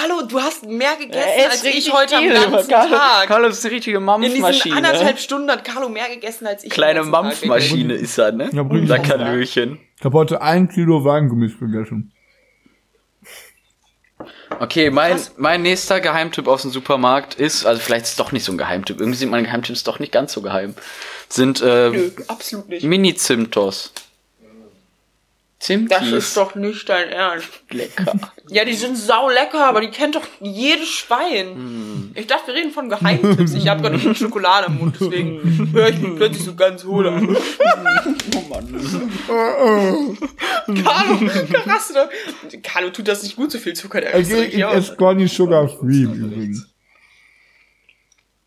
[0.00, 3.28] Carlo, du hast mehr gegessen als ich heute viel, am ganzen Carlo, Tag.
[3.28, 4.76] Carlos ist eine richtige In diesen Mampfmaschine.
[4.76, 6.70] anderthalb Stunden hat Carlo mehr gegessen als ich.
[6.70, 7.02] Kleine.
[7.02, 8.48] Mampfmaschine ist er, ne?
[8.52, 8.98] Ja, Unser.
[8.98, 9.78] Kalöchen.
[9.98, 12.12] Ich habe heute ein Kilo Weingummis gegessen.
[14.58, 18.44] Okay, mein, mein nächster Geheimtipp aus dem Supermarkt ist, also vielleicht ist es doch nicht
[18.44, 20.74] so ein Geheimtipp, irgendwie sind meine Geheimtipps doch nicht ganz so geheim,
[21.30, 22.84] sind äh, Nö, absolut nicht.
[22.84, 23.92] Mini-Zimtos.
[25.60, 25.98] Zimtis.
[25.98, 27.48] Das ist doch nicht dein Ernst.
[27.70, 28.14] lecker.
[28.48, 31.54] Ja, die sind sau lecker, aber die kennt doch jedes Schwein.
[31.54, 32.10] Hm.
[32.14, 33.52] Ich dachte, wir reden von Geheimtipps.
[33.52, 37.06] Ich habe gerade schon Schokolade im Mund, deswegen höre ich mich plötzlich so ganz hohl
[37.08, 37.36] an.
[38.36, 38.80] oh Mann.
[40.82, 41.18] Carlo,
[41.62, 42.08] krass, ne?
[42.62, 44.00] Carlo tut das nicht gut, so viel Zucker.
[44.00, 46.68] Der Also ist ich esse Corny Sugar Free übrigens.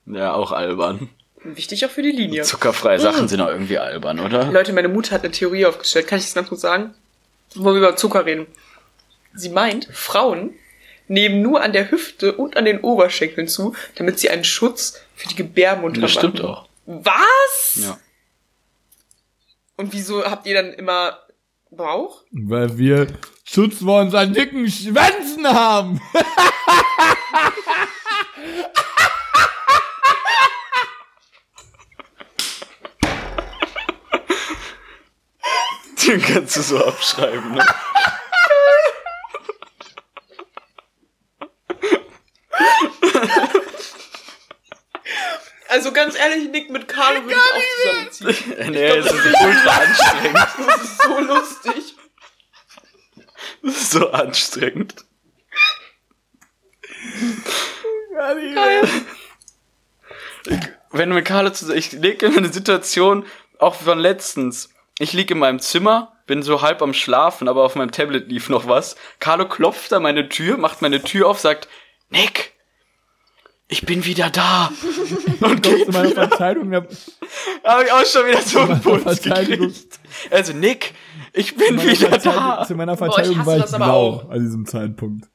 [0.08, 1.10] Ja, auch albern.
[1.44, 2.42] Wichtig auch für die Linie.
[2.42, 4.52] Zuckerfreie Sachen sind auch irgendwie albern, oder?
[4.52, 6.08] Leute, meine Mutter hat eine Theorie aufgestellt.
[6.08, 6.96] Kann ich das ganz kurz sagen?
[7.56, 8.48] Wo wir über Zucker reden.
[9.34, 10.54] Sie meint, Frauen
[11.08, 15.28] nehmen nur an der Hüfte und an den Oberschenkeln zu, damit sie einen Schutz für
[15.30, 16.68] die Gebärmutter Das stimmt auch.
[16.86, 17.76] Was?
[17.76, 18.00] Ja.
[19.76, 21.20] Und wieso habt ihr dann immer
[21.72, 22.24] Bauch?
[22.32, 23.08] Weil wir
[23.44, 26.00] Schutz vor unseren dicken Schwänzen haben.
[36.08, 37.66] Den kannst du so abschreiben, ne?
[45.70, 48.72] Also ganz ehrlich, Nick mit Carlo würde ich auch zusammenziehen.
[48.72, 50.48] nee, es ist ultra anstrengend.
[50.68, 51.96] Das ist so lustig.
[53.64, 55.06] Das ist so anstrengend.
[60.92, 63.26] Wenn du mit Carlo zusammen, ich lege immer eine Situation,
[63.58, 64.73] auch von letztens.
[65.04, 68.48] Ich liege in meinem Zimmer, bin so halb am Schlafen, aber auf meinem Tablet lief
[68.48, 68.96] noch was.
[69.20, 71.68] Carlo klopft an meine Tür, macht meine Tür auf, sagt,
[72.10, 72.54] Nick,
[73.68, 74.72] ich bin wieder da.
[75.42, 76.30] Und Zu geht meiner wieder.
[76.30, 76.86] Verteidigung, ja,
[77.66, 80.00] Habe ich auch schon wieder so einen Puls gekriegt.
[80.32, 80.94] Also, Nick,
[81.34, 82.64] ich bin wieder Verteidigung, da.
[82.66, 84.30] zu meiner ich Verteidigung war ich das aber blau auch.
[84.30, 85.26] an diesem Zeitpunkt.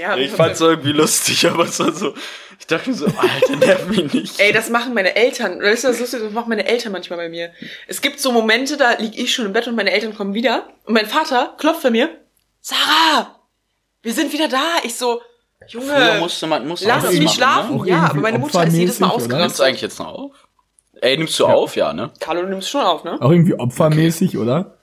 [0.00, 2.14] Ja, Ich fand's irgendwie lustig, aber es war so,
[2.60, 4.38] ich dachte mir so, Alter, nerv mich nicht.
[4.38, 5.60] Ey, das machen meine Eltern.
[5.60, 7.50] Weißt du, das Lustige, das machen meine Eltern manchmal bei mir.
[7.88, 10.68] Es gibt so Momente, da lieg ich schon im Bett und meine Eltern kommen wieder.
[10.84, 12.10] Und mein Vater klopft bei mir.
[12.60, 13.34] Sarah,
[14.02, 14.62] wir sind wieder da.
[14.84, 15.20] Ich so,
[15.68, 17.76] Früher Junge, musste man, musste lass mich machen, schlafen.
[17.78, 17.88] Ne?
[17.88, 19.16] Ja, aber meine Mutter ist jedes Mal oder?
[19.16, 19.66] Nimmst du ausgerastet.
[19.66, 20.48] eigentlich jetzt noch auf?
[21.00, 21.76] Ey, nimmst du auf?
[21.76, 22.10] Ja, ne?
[22.20, 23.20] Carlo, du nimmst schon auf, ne?
[23.20, 24.78] Auch irgendwie opfermäßig, oder?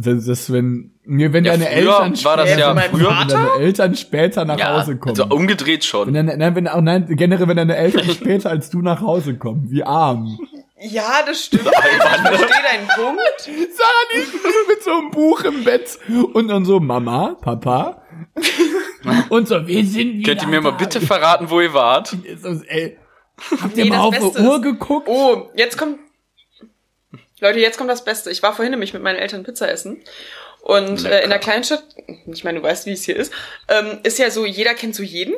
[0.00, 3.96] Wenn, das, wenn, mir, wenn Ja, deine Eltern war das Ja, früher, wenn deine Eltern
[3.96, 5.18] später nach ja, Hause kommen.
[5.20, 6.14] also umgedreht wenn schon.
[6.14, 9.68] deine, nein, wenn, oh nein, generell, wenn deine Eltern später als du nach Hause kommen.
[9.70, 10.38] Wie arm.
[10.80, 11.64] Ja, das stimmt.
[11.66, 13.40] Ich verstehe deinen Punkt.
[13.40, 14.32] Sarah, ist
[14.68, 15.98] mit so einem Buch im Bett
[16.32, 18.02] und dann so, Mama, Papa.
[19.30, 22.16] und so, wir sind wieder Könnt ihr mir mal bitte verraten, wo ihr wart?
[22.68, 22.96] Ey,
[23.60, 25.08] habt ihr Nee, mal auf die Uhr ist- geguckt?
[25.10, 25.98] Oh, jetzt kommt.
[27.40, 28.30] Leute, jetzt kommt das Beste.
[28.30, 30.02] Ich war vorhin nämlich mit meinen Eltern Pizza essen.
[30.60, 31.84] Und äh, in der Kleinstadt,
[32.26, 33.32] ich meine, du weißt, wie es hier ist,
[33.68, 35.34] ähm, ist ja so, jeder kennt so jeden.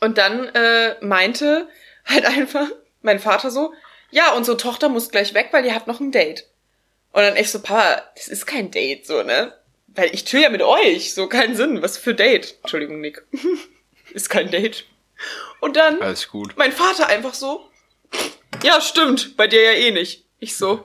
[0.00, 1.68] Und dann äh, meinte
[2.04, 2.66] halt einfach
[3.02, 3.72] mein Vater so,
[4.10, 6.46] ja, unsere Tochter muss gleich weg, weil die hat noch ein Date.
[7.12, 9.54] Und dann echt so, Papa, das ist kein Date, so, ne?
[9.88, 11.82] Weil ich chill ja mit euch, so keinen Sinn.
[11.82, 12.56] Was für Date?
[12.62, 13.22] Entschuldigung, Nick.
[14.12, 14.86] ist kein Date.
[15.60, 16.56] Und dann Alles gut.
[16.56, 17.68] mein Vater einfach so,
[18.62, 20.24] ja, stimmt, bei dir ja eh nicht.
[20.38, 20.84] Ich so,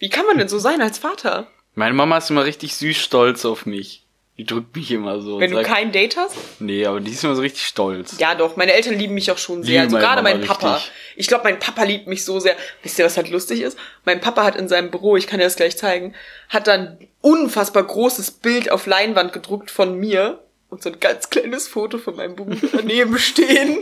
[0.00, 1.46] wie kann man denn so sein als Vater?
[1.74, 4.04] Meine Mama ist immer richtig süß stolz auf mich.
[4.38, 5.38] Die drückt mich immer so.
[5.38, 6.34] Wenn du sagt, kein Date hast?
[6.60, 8.16] nee, aber die ist immer so richtig stolz.
[8.18, 9.82] Ja, doch, meine Eltern lieben mich auch schon sehr.
[9.82, 10.76] Lieben Also gerade mein Papa.
[10.76, 10.92] richtig.
[11.16, 12.56] Ich glaube, mein Papa liebt mich so sehr.
[12.82, 13.78] Wisst ihr, was halt lustig ist?
[14.06, 16.14] Mein Papa hat in seinem Büro, ich kann dir das gleich zeigen,
[16.48, 21.68] hat dann unfassbar großes Bild auf Leinwand gedruckt von mir und so ein ganz kleines
[21.68, 23.78] Foto von meinem Bruder daneben stehen.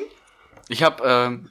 [0.68, 1.50] Ich habe, ähm,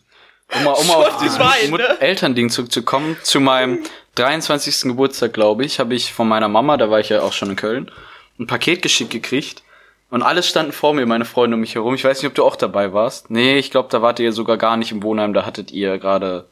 [0.56, 1.38] um mal, um auf dieses.
[1.70, 3.80] Mut- Elternding zurückzukommen, zu meinem
[4.16, 4.84] 23.
[4.90, 7.56] Geburtstag, glaube ich, habe ich von meiner Mama, da war ich ja auch schon in
[7.56, 7.92] Köln,
[8.40, 9.64] ein Paket geschickt gekriegt.
[10.10, 11.94] Und alles standen vor mir, meine Freunde um mich herum.
[11.94, 13.30] Ich weiß nicht, ob du auch dabei warst.
[13.30, 16.46] Nee, ich glaube, da wart ihr sogar gar nicht im Wohnheim, da hattet ihr gerade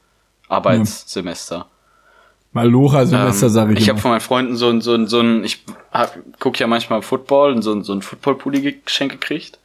[0.50, 1.66] Arbeitssemester.
[2.52, 5.44] Malocha-Semester, Ähm, sag ich ich habe von meinen Freunden so ein, so ein, so ein
[5.44, 5.64] ich
[6.40, 9.60] gucke ja manchmal Football, so ein, so ein Football-Pulli geschenkt gekriegt.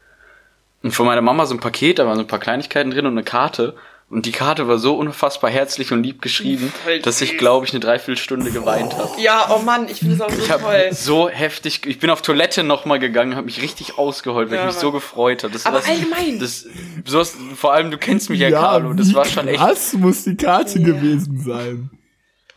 [0.83, 3.13] Und von meiner Mama so ein Paket, da waren so ein paar Kleinigkeiten drin und
[3.13, 3.75] eine Karte.
[4.11, 7.73] Und die Karte war so unfassbar herzlich und lieb geschrieben, Voll dass ich, glaube ich,
[7.73, 9.09] eine Dreiviertelstunde geweint habe.
[9.21, 10.89] Ja, oh Mann, ich finde das auch so Ich toll.
[10.91, 14.67] so heftig, ich bin auf Toilette nochmal gegangen, habe mich richtig ausgeheult, weil Ja, ich
[14.67, 14.81] mich Mann.
[14.83, 15.53] so gefreut habe.
[15.53, 16.41] Das Aber war- allgemein.
[16.41, 16.67] Das,
[17.07, 20.25] sowas, vor allem, du kennst mich ja, Carlo, das wie war schon echt krass muss
[20.25, 21.91] die Karte gewesen sein.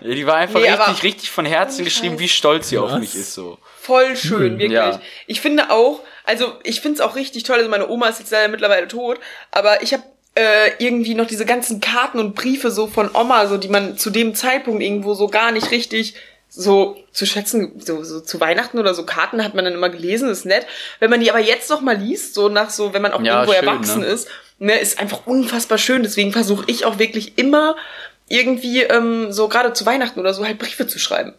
[0.02, 3.14] Ja, die war einfach Nee, richtig, richtig von Herzen geschrieben, wie stolz sie auf mich
[3.14, 3.60] ist, so.
[3.80, 4.72] Voll schön, wirklich.
[4.72, 5.00] Ja.
[5.28, 8.32] Ich finde auch, also ich finde es auch richtig toll, also meine Oma ist jetzt
[8.32, 9.20] leider mittlerweile tot,
[9.52, 10.04] aber ich habe
[10.36, 14.10] äh, irgendwie noch diese ganzen Karten und Briefe so von Oma, so die man zu
[14.10, 16.16] dem Zeitpunkt irgendwo so gar nicht richtig
[16.56, 20.30] so zu schätzen, so, so zu Weihnachten oder so Karten hat man dann immer gelesen,
[20.30, 20.68] ist nett.
[21.00, 23.42] Wenn man die aber jetzt noch mal liest, so nach so, wenn man auch Ja,
[23.42, 24.06] irgendwo schön, erwachsen ne?
[24.08, 24.28] ist,
[24.60, 26.04] ne, ist einfach unfassbar schön.
[26.04, 27.76] Deswegen versuche ich auch wirklich immer
[28.28, 31.34] irgendwie ähm, so gerade zu Weihnachten oder so halt Briefe zu schreiben.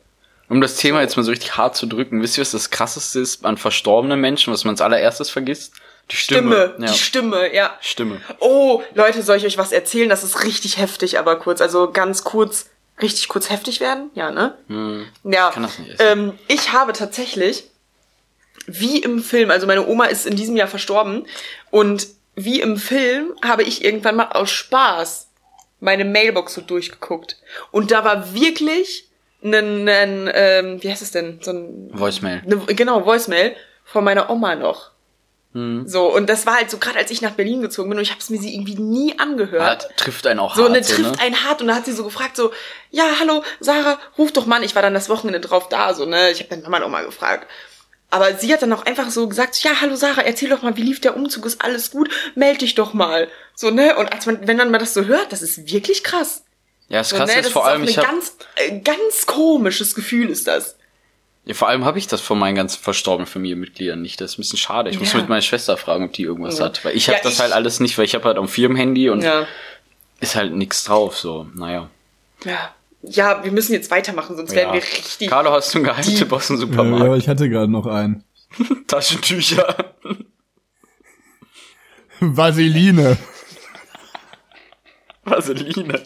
[0.48, 3.20] Um das Thema jetzt mal so richtig hart zu drücken, wisst ihr, was das krasseste
[3.20, 5.74] ist an verstorbenen Menschen, was man als allererstes vergisst?
[6.10, 6.72] Die Stimme.
[6.74, 7.78] Stimme, die Stimme, ja.
[7.80, 8.20] Stimme.
[8.38, 10.08] Oh, Leute, soll ich euch was erzählen?
[10.08, 14.10] Das ist richtig heftig, aber kurz, also ganz kurz, richtig kurz heftig werden?
[14.14, 14.56] Ja, ne?
[15.24, 15.50] Ja.
[15.50, 16.06] kann das nicht essen.
[16.06, 17.64] ähm, ich habe tatsächlich,
[18.66, 21.26] wie im Film, also meine Oma ist in diesem Jahr verstorben
[21.70, 25.28] und wie im Film habe ich irgendwann mal aus Spaß
[25.80, 27.38] meine Mailbox so durchgeguckt.
[27.70, 29.08] Und da war wirklich
[29.42, 31.38] ein, ein ähm, wie heißt es denn?
[31.42, 32.42] So ein Voicemail.
[32.44, 34.93] eine, genau, Voicemail von meiner Oma noch.
[35.54, 35.86] Hm.
[35.86, 38.10] So, und das war halt so, gerade als ich nach Berlin gezogen bin und ich
[38.10, 39.84] habe es mir sie irgendwie nie angehört.
[39.84, 40.68] Ja, trifft einen auch so, hart.
[40.68, 41.20] und dann so, trifft ne?
[41.20, 42.52] einen hart und da hat sie so gefragt, so,
[42.90, 44.62] ja, hallo, Sarah, ruf doch mal an.
[44.64, 47.04] Ich war dann das Wochenende drauf da, so, ne, ich habe dann Mama noch mal
[47.04, 47.48] gefragt.
[48.10, 50.82] Aber sie hat dann auch einfach so gesagt, ja, hallo Sarah, erzähl doch mal, wie
[50.82, 53.28] lief der Umzug, ist alles gut, meld dich doch mal.
[53.54, 56.42] So, ne, und als man, wenn man mal das so hört, das ist wirklich krass.
[56.88, 58.80] Ja, das So, krasse ne, ist vor ist allem, auch ich ein hab, ganz, äh,
[58.80, 60.76] ganz komisches Gefühl ist das.
[61.46, 64.20] Ja, vor allem habe ich das von meinen ganz verstorbenen Familienmitgliedern nicht.
[64.20, 64.90] Das ist ein bisschen schade.
[64.90, 65.18] Ich muss Ja.
[65.18, 66.66] mit meiner Schwester fragen, ob die irgendwas Ja.
[66.66, 66.84] hat.
[66.84, 69.10] Weil ich habe Ja, das ich- halt alles nicht, weil ich habe halt am Firmenhandy
[69.10, 69.46] und Ja.
[70.20, 71.18] ist halt nichts drauf.
[71.18, 71.90] So, naja.
[72.44, 72.74] Ja.
[73.02, 74.74] Ja, wir müssen jetzt weitermachen, sonst werden Ja.
[74.74, 75.28] wir richtig.
[75.28, 77.04] Carlo, hast du einen Geheimtipp aus dem Ja, Supermarkt?
[77.04, 78.24] aber ich hatte gerade noch einen.
[78.86, 79.94] Taschentücher.
[82.20, 83.18] Vaseline.
[85.24, 86.02] Vaseline.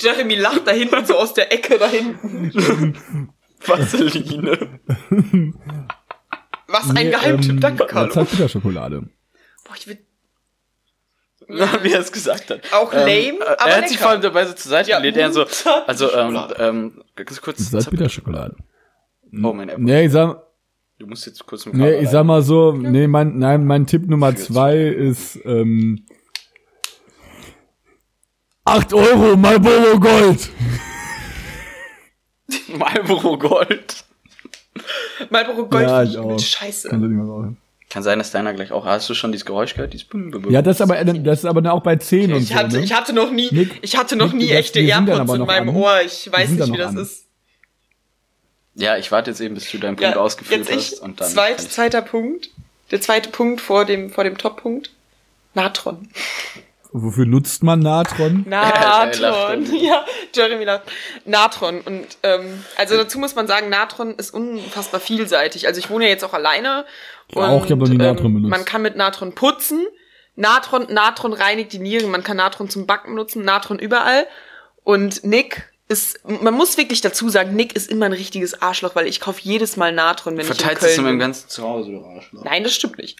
[0.00, 3.28] Jeremy lacht da hinten so aus der Ecke da hinten.
[3.66, 4.80] Vaseline.
[6.68, 8.10] Was ein Nee, Geheimtipp, ähm, danke, Carlo.
[8.12, 9.02] Zartbitterschokolade.
[9.64, 9.98] Boah, ich will
[11.48, 12.72] Ja, wie er es gesagt hat.
[12.72, 15.16] Auch lame, aber Er hat sich vor allem dabei so zur Seite Ja, gelehnt.
[15.18, 15.44] Er so,
[15.86, 17.70] also, ähm, ähm, ganz kurz.
[17.70, 18.56] Zartbitterschokolade.
[19.42, 19.84] Oh, mein Apple.
[19.84, 20.42] Nee, ich sag,
[20.98, 24.06] Du musst jetzt kurz mit nee, ich sag mal so, nee, mein, nein, mein Tipp
[24.08, 26.06] Nummer zwei ist, ähm,
[28.64, 30.48] 8 Euro Marlboro Gold.
[32.76, 34.04] Marlboro Gold.
[35.30, 36.38] Marlboro Gold Ja, ich auch.
[36.38, 36.88] Scheiße.
[36.88, 37.56] Kannst du nicht mehr rauchen.
[37.90, 38.86] Kann sein, dass deiner gleich auch.
[38.86, 39.92] Hast du schon dieses Geräusch gehört?
[39.92, 40.52] Dieses Bum, bum, bum.
[40.52, 42.84] Ja, das ist aber, das ist aber auch bei 10 und Ich so, hatte, ne?
[42.84, 45.76] ich hatte noch nie, Nick, ich hatte noch Nick, nie echte Airpods in meinem an.
[45.76, 46.00] Ohr.
[46.00, 46.98] Ich weiß nicht, wie das an.
[46.98, 47.26] ist.
[48.74, 51.00] Ja, ich warte jetzt eben, bis du deinen Punkt ausgeführt jetzt ich, hast.
[51.00, 52.48] Und dann zweit, kann zweiter Punkt.
[52.90, 54.90] Der zweite Punkt vor dem, vor dem Top-Punkt.
[55.54, 56.08] Natron.
[56.92, 58.44] Wofür nutzt man Natron?
[58.48, 59.74] Natron.
[59.76, 60.82] ja, Jeremy lacht.
[61.24, 61.80] Natron.
[61.80, 65.66] Und ähm, also dazu muss man sagen, Natron ist unfassbar vielseitig.
[65.66, 66.84] Also ich wohne ja jetzt auch alleine.
[67.28, 68.50] Ich auch, ich hab noch nie Natron benutzt.
[68.50, 69.86] Man kann mit Natron putzen.
[70.36, 72.10] Natron, Natron reinigt die Nieren.
[72.10, 73.42] Man kann Natron zum Backen nutzen.
[73.44, 74.26] Natron überall.
[74.84, 79.06] Und Nick ist, man muss wirklich dazu sagen, Nick ist immer ein richtiges Arschloch, weil
[79.06, 81.90] ich kaufe jedes Mal Natron, wenn Verteilst ich in es in Köln meinem ganzen Zuhause,
[81.92, 82.44] du Arschloch.
[82.44, 83.18] Nein, das stimmt nicht.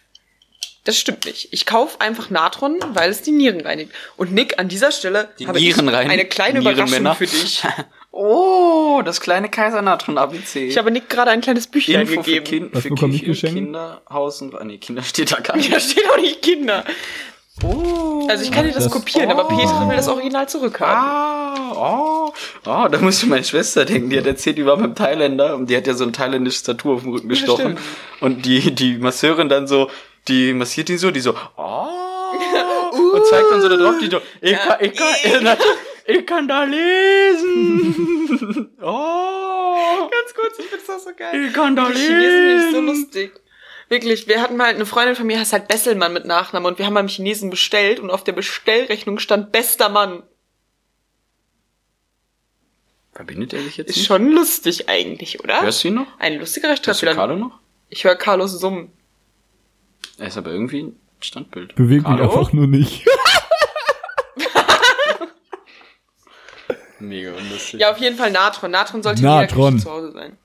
[0.84, 1.48] Das stimmt nicht.
[1.52, 3.92] Ich kaufe einfach Natron, weil es die Nieren reinigt.
[4.16, 7.62] Und Nick, an dieser Stelle Die habe Nieren ich rein- eine kleine Überraschung für dich.
[8.14, 10.68] Oh, das kleine Kaisernatron ABC.
[10.68, 12.44] Ich habe Nick gerade ein kleines Büchlein Info für, gegeben.
[12.44, 13.54] kind, Was für bekomme ich Küche, geschenkt?
[13.56, 14.54] Kinderhaus und...
[14.54, 15.72] Ah, nee, Kinder steht da gar nicht.
[15.72, 16.84] Da steht auch nicht Kinder.
[17.64, 18.26] Oh.
[18.28, 19.56] Also ich kann dir das, Das- kopieren, aber Oh.
[19.56, 20.94] Petra will das Original zurückhaben.
[20.94, 22.32] Ah, oh,
[22.66, 24.10] oh, da muss ich meine Schwester denken.
[24.10, 26.92] Die hat erzählt, die war beim Thailänder und die hat ja so ein thailändisches Tattoo
[26.92, 27.78] auf dem Rücken gestochen.
[27.78, 27.80] stimmt.
[28.20, 29.90] und die, die Masseurin dann so,
[30.28, 31.86] die massiert ihn so, die so, oh,
[33.14, 35.14] und zeigt dann so da drauf, die so, ich, kann, ich, kann,
[36.06, 38.70] ich kann da lesen.
[38.80, 41.46] Oh, Ganz kurz, ich find's auch so geil.
[41.46, 42.86] ich kann da Die Chinesen finde ich so lesen.
[42.86, 43.32] lustig.
[43.88, 46.86] Wirklich, wir hatten mal eine Freundin von mir, heißt halt Besselmann mit Nachnamen und wir
[46.86, 50.22] haben beim Chinesen bestellt und auf der Bestellrechnung stand bester Mann.
[53.12, 54.06] Verbindet er sich jetzt Ist nicht?
[54.06, 55.60] schon lustig eigentlich, oder?
[55.62, 56.06] Hörst du ihn noch?
[56.18, 57.14] Ein lustiger Hörst du.
[57.14, 57.58] Carlo noch?
[57.90, 58.90] Ich höre Carlos summen.
[60.18, 61.74] Er ist aber irgendwie ein Standbild.
[61.74, 63.06] Bewegt mich einfach nur nicht.
[66.98, 67.80] Mega unlustig.
[67.80, 68.70] Ja, auf jeden Fall Natron.
[68.70, 69.78] Natron sollte Natron.
[69.78, 70.38] zu Hause sein.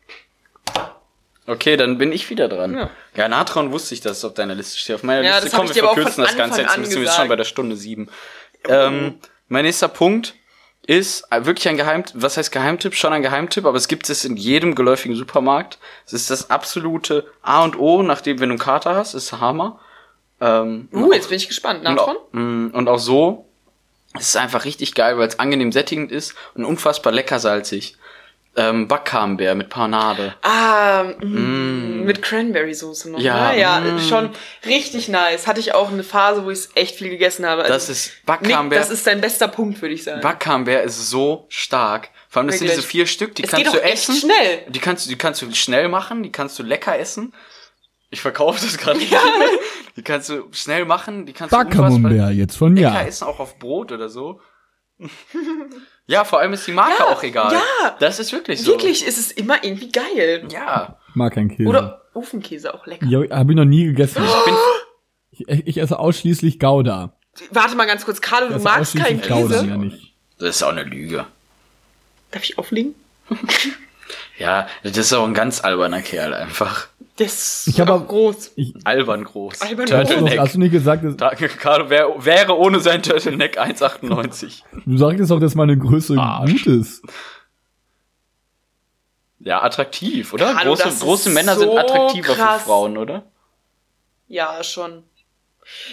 [1.45, 2.75] Okay, dann bin ich wieder dran.
[2.75, 2.89] Ja.
[3.15, 4.95] Ja, Natron wusste ich, dass es auf deiner Liste steht.
[4.95, 6.61] Auf meiner Ja, Liste kommen ich wir verkürzen das Ganze.
[6.61, 8.09] Jetzt sind wir jetzt schon bei der Stunde sieben.
[8.67, 10.35] Ähm, mein nächster Punkt
[10.87, 12.15] ist äh, wirklich ein Geheimtipp.
[12.21, 12.95] Was heißt Geheimtipp?
[12.95, 15.77] Schon ein Geheimtipp, aber es gibt es in jedem geläufigen Supermarkt.
[16.05, 19.79] Es ist das absolute A und O, nachdem, wenn du einen Kater hast, ist Hammer.
[20.39, 21.79] Ähm, Uh, jetzt bin ich gespannt.
[21.79, 22.15] und Natron?
[22.15, 23.45] auch, mm, und auch so,
[24.13, 27.97] es ist einfach richtig geil, weil es angenehm sättigend ist und unfassbar lecker salzig.
[28.59, 30.33] Ähm, Backkarnbär mit Panade.
[30.41, 33.19] Ah, mm, mit Cranberry-Soße noch.
[33.19, 33.59] Ja, ne?
[33.59, 33.99] ja mm.
[33.99, 34.31] schon
[34.65, 35.45] richtig nice.
[35.45, 37.61] Hatte ich auch eine Phase, wo ich es echt viel gegessen habe.
[37.61, 38.79] Also, Das ist Backkarnbär.
[38.79, 40.21] das ist dein bester Punkt, würde ich sagen.
[40.21, 42.09] Backkarnbär ist so stark.
[42.29, 42.79] Vor allem, das sind Wirklich.
[42.79, 44.15] diese vier Stück, die es kannst geht du auch echt essen.
[44.15, 44.63] schnell.
[44.69, 47.33] Die kannst, du- die kannst du schnell machen, die kannst du lecker essen.
[48.09, 48.99] Ich verkaufe das gerade.
[49.97, 53.01] Die kannst du schnell machen, die kannst du unfassbar jetzt von lecker ja.
[53.01, 54.39] essen, auch auf Brot oder so.
[56.07, 57.53] ja, vor allem ist die Marke auch egal.
[57.53, 57.95] ja.
[57.99, 58.71] Das ist wirklich so.
[58.71, 60.45] Wirklich, ist es immer irgendwie geil.
[60.51, 60.97] Ja.
[61.09, 61.69] Ich mag keinen Käse.
[61.69, 63.05] Oder Ofenkäse auch lecker.
[63.05, 64.23] ja, hab ich noch nie gegessen.
[64.25, 64.55] Ich bin,
[65.31, 67.13] Ich, ich esse ausschließlich Gouda.
[67.51, 69.67] Warte mal ganz kurz, Carlo, du magst keinen Gouda, Käse?
[69.67, 70.13] ja nicht.
[70.39, 71.25] das ist auch eine Lüge.
[72.31, 72.95] Darf ich auflegen?
[74.37, 76.87] Ja, das ist auch ein ganz alberner Kerl einfach.
[77.17, 78.51] Das ist Ich hab auch aber- groß.
[78.55, 79.61] Ich, Albern groß.
[79.61, 80.39] Albern hast, du noch, Turtleneck.
[80.39, 84.63] hast du nicht gesagt, dass, Da- Carlo wär, wäre ohne sein Turtleneck 1,98.
[84.85, 86.51] du sagtest doch, dass meine Größe Arsch.
[86.51, 87.03] gut ist.
[89.39, 90.53] Ja, attraktiv, oder?
[90.53, 92.61] Carlo, große große Männer so sind attraktiver krass.
[92.61, 93.23] für Frauen, oder?
[94.27, 95.03] Ja, schon.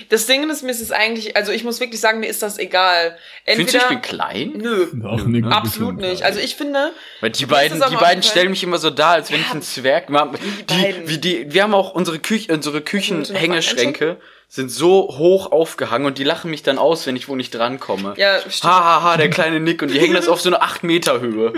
[0.08, 2.58] Das Ding ist, mir ist es eigentlich, also ich muss wirklich sagen, mir ist das
[2.58, 3.16] egal.
[3.44, 3.84] Findest du, Entweder.
[3.84, 4.52] ich bin klein?
[4.56, 4.86] Nö.
[4.92, 6.22] Du bist Absolut nicht.
[6.22, 9.30] Also ich finde, Weil die beiden, auch die beiden stellen mich immer so dar, als
[9.30, 10.32] wenn ich ein Zwerg war.
[10.70, 14.18] Die, wie die, wir haben auch unsere Küche, unsere Küchenhängeschränke
[14.48, 18.14] sind so hoch aufgehangen und die lachen mich dann aus, wenn ich wo nicht drankomme.
[18.16, 18.62] ja, stimmt.
[18.62, 21.20] Ha, ha, ha, der kleine Nick und die hängen das auf so eine 8 Meter
[21.20, 21.52] Höhe.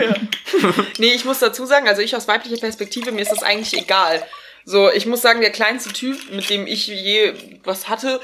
[0.98, 4.22] Nee, ich muss dazu sagen, also ich aus weiblicher Perspektive, mir ist das eigentlich egal.
[4.68, 7.32] So, ich muss sagen, der kleinste Typ, mit dem ich je
[7.64, 8.20] was hatte,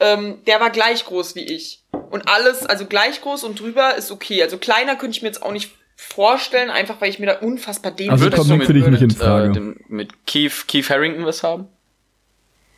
[0.00, 1.82] ähm, der war gleich groß wie ich.
[2.10, 4.42] Und alles, also gleich groß und drüber ist okay.
[4.42, 7.92] Also kleiner könnte ich mir jetzt auch nicht vorstellen, einfach weil ich mir da unfassbar
[7.92, 9.50] dämlich Also Würdest du Nick für dich nicht in Frage.
[9.50, 11.68] Äh, dem, mit Keith, Keith Harrington was haben?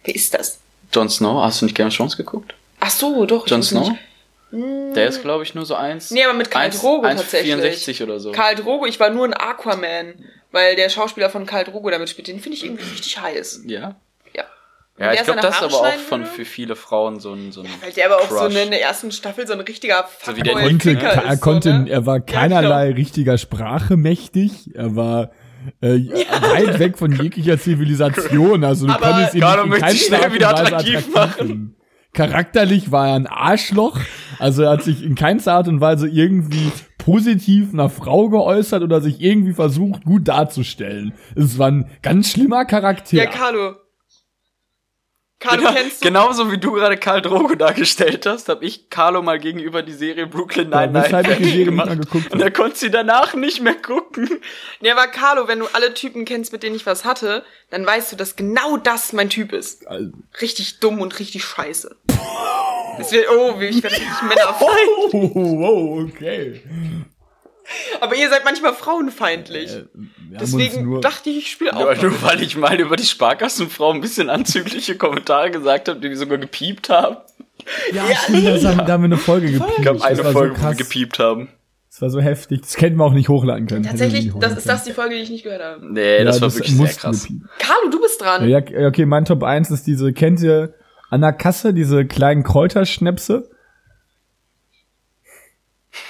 [0.04, 0.58] Wer ist das?
[0.92, 2.54] Jon Snow, hast du nicht gerne Chance geguckt?
[2.80, 3.46] Ach so, doch.
[3.46, 3.88] ich Jon Snow?
[3.88, 4.00] nicht.
[4.96, 6.10] Der ist, glaube ich, nur so eins.
[6.10, 8.02] Nee, aber mit Karl eins- Drogo 1,64 tatsächlich.
[8.02, 8.30] oder so.
[8.32, 10.14] Karl Drogo, ich war nur ein Aquaman,
[10.52, 12.28] weil der Schauspieler von Karl Drogo damit spielt.
[12.28, 13.62] Den finde ich irgendwie richtig heiß.
[13.66, 13.96] Ja.
[14.34, 14.44] Ja.
[14.98, 16.30] Ja, ich glaube, das ist aber auch von würde?
[16.30, 18.50] für viele Frauen so ein, so ein Weil der aber auch so Crush.
[18.50, 21.40] eine, in der ersten Staffel so ein richtiger So wie der konnte, Ficker er ist,
[21.42, 21.90] konnte, so, ne?
[21.90, 24.74] er war keinerlei richtiger Sprache mächtig.
[24.74, 25.32] Er war
[25.82, 28.64] äh, weit weg von jeglicher Zivilisation.
[28.64, 31.76] Also du Aber konntest ihn nicht in möchte sich schnell wieder Weise attraktiv finden.
[32.16, 34.00] Charakterlich war er ein Arschloch.
[34.38, 39.02] Also er hat sich in keinster Art und Weise irgendwie positiv einer Frau geäußert oder
[39.02, 41.12] sich irgendwie versucht, gut darzustellen.
[41.34, 43.18] Es war ein ganz schlimmer Charakter.
[43.18, 43.74] Ja, Carlo.
[45.46, 46.08] Carlo, Genau, kennst du?
[46.08, 50.26] genauso wie du gerade Karl Drogo dargestellt hast, habe ich Carlo mal gegenüber die Serie
[50.26, 51.86] Brooklyn Ja, Nine-Nine weshalb ich die gemacht.
[51.86, 54.28] mehr geguckt Und er konnte sie danach nicht mehr gucken.
[54.80, 58.12] Nee, aber Carlo, wenn du alle Typen kennst, mit denen ich was hatte, dann weißt
[58.12, 59.86] du, dass genau das mein Typ ist.
[59.86, 60.10] Also,
[60.40, 61.96] Richtig dumm und richtig scheiße.
[63.10, 65.12] Wird, oh, ich werde richtig männerfeindlich.
[65.12, 66.62] Oh, wow, okay.
[68.00, 69.70] Aber ihr seid manchmal frauenfeindlich.
[69.72, 71.80] Haben uns Deswegen nur- dachte ich, ich spiele auch.
[71.80, 76.08] Aber nur weil ich mal über die Sparkassenfrau ein bisschen anzügliche Kommentare gesagt habe, die
[76.08, 77.16] wir sogar gepiept haben.
[77.92, 79.78] Ja, stimmt, das haben, da haben wir eine Folge gepiept.
[79.78, 81.48] Ich habe Das eine Folge, so wo wir gepiept haben.
[81.90, 82.60] Das war so heftig.
[82.60, 83.84] Das hätten wir auch nicht hochladen können.
[83.84, 85.92] Tatsächlich, das ist das die Folge, die ich nicht gehört habe.
[85.92, 87.26] Nee, das war wirklich sehr krass.
[87.58, 88.46] Carlo, du bist dran.
[88.48, 90.74] Ja, ja, okay, mein Top 1 ist diese, kennt ihr
[91.08, 93.48] an der Kasse diese kleinen Kräuterschnäpse.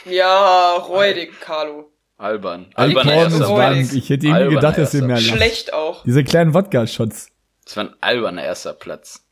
[0.05, 1.91] Ja, räudig, Carlo.
[2.19, 2.67] Albern.
[2.77, 3.55] Ist erster.
[3.55, 3.93] Platz.
[3.93, 5.27] Ich hätte irgendwie Alberner gedacht, dass ihr mehr lacht.
[5.27, 6.03] Schlecht auch.
[6.05, 7.31] Diese kleinen Wodka-Shots.
[7.65, 9.25] Das war ein alberner erster Platz.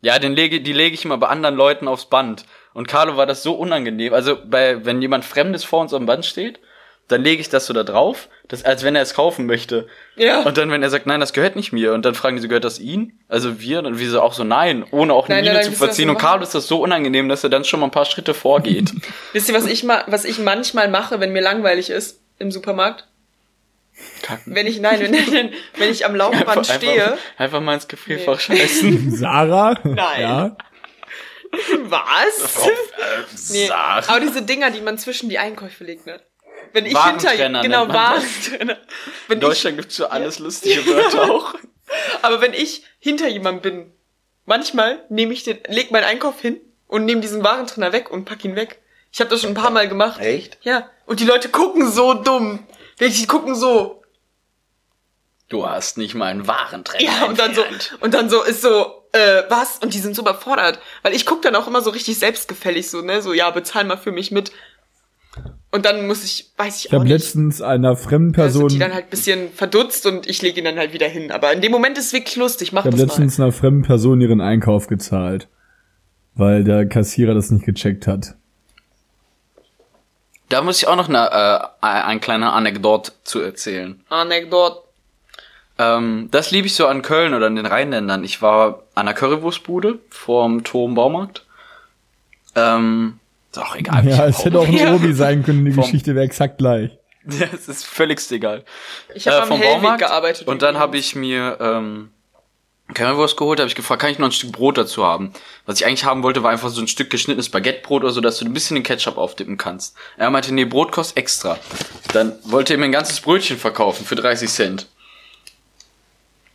[0.00, 2.44] Ja, den lege, die lege ich immer bei anderen Leuten aufs Band.
[2.74, 4.14] Und Carlo war das so unangenehm.
[4.14, 6.58] Also, bei, wenn jemand Fremdes vor uns am Band steht,
[7.08, 9.86] dann lege ich das so da drauf, das, als wenn er es kaufen möchte.
[10.14, 10.42] Ja.
[10.42, 12.48] Und dann, wenn er sagt, nein, das gehört nicht mir, und dann fragen die so,
[12.48, 13.18] gehört das ihn?
[13.26, 15.72] Also wir, dann wir so auch so, nein, ohne auch eine Nein, Miene nein, zu
[15.72, 16.10] verziehen.
[16.10, 16.26] Und machen?
[16.26, 18.92] Carlo ist das so unangenehm, dass er dann schon mal ein paar Schritte vorgeht.
[19.32, 23.08] Wisst ihr, was ich mal, was ich manchmal mache, wenn mir langweilig ist im Supermarkt?
[24.20, 24.54] Kacken.
[24.54, 27.04] Wenn ich, nein, wenn, wenn ich am Laufband stehe.
[27.04, 29.10] Einfach, einfach mal ins Gefrierfach scheißen.
[29.16, 29.78] Sarah?
[29.82, 30.20] Nein.
[30.20, 30.56] Ja.
[31.84, 32.68] Was?
[33.50, 33.66] Nee.
[33.66, 34.08] Sarah.
[34.08, 36.20] Aber diese Dinger, die man zwischen die Einkäufe legt, ne?
[36.72, 37.88] Wenn ich hinter, genau.
[37.88, 38.78] Warentrenner.
[39.28, 41.54] In Deutschland gibt's für alles lustige Wörter auch.
[42.22, 43.92] aber wenn ich hinter jemandem bin,
[44.46, 48.44] manchmal nehme ich den, leg meinen Einkauf hin und nehme diesen Warentrenner weg und pack
[48.44, 48.80] ihn weg.
[49.12, 50.20] Ich habe das schon ein paar Mal gemacht.
[50.20, 50.58] Echt?
[50.62, 50.88] Ja.
[51.06, 52.66] Und die Leute gucken so dumm.
[52.96, 54.02] Wirklich, Die gucken so.
[55.48, 57.98] Du hast nicht mal einen Warentrenner Ja, und dann so, entfernt.
[58.02, 59.78] und dann so ist so, äh, was?
[59.78, 60.78] Und die sind so überfordert.
[61.02, 63.20] Weil ich guck dann auch immer so richtig selbstgefällig, so, ne?
[63.20, 64.50] So, ja, bezahl mal für mich mit.
[65.74, 67.12] Und dann muss ich, weiß ich, Ich auch habe nicht.
[67.12, 70.58] letztens einer fremden da sind Person, die dann halt ein bisschen verdutzt und ich lege
[70.60, 71.30] ihn dann halt wieder hin.
[71.32, 74.20] Aber in dem Moment ist es wirklich lustig, mach ich habe letztens einer fremden Person
[74.20, 75.48] ihren Einkauf gezahlt,
[76.34, 78.34] weil der Kassierer das nicht gecheckt hat.
[80.50, 83.98] Da muss ich auch noch eine, äh, ein kleiner Anekdot zu erzählen.
[84.10, 84.82] Anekdot.
[85.78, 88.24] Ähm, das liebe ich so an Köln oder an den Rheinländern.
[88.24, 91.46] Ich war an der Currywurstbude vorm Turm Baumarkt.
[92.54, 93.18] Ähm,
[93.52, 94.06] ist auch egal.
[94.08, 94.94] Ja, es hätte auch ein Ja.
[94.94, 96.90] Obi sein können, die Vom- Geschichte wäre exakt gleich.
[97.24, 98.64] Ja, es ist völligst egal.
[99.14, 100.48] Ich habe Äh, am vom Hellweg Baumarkt gearbeitet.
[100.48, 102.10] Und dann habe ich mir ähm,
[102.94, 105.32] Currywurst geholt, habe ich gefragt, kann ich noch ein Stück Brot dazu haben?
[105.64, 108.38] Was ich eigentlich haben wollte, war einfach so ein Stück geschnittenes Baguettebrot oder so, dass
[108.38, 109.94] du ein bisschen den Ketchup aufdippen kannst.
[110.16, 111.58] Er meinte, nee, Brot kostet extra.
[112.12, 114.88] Dann wollte er mir ein ganzes Brötchen verkaufen für 30 Cent.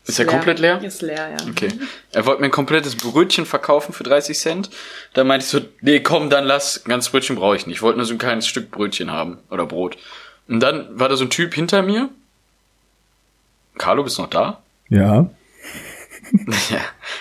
[0.07, 0.81] Ist er komplett leer?
[0.81, 1.47] Ist leer, ja.
[1.49, 1.67] Okay.
[2.13, 4.69] Er wollte mir ein komplettes Brötchen verkaufen für 30 Cent.
[5.13, 7.77] Dann meinte ich so, nee, komm, dann lass, ganzes Brötchen brauche ich nicht.
[7.77, 9.97] Ich wollte nur so ein kleines Stück Brötchen haben oder Brot.
[10.47, 12.09] Und dann war da so ein Typ hinter mir.
[13.77, 14.61] Carlo, bist du noch da?
[14.89, 15.29] Ja.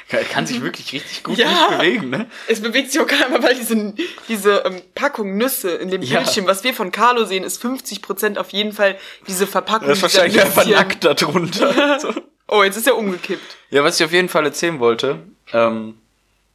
[0.08, 1.46] Ja, er kann sich wirklich richtig gut Ja.
[1.48, 2.26] nicht bewegen, ne?
[2.48, 3.94] Es bewegt sich auch keiner, weil diese,
[4.28, 6.18] diese ähm, Packung Nüsse in dem Ja.
[6.20, 8.96] Bildschirm, was wir von Carlo sehen, ist 50% auf jeden Fall
[9.28, 9.86] diese Verpackung.
[9.88, 12.00] Er ist wahrscheinlich einfach nackt darunter.
[12.00, 12.14] so.
[12.48, 13.56] Oh, jetzt ist er umgekippt.
[13.70, 15.18] Ja, was ich auf jeden Fall erzählen wollte,
[15.52, 15.98] ähm,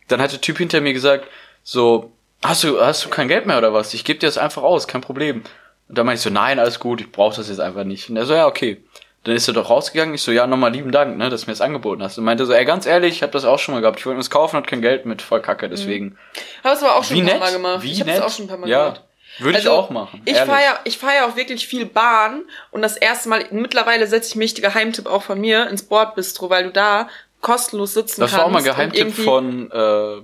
[0.08, 1.28] dann hat der Typ hinter mir gesagt,
[1.64, 2.12] so,
[2.44, 3.94] hast du, hast du kein Geld mehr oder was?
[3.94, 5.44] Ich gebe dir das einfach aus, kein Problem.
[5.90, 8.10] Und dann meinte ich so, nein, alles gut, ich brauche das jetzt einfach nicht.
[8.10, 8.82] Und er so, ja, okay.
[9.24, 10.16] Dann ist er doch rausgegangen.
[10.16, 12.18] Ich so, ja, nochmal lieben Dank, ne, dass du mir das angeboten hast.
[12.18, 14.00] Und meinte so, ey, ganz ehrlich, ich habe das auch schon mal gehabt.
[14.00, 16.18] Ich wollte mir das kaufen, hat kein Geld mit, voll kacke, deswegen.
[16.64, 17.84] Habe es aber auch schon Wie ein paar nett, Mal gemacht.
[17.84, 18.18] wie ich nett.
[18.18, 19.02] es auch schon ein paar Mal ja, gemacht.
[19.42, 20.22] Würde ich Also, auch machen.
[20.26, 24.08] Ich fahre ja, ich fahr ja auch wirklich viel Bahn und das erste Mal, mittlerweile
[24.08, 27.10] setze ich mich, Geheimtipp auch von mir, ins Bordbistro, weil du da
[27.42, 28.38] kostenlos sitzen Das kannst.
[28.40, 30.22] war auch mal Geheimtipp von äh,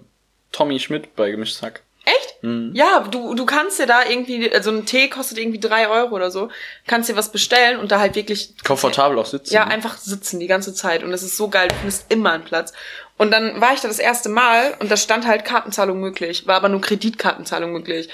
[0.52, 1.82] Tommy Schmidt bei Gemischtes Hack.
[2.06, 2.42] Echt?
[2.42, 2.72] Mhm.
[2.74, 6.32] Ja, du, du kannst dir da irgendwie, also ein Tee kostet irgendwie drei Euro oder
[6.32, 6.50] so,
[6.86, 9.54] kannst dir was bestellen und da halt wirklich Komfortabel auch sitzen.
[9.54, 9.72] Ja, ne?
[9.72, 12.72] einfach sitzen die ganze Zeit und es ist so geil, du findest immer einen Platz.
[13.18, 16.56] Und dann war ich da das erste Mal und da stand halt Kartenzahlung möglich, war
[16.56, 18.08] aber nur Kreditkartenzahlung möglich.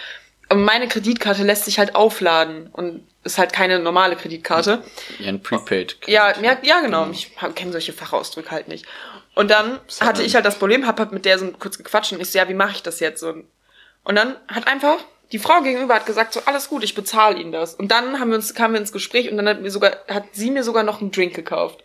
[0.56, 4.84] Meine Kreditkarte lässt sich halt aufladen und ist halt keine normale Kreditkarte.
[5.20, 5.98] Ja, ein Prepaid.
[6.08, 7.10] Ja, ja, ja genau.
[7.12, 8.86] Ich kenne solche Fachausdrücke halt nicht.
[9.36, 12.22] Und dann hatte ich halt das Problem, hab halt mit der so kurz gequatscht und
[12.22, 13.24] ich so, ja, wie mache ich das jetzt?
[13.24, 13.46] Und,
[14.04, 14.98] und dann hat einfach
[15.32, 17.74] die Frau gegenüber hat gesagt, so alles gut, ich bezahle Ihnen das.
[17.74, 20.26] Und dann haben wir uns, kamen wir ins Gespräch und dann hat mir sogar, hat
[20.34, 21.84] sie mir sogar noch einen Drink gekauft.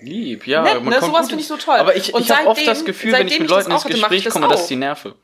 [0.00, 0.62] Lieb, ja.
[0.62, 1.00] Nett, man ne?
[1.00, 1.76] Sowas finde ich so toll.
[1.76, 4.32] Aber ich, Und ich habe oft das Gefühl, wenn ich mit Leuten ins Gespräch das
[4.32, 5.16] komme, dass die nerve.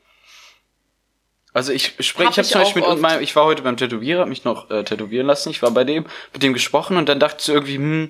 [1.55, 4.27] Also ich spreche, ich habe zum Beispiel mit meinem, ich war heute beim Tätowierer, hab
[4.27, 5.49] mich noch äh, tätowieren lassen.
[5.49, 8.09] Ich war bei dem, mit dem gesprochen und dann dachte ich so irgendwie, hm,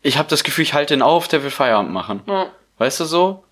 [0.00, 2.22] ich habe das Gefühl, ich halte den auf, der will Feierabend machen.
[2.26, 2.46] Ja.
[2.78, 3.44] Weißt du so?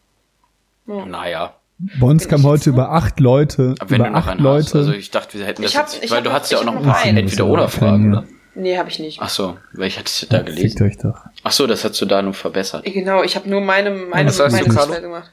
[0.86, 1.04] Ja.
[1.04, 1.54] Naja,
[2.00, 4.64] Bei uns kamen heute über acht Leute, aber wenn über du noch acht einen Leute.
[4.64, 4.74] hast.
[4.76, 6.50] Also ich dachte, wir hätten das Ich hab- jetzt, ich weil hab du noch- hast
[6.52, 7.04] ja auch noch ein noch paar.
[7.04, 8.24] Entweder-Oder-Fragen, oder?
[8.54, 9.20] Nee, habe ich nicht.
[9.20, 10.70] Ach so, welche hattest du da gelesen?
[10.70, 11.18] Fickt euch doch.
[11.44, 12.84] Ach so, das hast du da nur verbessert.
[12.86, 14.64] Genau, ich habe nur meine, meine, meine
[15.02, 15.30] gemacht.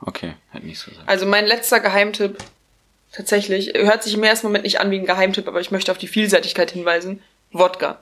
[0.00, 1.02] Okay, hätte nicht so sein.
[1.06, 2.38] Also mein letzter Geheimtipp,
[3.12, 5.98] tatsächlich, hört sich im ersten Moment nicht an wie ein Geheimtipp, aber ich möchte auf
[5.98, 7.22] die Vielseitigkeit hinweisen.
[7.52, 7.98] Wodka.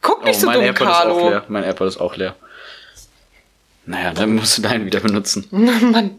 [0.00, 1.28] Guck nicht so Oh, mein dumm, AirPod ist auch Carlo.
[1.30, 1.44] leer.
[1.48, 2.36] Mein AirPod ist auch leer.
[3.86, 5.46] Naja, dann musst du deinen wieder benutzen.
[5.50, 6.18] Mann,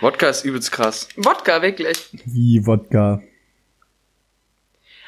[0.00, 1.08] Wodka ist übelst krass.
[1.16, 2.08] Wodka, wirklich.
[2.24, 3.22] Wie Wodka.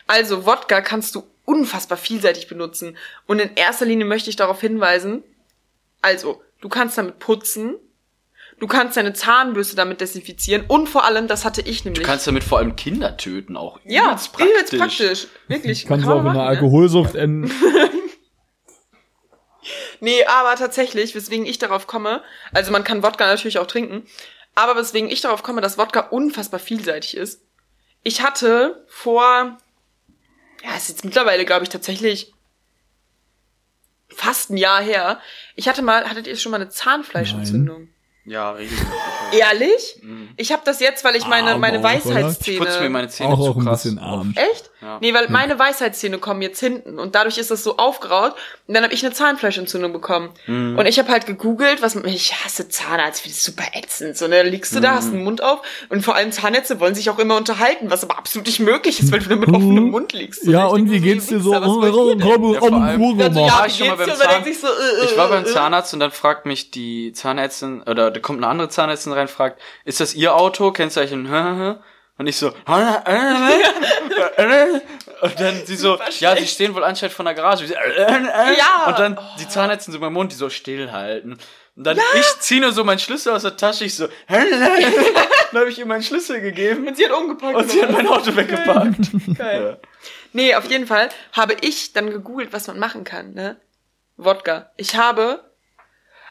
[0.07, 2.97] Also Wodka kannst du unfassbar vielseitig benutzen.
[3.27, 5.23] Und in erster Linie möchte ich darauf hinweisen,
[6.03, 7.77] Also, du kannst damit putzen,
[8.59, 12.03] du kannst deine Zahnbürste damit desinfizieren und vor allem, das hatte ich nämlich.
[12.03, 13.81] Du kannst damit vor allem Kinder töten auch.
[13.85, 15.27] ja, Übelst übelst praktisch.
[15.49, 15.87] Wirklich.
[15.87, 16.49] Kann kann auch man in einer machen, ne?
[16.49, 17.53] Alkoholsucht enden.
[20.01, 24.07] Nee, aber tatsächlich, weswegen ich darauf komme, also man kann Wodka natürlich auch trinken,
[24.55, 27.43] aber weswegen ich darauf komme, dass Wodka unfassbar vielseitig ist.
[28.03, 29.59] Ich hatte vor,
[30.63, 32.33] ja, ist jetzt mittlerweile, glaube ich, tatsächlich
[34.09, 35.21] fast ein Jahr her.
[35.55, 37.89] Ich hatte mal, hattet ihr schon mal eine Zahnfleischentzündung?
[38.25, 38.79] Ja, richtig.
[39.33, 40.01] Ehrlich?
[40.37, 41.95] Ich habe das jetzt, weil ich meine, Aber meine auch, oder?
[41.97, 42.59] Ich Weisheitszähne.
[42.59, 43.83] putze mir meine Zähne Auch, zu auch ein krass.
[43.85, 44.35] bisschen arm.
[44.37, 44.71] Echt?
[44.83, 44.99] Ja.
[45.01, 48.35] Nee, weil meine Weisheitszähne kommen jetzt hinten und dadurch ist das so aufgeraut
[48.69, 50.29] und dann habe ich eine Zahnfleischentzündung bekommen.
[50.47, 50.79] Mhm.
[50.79, 54.17] Und ich habe halt gegoogelt, was ich hasse Zahnarzt, ich finde das super ätzend.
[54.19, 54.97] So, ne, dann liegst du da, Mhm.
[54.97, 58.19] hast einen Mund auf und vor allem Zahnärzte wollen sich auch immer unterhalten, was aber
[58.19, 60.43] absolut nicht möglich ist, weil du mit offenem Mund liegst.
[60.45, 60.55] So, Mhm.
[60.57, 61.51] Ja, ich und wie geht's dir so?
[61.53, 62.91] Wichser, was Oh, komm, Ja, komm, ja,
[63.59, 63.69] war
[64.07, 65.53] wie ich beim sich so, äh, Ich war beim äh, äh.
[65.53, 69.61] Zahnarzt und dann fragt mich die Zahnärztin, oder da kommt eine andere Zahnärztin rein, fragt,
[69.85, 70.71] ist das Ihr Auto?
[70.71, 71.27] Kennzeichen?
[72.19, 72.49] Und ich so,
[75.21, 77.67] und dann sie so, ja, sie stehen wohl anscheinend von der Garage.
[77.67, 78.87] Ja.
[78.87, 81.39] Und dann die Zahnärztin so beim Mund, die so stillhalten.
[81.77, 85.69] Und dann ich ziehe nur so meinen Schlüssel aus der Tasche, ich so, dann habe
[85.69, 87.55] ich ihr meinen Schlüssel gegeben Und sie hat umgepackt.
[87.55, 89.11] und sie hat mein Auto weggepackt.
[89.37, 89.79] Geil.
[90.33, 93.61] Nee, auf jeden Fall habe ich dann gegoogelt, was man machen kann, ne?
[94.17, 94.71] Wodka.
[94.79, 95.46] Ich habe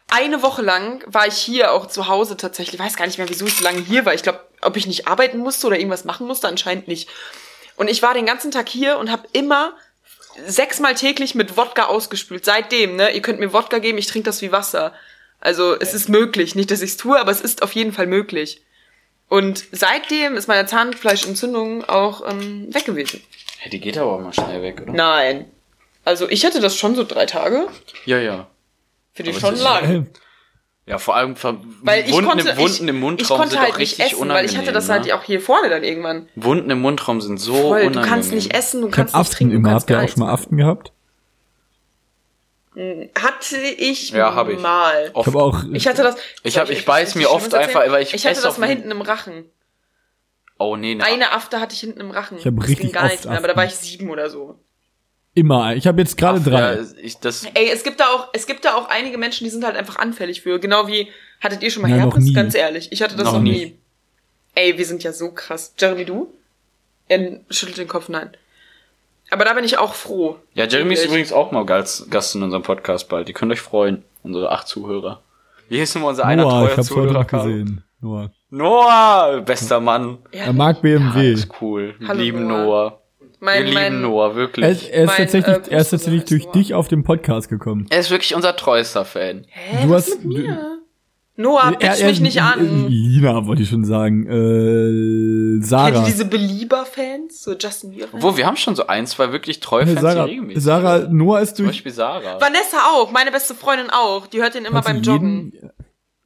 [0.08, 2.76] eine Woche lang war ich hier auch zu Hause tatsächlich.
[2.76, 4.14] Ich weiß gar nicht mehr, wieso ich so lange hier war.
[4.14, 7.10] Ich glaube, ob ich nicht arbeiten musste oder irgendwas machen musste, anscheinend nicht.
[7.76, 9.76] Und ich war den ganzen Tag hier und habe immer
[10.46, 12.46] sechsmal täglich mit Wodka ausgespült.
[12.46, 13.12] Seitdem, ne?
[13.12, 14.94] Ihr könnt mir Wodka geben, ich trinke das wie Wasser.
[15.40, 16.56] Also es ist möglich.
[16.56, 18.62] Nicht, dass ich es tue, aber es ist auf jeden Fall möglich.
[19.28, 23.22] Und seitdem ist meine Zahnfleischentzündung auch ähm, weg gewesen.
[23.60, 24.94] Hey, die geht aber auch mal schnell weg, oder?
[24.94, 25.52] Nein.
[26.04, 27.68] Also ich hatte das schon so drei Tage.
[28.06, 28.48] Ja, ja.
[29.16, 30.08] Finde ich schon lang.
[30.88, 33.54] Ja, vor allem ver Weil ich Wunden, konnte, im, Wunden ich, im ich Mundraum konnte
[33.54, 34.38] sind halt auch nicht richtig essen, unangenehm.
[34.38, 35.16] weil ich hatte das halt ne?
[35.16, 36.30] auch hier vorne dann irgendwann.
[36.36, 38.04] Wunden im Mundraum sind so Voll, unangenehm.
[38.04, 39.70] du kannst nicht essen, du Ich hab kannst nicht Aften trinken, du immer.
[39.70, 40.92] kannst Habt ihr auch schon mal Aften gehabt?
[42.76, 43.10] machen.
[43.16, 44.60] Hatte ich Ja, hab ich.
[44.60, 45.10] mal.
[45.14, 45.28] Oft.
[45.28, 45.64] Ich habe auch.
[45.74, 46.18] Ich hatte das.
[46.44, 48.68] Ich hab- ich euch beiß mir oft einfach, weil ich Ich hatte esse das mal
[48.68, 49.46] hinten im Rachen.
[50.60, 51.04] oh nee, ne.
[51.04, 52.38] Eine After hatte ich hinten im Rachen.
[52.38, 54.30] Ich hab Das richtig ging gar oft nichts mehr, aber da war ich sieben oder
[54.30, 54.60] so.
[55.36, 55.76] Immer.
[55.76, 56.76] Ich habe jetzt gerade drei.
[56.78, 59.50] Ja, ich, das, Ey, es gibt da auch, es gibt da auch einige Menschen, die
[59.52, 60.60] sind halt einfach anfällig für.
[60.60, 61.10] Genau wie,
[61.42, 62.24] hattet ihr schon mal Ja, noch Herpes?
[62.24, 62.34] nie.
[62.34, 63.78] Ganz ehrlich, ich hatte das Noch noch, nie.
[64.56, 65.74] Ey, wir sind ja so krass.
[65.78, 66.34] Jeremy, du?
[67.10, 68.30] Er schüttelt den Kopf, nein.
[69.30, 70.38] Aber da bin ich auch froh.
[70.54, 73.28] ja, Jeremy ist übrigens auch mal als Gast in unserem Podcast bald.
[73.28, 75.22] Ihr könnt euch freuen, unsere acht Zuhörer.
[75.68, 77.26] Wie hieß nochmal unser einer Noah, ich treuer hab's heute Zuhörer?
[77.26, 77.44] Karl?
[77.48, 77.84] gesehen.
[78.00, 78.32] Noah.
[78.52, 80.20] Noah, bester Mann.
[80.32, 81.20] Er mag BMW.
[81.34, 81.96] Alles cool.
[82.00, 82.64] Wir Hallo, lieben Noah.
[82.66, 83.02] Noah.
[83.40, 84.66] Mein, Wir lieben mein, Noah, Er ist, wirklich.
[84.94, 86.54] er ist Mein, tatsächlich, äh, er ist tatsächlich durch Noah.
[86.54, 87.86] dich auf den Podcast gekommen.
[87.90, 89.46] Er ist wirklich unser treuester Fan.
[89.48, 90.72] Hä, Du was hast- mit mir?
[91.38, 92.88] Noah, Er- er- mich nicht an.
[92.88, 94.26] Lina wollte ich schon sagen.
[94.26, 96.06] Äh, Kennt ihr Sarah.
[96.06, 97.44] diese Belieber-Fans?
[97.44, 98.14] So Justin Bieber-Fans?
[98.24, 101.00] Obwohl, wir haben schon so ein, zwei wirklich treue Fans, Sarah, die regelmäßig Sarah.
[101.10, 101.76] Noah ist Zum durch.
[101.78, 102.40] Beispiel Sarah.
[102.40, 104.28] Vanessa auch, meine beste Freundin auch.
[104.28, 105.52] Die hört den immer beim Joggen.
[105.54, 105.72] jeden-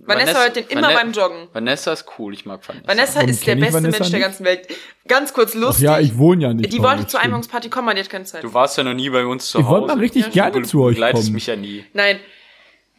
[0.09, 1.47] Vanessa, hört den immer Vanessa- beim Joggen.
[1.53, 2.87] Vanessa ist cool, ich mag Vanessa.
[2.87, 4.25] Vanessa Warum ist der ich beste Vanessa Mensch der nicht?
[4.27, 4.67] ganzen Welt.
[5.07, 5.83] Ganz kurz Ach lustig.
[5.85, 6.71] ja, ich wohne ja nicht.
[6.73, 7.19] die wollte zur.
[7.19, 8.43] Einweihungsparty kommen, aber die hat keine Zeit.
[8.43, 9.81] Du warst ja noch nie bei uns zu Ich Hause.
[9.81, 11.33] wollte mal richtig gerne du zu euch begleitest kommen.
[11.35, 11.85] mich ja nie.
[11.93, 12.19] Nein,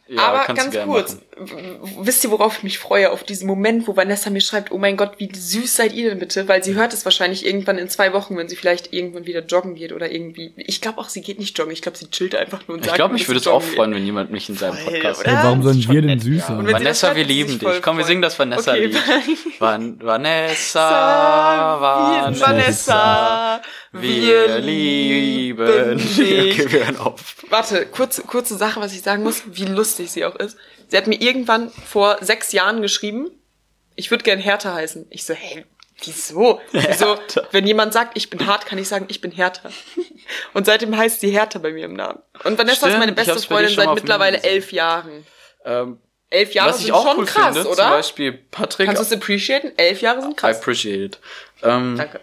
[0.07, 1.17] Ja, aber kannst du ganz gerne kurz.
[2.01, 3.11] Wisst ihr, worauf ich mich freue?
[3.11, 6.19] Auf diesen Moment, wo Vanessa mir schreibt, oh mein Gott, wie süß seid ihr denn
[6.19, 6.47] bitte?
[6.49, 9.75] Weil sie hört es wahrscheinlich irgendwann in zwei Wochen, wenn sie vielleicht irgendwann wieder joggen
[9.75, 10.53] geht oder irgendwie.
[10.57, 11.71] Ich glaube auch, sie geht nicht joggen.
[11.71, 13.47] Ich glaube, sie chillt einfach nur und Ich sagt glaube, mir, mich dass würde es
[13.47, 15.25] auch freuen, wenn jemand mich in seinem Voll, Podcast?
[15.25, 16.47] Ey, warum sollen wir denn süß ja.
[16.47, 16.65] sein?
[16.65, 17.81] Das Vanessa, hört, wir lieben dich.
[17.81, 18.95] Komm, wir singen das Vanessa-Lied.
[18.95, 19.37] Okay.
[19.59, 20.81] Van Vanessa,
[21.81, 23.61] Wir, Vanessa, Vanessa,
[23.91, 26.59] wir lieben dich.
[26.59, 27.35] Okay, wir hören auf.
[27.49, 30.57] Warte, kurze, kurze Sache, was ich sagen muss, wie lustig sie auch ist.
[30.87, 33.31] Sie hat mir irgendwann vor sechs Jahren geschrieben,
[33.95, 35.07] ich würde gern Hertha heißen.
[35.09, 35.65] Ich so, hey,
[36.03, 36.61] wieso?
[36.71, 37.17] Wieso?
[37.17, 37.47] Hertha.
[37.51, 39.69] Wenn jemand sagt, ich bin hart, kann ich sagen, ich bin Hertha.
[40.53, 42.19] Und seitdem heißt sie Hertha bei mir im Namen.
[42.43, 45.25] Und Vanessa Stimmt, ist meine beste Freundin seit mittlerweile elf Jahren.
[45.65, 45.99] Ähm,
[46.29, 47.89] Elf Jahre sind schon cool krass, finde, zum oder?
[47.89, 48.87] Beispiel Patrick.
[48.87, 49.73] Kannst du es appreciaten?
[49.75, 50.59] Elf Jahre sind I krass.
[50.59, 51.19] appreciate it.
[51.61, 52.21] Ähm, Danke.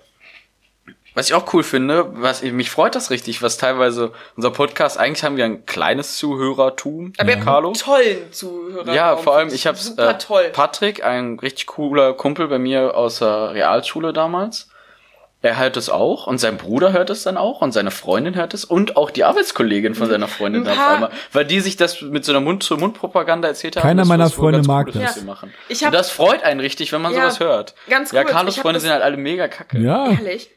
[1.18, 5.24] Was ich auch cool finde, was mich freut das richtig, was teilweise unser Podcast, eigentlich
[5.24, 7.68] haben wir ein kleines Zuhörertum, Aber habt Carlo.
[7.70, 8.94] einen tollen Zuhörer.
[8.94, 10.50] Ja, vor allem, ich habe äh.
[10.50, 14.68] Patrick, ein richtig cooler Kumpel bei mir aus der Realschule damals.
[15.40, 18.54] Er hört es auch und sein Bruder hört es dann auch und seine Freundin hört
[18.54, 22.24] es und auch die Arbeitskollegin von seiner Freundin auf einmal, weil die sich das mit
[22.24, 23.82] so einer Mund-zu-Mund-Propaganda erzählt haben.
[23.82, 25.22] Keiner meiner Freunde mag cool das.
[25.22, 25.54] machen.
[25.68, 27.74] Ich und hab- das freut einen richtig, wenn man Ja, sowas hört.
[27.88, 29.78] ganz Ja, kurz, Carlos Freunde das- sind halt alle mega kacke.
[29.78, 30.50] Ja, Ehrlich?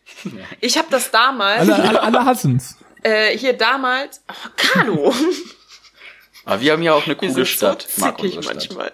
[0.61, 2.75] Ich habe das damals, alle, alle, alle hassen's.
[3.03, 5.13] äh, hier damals, oh, Carlo.
[6.45, 7.85] Aber wir haben ja auch eine coole Stadt.
[7.87, 8.55] so Mag unsere Stadt.
[8.55, 8.91] manchmal.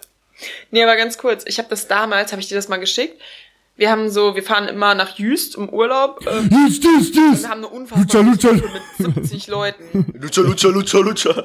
[0.69, 1.43] Nee, aber ganz kurz.
[1.47, 3.19] Ich habe das damals, habe ich dir das mal geschickt.
[3.77, 6.25] Wir haben so, wir fahren immer nach Jüst im Urlaub.
[6.25, 7.43] Äh, und Just, just, just.
[7.43, 8.67] wir haben eine unfassbar Lutscher, große Lutscher.
[8.97, 10.05] Gruppe mit 70 Leuten.
[10.19, 11.35] Lutscher, Lutscher, Lutscher, Lutscher.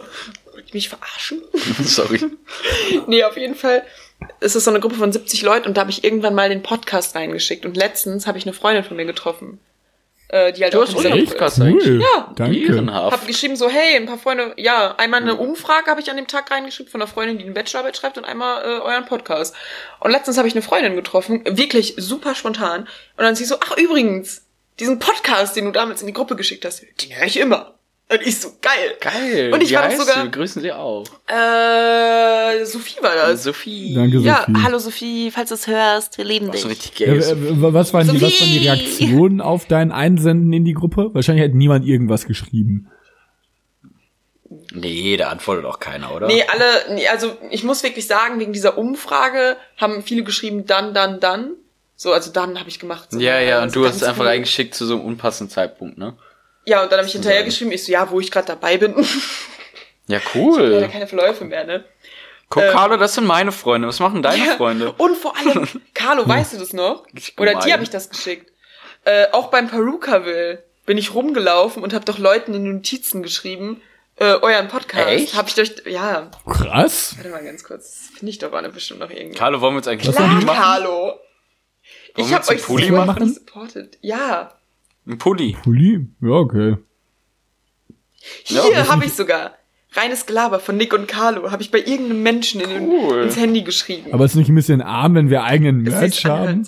[0.53, 1.43] Wollt ihr mich verarschen?
[1.85, 2.21] Sorry.
[3.07, 3.85] Nee, auf jeden Fall
[4.41, 6.63] ist es so eine Gruppe von 70 Leuten und da habe ich irgendwann mal den
[6.63, 7.67] Podcast reingeschickt.
[7.67, 9.61] Und letztens habe ich eine Freundin von mir getroffen.
[10.33, 11.63] Äh, die halt Du auch hast Podcast ist.
[11.63, 11.87] eigentlich.
[11.87, 12.01] Cool.
[12.01, 12.33] Ja.
[12.35, 12.59] Danke.
[12.59, 13.13] Ehrenhaft.
[13.13, 16.27] Hab geschrieben so, hey, ein paar Freunde, ja, einmal eine Umfrage habe ich an dem
[16.27, 19.55] Tag reingeschrieben von einer Freundin, die eine Bachelorarbeit schreibt und einmal äh, euren Podcast.
[20.01, 22.89] Und letztens habe ich eine Freundin getroffen, wirklich super spontan.
[23.19, 24.47] Und dann sie so, ach übrigens,
[24.81, 27.75] diesen Podcast, den du damals in die Gruppe geschickt hast, den höre ich immer.
[28.11, 28.95] Und ich so, geil.
[29.01, 29.53] Geil.
[29.55, 30.23] Und ich Wie war heißt sogar- sie?
[30.25, 31.05] Wir grüßen sie auch.
[31.29, 33.43] Äh, Sophie war das.
[33.45, 33.95] Sophie.
[33.95, 34.63] Danke, Ja, Sophie.
[34.63, 36.79] hallo Sophie, falls du es hörst, wir lieben Auch so dich.
[36.79, 37.17] richtig Ja, gay.
[37.21, 37.37] äh,
[37.73, 38.59] was, waren die, was waren die!
[38.69, 41.09] Reaktionen auf dein Einsenden in die Gruppe?
[41.15, 42.89] Wahrscheinlich hat niemand irgendwas geschrieben.
[44.75, 46.27] Nee, da antwortet auch keiner, oder?
[46.27, 50.93] Nee, alle, nee, also ich muss wirklich sagen, wegen dieser Umfrage haben viele geschrieben, dann,
[50.93, 51.53] dann, dann.
[51.97, 53.11] So, also dann habe ich gemacht.
[53.13, 54.27] So, Ja, ja, und also du hast es einfach viel.
[54.27, 56.15] reingeschickt zu so einem unpassenden Zeitpunkt, ne?
[56.65, 58.95] Ja, und dann habe ich hinterher geschrieben, ich so, ja, wo ich gerade dabei bin.
[60.09, 60.89] Ja, Leider cool.
[60.91, 61.85] keine Verläufe mehr, ne?
[62.51, 63.87] Guck, Ähm, Carlo, das sind meine Freunde.
[63.87, 64.93] Was machen deine Ja, Freunde?
[64.99, 67.07] Und vor allem, Carlo, weißt du das noch?
[67.39, 68.53] Oder dir habe ich das geschickt.
[69.05, 73.81] Äh, auch beim Perukaville bin ich rumgelaufen und habe doch Leuten in Notizen geschrieben,
[74.17, 75.09] äh, euren Podcast.
[75.09, 75.35] Echt?
[75.37, 77.15] Habe ich durch, ja, Krass.
[77.17, 78.09] warte mal ganz kurz.
[78.09, 79.39] Das finde ich doch bestimmt noch irgendwie.
[79.39, 80.91] Carlo, wollen wir uns eigentlich Klar, die Carlo.
[80.91, 81.19] Wollen
[82.17, 83.33] Ich habe euch Pulli machen?
[83.33, 83.99] supported.
[84.03, 84.53] Ja.
[85.07, 85.57] Einen Pulli?
[85.63, 86.07] Pulli?
[86.21, 86.77] Ja, okay.
[88.47, 89.53] Ja, Hier das habe ich sogar.
[89.95, 93.25] Reines Gelaber von Nick und Carlo habe ich bei irgendeinem Menschen in den, Cool.
[93.25, 94.11] ins Handy geschrieben.
[94.15, 96.67] Aber ist nicht ein bisschen arm, wenn wir eigenen Merch haben?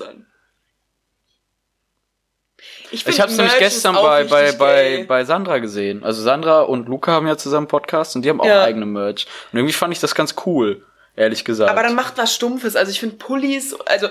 [2.90, 6.05] Ich find, habe es nämlich gestern bei, bei, bei, bei Sandra gesehen.
[6.05, 8.62] Also Sandra und Luca haben ja zusammen Podcast und die haben auch Ja.
[8.62, 9.27] eigene Merch.
[9.52, 10.85] Und irgendwie fand ich das ganz cool,
[11.16, 11.70] ehrlich gesagt.
[11.70, 12.77] Aber dann macht was Stumpfes.
[12.77, 14.09] Also ich finde Pullis, also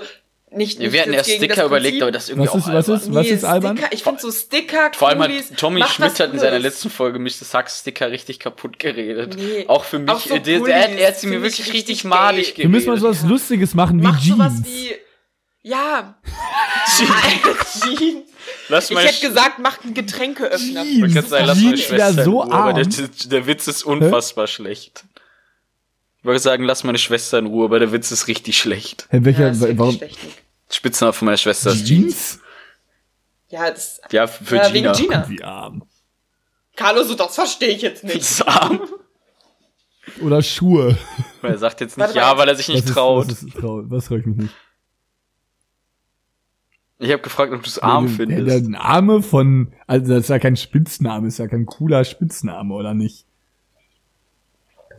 [0.50, 0.78] nicht.
[0.78, 2.88] ja, nicht wir hatten erst Sticker überlegt, aber das ist irgendwie Was auch ist, was
[2.88, 3.00] albern.
[3.00, 3.76] ist, was Nee, ist albern?
[3.76, 6.90] Sticker, ich finde so Sticker, Vor allem hat Tommy Schmidt was hat in seiner letzten
[6.90, 9.34] Folge mich das Hack-Sticker richtig kaputt geredet.
[9.36, 9.64] Nee.
[9.68, 10.10] Auch für mich.
[10.10, 12.54] Auch so äh, der, Pullis er, er hat sie mir wirklich richtig richtig madig Wir
[12.54, 12.70] geredet.
[12.70, 14.66] müssen mal so was Lustiges machen wie Macht sowas Jeans.
[14.68, 14.94] wie.
[15.66, 16.14] Ja.
[16.96, 18.28] Jeans.
[18.68, 20.84] Lass Ich meine hätte gesagt, macht einen Getränkeöffner.
[20.84, 22.90] Gerade sagen, lass meine Jeans Schwester wäre in so Ruhe, aber arm.
[22.90, 25.04] der, der Witz ist unfassbar schlecht.
[26.24, 29.06] Ich wollte sagen, lass meine Schwester in Ruhe, aber der Witz ist richtig schlecht.
[29.10, 30.00] Hey, welcher, Ja, ist warum?
[30.70, 31.88] Spitzname von meiner Schwester ist Jeans.
[31.88, 32.40] Jeans?
[33.50, 34.00] Ja, das.
[34.10, 34.96] Ja, für ja, Gina.
[34.96, 35.28] wegen Gina.
[35.28, 35.84] Wie arm.
[36.76, 38.22] Carlo, so das verstehe ich jetzt Das nicht.
[38.22, 38.80] ist arm.
[40.22, 40.96] Oder Schuhe.
[41.42, 43.28] Weil er sagt jetzt nicht Warte ja, weil er sich nicht was ist, traut.
[43.28, 44.54] Was, ist, trau was traue ich mich nicht?
[47.00, 48.48] Ich habe gefragt, ob du es arm findest.
[48.48, 52.72] Der, der Name von, also das ist ja kein Spitzname, ist ja kein cooler Spitzname,
[52.72, 53.26] oder nicht?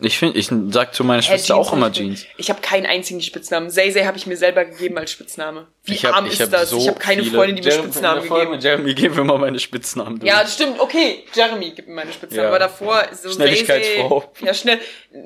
[0.02, 2.26] Ich finde, ich sag zu meiner Äh, Schwester Jeans auch immer Jeans.
[2.38, 3.70] Ich habe keinen einzigen Spitznamen.
[3.70, 5.68] Say habe ich mir selber gegeben als Spitzname.
[5.84, 6.70] Wie hab, arm ist das?
[6.70, 7.36] So ich habe keine viele.
[7.36, 8.52] Freunde, die mir Jeremy- Spitznamen gegeben.
[8.52, 10.30] mit Jeremy geben wir mal meine Spitznamen durch.
[10.32, 10.80] Ja, stimmt.
[10.80, 12.44] Okay, Jeremy gibt mir meine Spitznamen.
[12.44, 12.50] Ja.
[12.50, 14.32] Aber davor so Schnelligkeitsfrau.
[14.40, 14.80] Say, ja, schnell.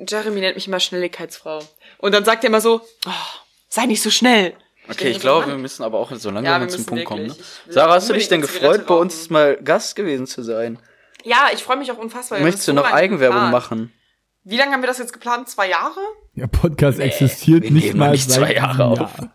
[0.08, 1.60] Jeremy nennt mich immer Schnelligkeitsfrau.
[1.98, 3.10] Und dann sagt er immer so, oh,
[3.68, 4.54] sei nicht so schnell.
[4.88, 7.22] Okay, ich glaube, wir müssen aber auch so langsam Ja, zum Punkt kommen.
[7.22, 7.28] Ne?
[7.28, 7.46] wirklich.
[7.62, 10.78] Ich will Sarah, hast du dich denn gefreut, bei uns mal Gast gewesen zu sein?
[11.22, 12.40] Ja, ich freue mich auch unfassbar.
[12.40, 13.92] Möchtest du noch lange Eigenwerbung machen?
[14.44, 15.48] Wie lange haben wir das jetzt geplant?
[15.48, 16.00] Zwei Jahre?
[16.34, 18.98] Der Podcast existiert wir nicht mal nicht zwei Jahre auf.
[19.18, 19.30] Jahr.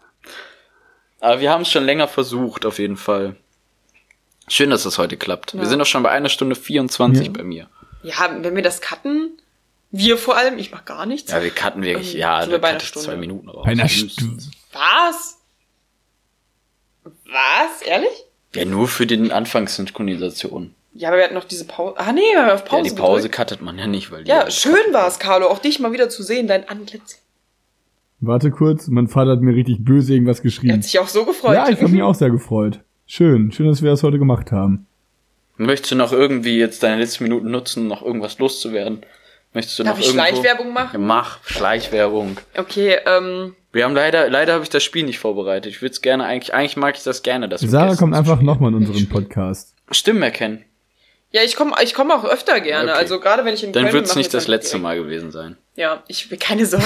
[1.19, 3.35] Aber wir haben es schon länger versucht, auf jeden Fall.
[4.47, 5.53] Schön, dass das heute klappt.
[5.53, 5.69] Wir Ja.
[5.69, 7.33] sind doch schon bei einer Stunde 24 Ja.
[7.33, 7.69] bei mir.
[8.03, 9.41] Ja, wenn wir das cutten,
[9.91, 11.31] wir vor allem, ich mach gar nichts.
[11.31, 13.05] Ja, wir cutten wirklich, Ähm, ja, sind wir wir bei einer Stunde.
[13.07, 13.63] zwei Minuten raus.
[13.65, 13.87] Bei einer.
[13.89, 14.43] Stunde.
[14.73, 15.37] Was?
[17.03, 17.81] Was?
[17.83, 18.25] Ehrlich?
[18.53, 20.73] Ja, nur für den Anfangssynchronisation.
[20.97, 21.95] Ja, aber wir hatten noch diese Pause.
[21.97, 23.35] Ah nee, wir haben auf Ja, Pause die Pause gedrückt.
[23.49, 26.23] cuttet man ja nicht, weil die Ja, schön war's, Carlo, auch dich mal wieder zu
[26.23, 27.21] sehen, dein Antlitz.
[28.21, 30.73] Warte kurz, mein Vater hat mir richtig böse irgendwas Er geschrieben.
[30.73, 31.53] hat sich auch so gefreut.
[31.53, 32.79] Ja, ich habe mich auch sehr gefreut.
[33.05, 34.87] Schön, schön, dass wir das heute gemacht haben.
[35.57, 39.01] Möchtest du noch irgendwie jetzt deine letzten Minuten nutzen, um noch irgendwas loszuwerden?
[39.53, 40.25] Möchtest du Darf noch ich irgendwo...
[40.25, 41.05] Schleichwerbung Ja, machen?
[41.05, 42.37] mach, Schleichwerbung.
[42.57, 45.71] Okay, ähm, Wir haben leider, leider habe ich das Spiel nicht vorbereitet.
[45.71, 48.19] Ich würde es gerne eigentlich, eigentlich mag ich das gerne, dass wir Sarah kommt zu
[48.19, 49.75] einfach nochmal in unseren Podcast.
[49.91, 50.63] Stimmen erkennen.
[51.35, 52.91] Ja, ich komme ich komm auch öfter gerne.
[52.91, 52.99] Okay.
[53.01, 54.77] Also gerade wenn ich in Dann Köln wird bin, es nicht das dann letzte.
[54.77, 55.57] Mal gewesen sein.
[55.75, 56.85] Ja, ich will keine Sorge.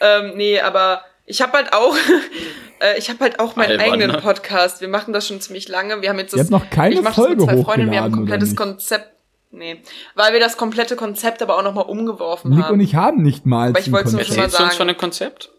[0.00, 1.94] ähm, nee, aber ich habe halt auch,
[2.80, 4.22] äh, ich habe halt auch meinen Albern, eigenen ne?
[4.22, 4.80] Podcast.
[4.80, 6.00] Wir machen das schon ziemlich lange.
[6.00, 7.92] Wir haben jetzt Ihr das, habt noch keine ich mach Folge das mit zwei Freundinnen.
[7.92, 8.56] Wir haben ein komplettes?
[8.56, 9.10] Konzept.
[9.50, 9.82] Nee,
[10.14, 12.74] weil wir das komplette Konzept aber auch nochmal umgeworfen Nick haben.
[12.74, 14.28] und ich haben nicht mal Aber ich wollte nur Konzept.
[14.28, 14.76] schon mal du uns sagen.
[14.76, 15.50] von dem Konzept?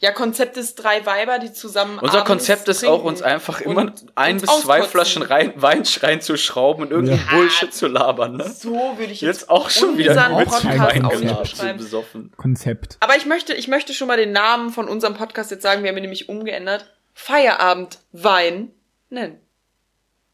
[0.00, 1.98] Ja, Konzept ist drei Weiber, die zusammen.
[1.98, 4.82] Unser Konzept ist auch, uns einfach immer ein bis zwei.
[4.82, 7.36] Flaschen rein, Wein reinzuschrauben und irgendeinen Ja.
[7.36, 8.50] Bullshit zu labern, ne?
[8.50, 12.32] So würde ich jetzt, Jetzt auch schon wieder unseren mit Podcast besoffen.
[12.36, 12.96] Konzept.
[13.00, 15.82] Aber ich möchte, ich möchte schon mal den Namen von unserem Podcast jetzt sagen.
[15.84, 16.86] Wir haben ihn nämlich umgeändert.
[17.14, 18.72] Feierabend Wein
[19.10, 19.38] nennen.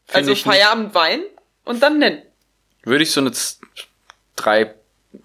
[0.05, 0.55] Find Also ich nicht.
[0.55, 1.21] Feierabend Wein
[1.63, 2.23] und dann nennen.
[2.83, 3.31] Würde ich so eine
[4.35, 4.73] drei,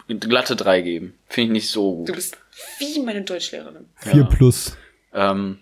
[0.08, 1.18] glatte drei geben.
[1.28, 2.14] Finde ich nicht so Du gut.
[2.16, 2.36] bist
[2.78, 3.88] wie meine Deutschlehrerin.
[3.96, 4.24] Vier Ja.
[4.24, 4.76] plus.
[5.12, 5.60] Ähm,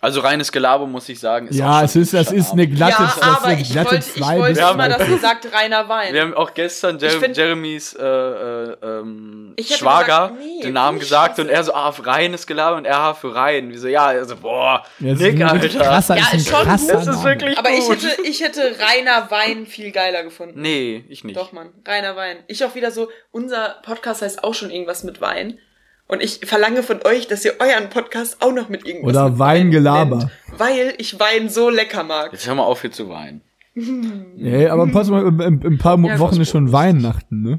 [0.00, 1.46] also reines Gelaber, muss ich sagen.
[1.48, 3.92] Ist auch Ja, schon es ist, das ist eine glatte, ja, aber eine ich glatte
[3.92, 6.12] wollte, ich zwei wollte Wir immer, haben- dass ihr sagt reiner Wein.
[6.12, 10.60] Wir haben auch gestern Jer Ich find- Jeremys äh, äh, ähm, Ich Schwager gesagt, nee,
[10.62, 13.70] den Namen ich gesagt und er so, ah, reines Gelaber und er ah, für rein.
[13.72, 15.68] Wie so, ja, also, boah, Ja, das Nick, Alter.
[15.68, 17.24] krasser, Ja, ist schon krasser Das ist Name.
[17.24, 20.60] wirklich aber ich hätte, ich hätte reiner Wein viel geiler gefunden.
[20.60, 21.34] Nee, ich nicht.
[21.38, 21.70] Doch, Mann.
[21.86, 22.36] Reiner Wein.
[22.46, 25.58] Ich auch wieder so, unser Podcast heißt auch schon irgendwas mit Wein.
[26.06, 30.18] Und ich verlange von euch, dass ihr euren Podcast auch noch mit irgendwas Oder Weingelaber.
[30.18, 32.32] nennt, Weil ich Wein so lecker mag.
[32.32, 33.40] Jetzt hör mal auf hier zu weinen.
[33.74, 37.58] Nee, aber pass mal, in, in, in ein paar Ja, Wochen ist schon Weihnachten, ne?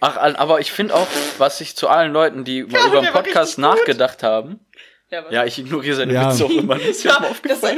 [0.00, 1.06] Ach, aber ich finde auch,
[1.38, 3.64] was ich zu allen Leuten, die mal über den Podcast richtig gut.
[3.78, 4.58] nachgedacht haben,
[5.12, 5.32] Ja, was?
[5.32, 6.30] ja, ich ignoriere seine Ja.
[6.32, 6.76] Witze auch immer.
[6.76, 7.76] Das ist Ja, das, ey,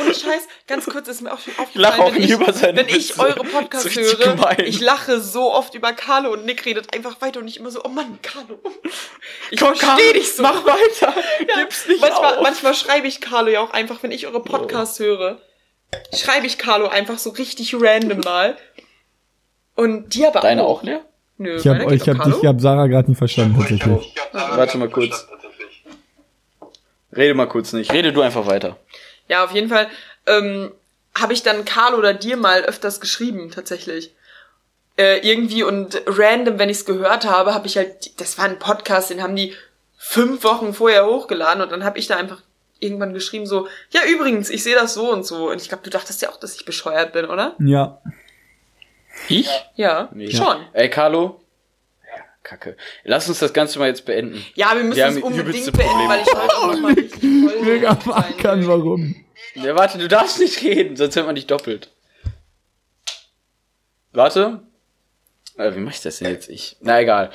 [0.00, 2.52] ohne Scheiß, ganz kurz ist mir auch schon aufgefallen, lach auch wenn, nie ich, über
[2.52, 4.60] seine wenn ich eure Podcasts höre, gemein.
[4.64, 7.82] ich lache so oft über Carlo und Nick redet einfach weiter und ich immer so,
[7.84, 8.60] oh Mann, Carlo.
[9.50, 10.42] Ich Komm, verstehe Carlo, dich so.
[10.42, 11.14] Mach weiter.
[11.48, 12.42] Ja, Gib's nicht manchmal, auf.
[12.42, 15.40] manchmal schreibe ich Carlo ja auch einfach, wenn ich eure Podcasts höre,
[16.14, 18.56] schreibe ich Carlo einfach so richtig random mal.
[19.74, 20.78] Und die aber Deine auch.
[20.78, 21.00] auch leer?
[21.38, 24.14] Nö, Ich habe ich hab, ich hab Sarah gerade nicht verstanden, tatsächlich.
[24.32, 25.26] Warte mal kurz.
[27.16, 27.92] Rede mal kurz nicht.
[27.92, 28.76] Rede du einfach weiter.
[29.28, 29.88] Ja, auf jeden Fall
[30.26, 30.72] ähm,
[31.18, 34.12] habe ich dann Carlo oder dir mal öfters geschrieben, tatsächlich.
[34.96, 38.58] Äh, irgendwie und random, wenn ich es gehört habe, habe ich halt, das war ein
[38.58, 39.54] Podcast, den haben die
[39.96, 42.42] fünf Wochen vorher hochgeladen und dann habe ich da einfach
[42.80, 45.50] irgendwann geschrieben so, ja übrigens, ich sehe das so und so.
[45.50, 47.54] Und ich glaube, du dachtest ja auch, dass ich bescheuert bin, oder?
[47.58, 48.00] Ja.
[49.28, 49.48] Ich?
[49.74, 50.30] Ja, Nee.
[50.30, 50.58] schon.
[50.72, 51.40] Ey, Carlo.
[52.48, 52.76] Kacke.
[53.04, 54.42] Lass uns das Ganze mal jetzt beenden.
[54.54, 58.66] Ja, wir müssen Wir es unbedingt beenden, weil ich heute mal voll Mega will.
[58.66, 59.16] warum?
[59.54, 61.90] Ja, warte, du darfst nicht reden, sonst hört man dich doppelt.
[64.12, 64.62] Warte.
[65.58, 66.48] Äh, wie mach ich das denn jetzt?
[66.48, 66.76] Ich.
[66.80, 67.30] Na egal.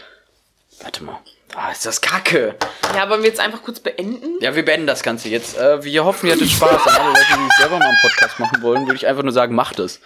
[0.81, 1.19] Warte mal.
[1.55, 2.55] Ah, ist das Kacke.
[2.95, 4.39] Ja, wollen wir jetzt einfach kurz beenden?
[4.41, 5.55] Ja, wir beenden das Ganze jetzt.
[5.55, 6.87] Äh, wir hoffen, ihr hattet Spaß.
[6.87, 9.53] An alle Leute, die selber mal einen Podcast machen wollen, würde ich einfach nur sagen,
[9.53, 10.01] macht es.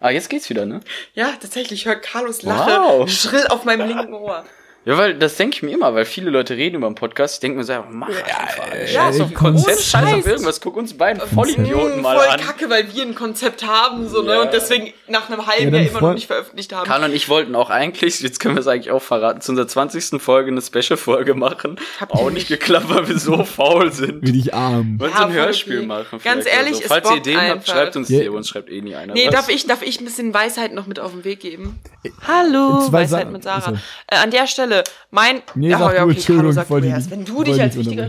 [0.00, 0.80] Ah, jetzt geht's wieder, ne?
[1.14, 3.10] Ja, tatsächlich, ich höre Carlos Lache Wow.
[3.10, 4.44] schrill auf meinem linken Ohr.
[4.84, 7.34] Ja, weil das denke ich mir immer, weil viele Leute reden über einen Podcast.
[7.34, 8.74] Ich denke mir so, ja, mach einfach.
[8.74, 10.60] Ja, Scheiß ey, auf Konzept, scheiß auf irgendwas.
[10.60, 12.40] Guck uns beiden Vollidioten mal voll an.
[12.40, 14.42] kacke, weil wir ein Konzept haben, so, ne, Ja.
[14.42, 16.86] und deswegen nach einem halben Ja, Jahr immer noch nicht veröffentlicht haben.
[16.86, 19.68] Karl und ich wollten auch eigentlich, jetzt können wir es eigentlich auch verraten, zu unserer
[19.68, 20.20] 20.
[20.22, 21.78] Folge eine Special-Folge machen.
[22.00, 24.26] Habt auch nicht geklappt, weil wir so faul sind.
[24.26, 24.98] Wie dich arm.
[25.00, 25.86] Wollen Ja, so ein Hörspiel okay.
[25.86, 26.20] machen?
[26.22, 26.82] Ganz ehrlich, oder so.
[26.82, 27.72] es Falls ihr Ideen habt, einfach.
[27.72, 28.20] schreibt uns Ja.
[28.20, 29.12] die, uns schreibt eh nie einer.
[29.14, 29.34] Nee, was.
[29.34, 31.78] darf ich, darf ich ein bisschen Weisheit noch mit auf den Weg geben?
[32.26, 33.56] Hallo, Zwei Weisheit Sa- mit Sarah.
[33.58, 33.72] achso.
[34.06, 35.42] Äh, an der Stelle, mein...
[35.54, 37.10] Nee, sag du, Entschuldigung, Carlo, ich sag du erst.
[37.10, 38.08] Wenn du dich als wichtiger...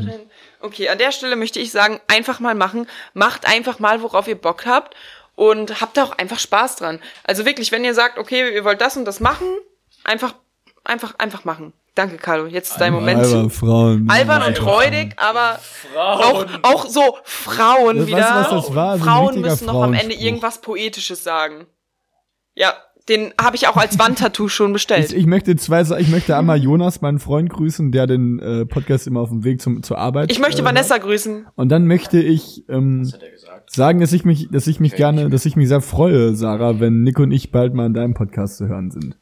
[0.61, 2.85] Okay, an der Stelle möchte ich sagen, einfach mal machen.
[3.13, 4.93] Macht einfach mal, worauf ihr Bock habt.
[5.39, 6.99] Und habt da auch einfach Spaß dran.
[7.23, 9.47] Also wirklich, wenn ihr sagt, okay, ihr wollt das und das machen,
[10.03, 10.35] einfach,
[10.83, 11.71] einfach, einfach machen.
[11.95, 12.45] Danke, Carlo.
[12.45, 13.21] Jetzt ist dein Moment.
[13.23, 14.09] Albern, Frauen.
[14.09, 15.57] albern und räudig, aber
[15.95, 18.35] auch, auch so Frauen Ja, weißt du, wieder.
[18.35, 18.97] was das war?
[18.97, 21.67] So ein Frauen müssen noch am Ende irgendwas Poetisches sagen.
[22.53, 22.73] Ja,
[23.07, 25.13] den habe ich auch als Wandtattoo schon Ich, bestellt.
[25.13, 29.21] ich möchte zwei, ich möchte einmal Jonas, meinen Freund, grüßen, der den äh, Podcast immer
[29.21, 30.31] auf dem Weg zum, zur Arbeit.
[30.31, 31.47] Ich möchte äh, Vanessa grüßen.
[31.55, 33.11] Und dann möchte ich ähm,
[33.67, 37.01] sagen, dass ich mich, dass ich mich gerne, dass ich mich sehr freue, Sarah, wenn
[37.03, 39.17] Nick und ich bald mal in deinem Podcast zu hören sind.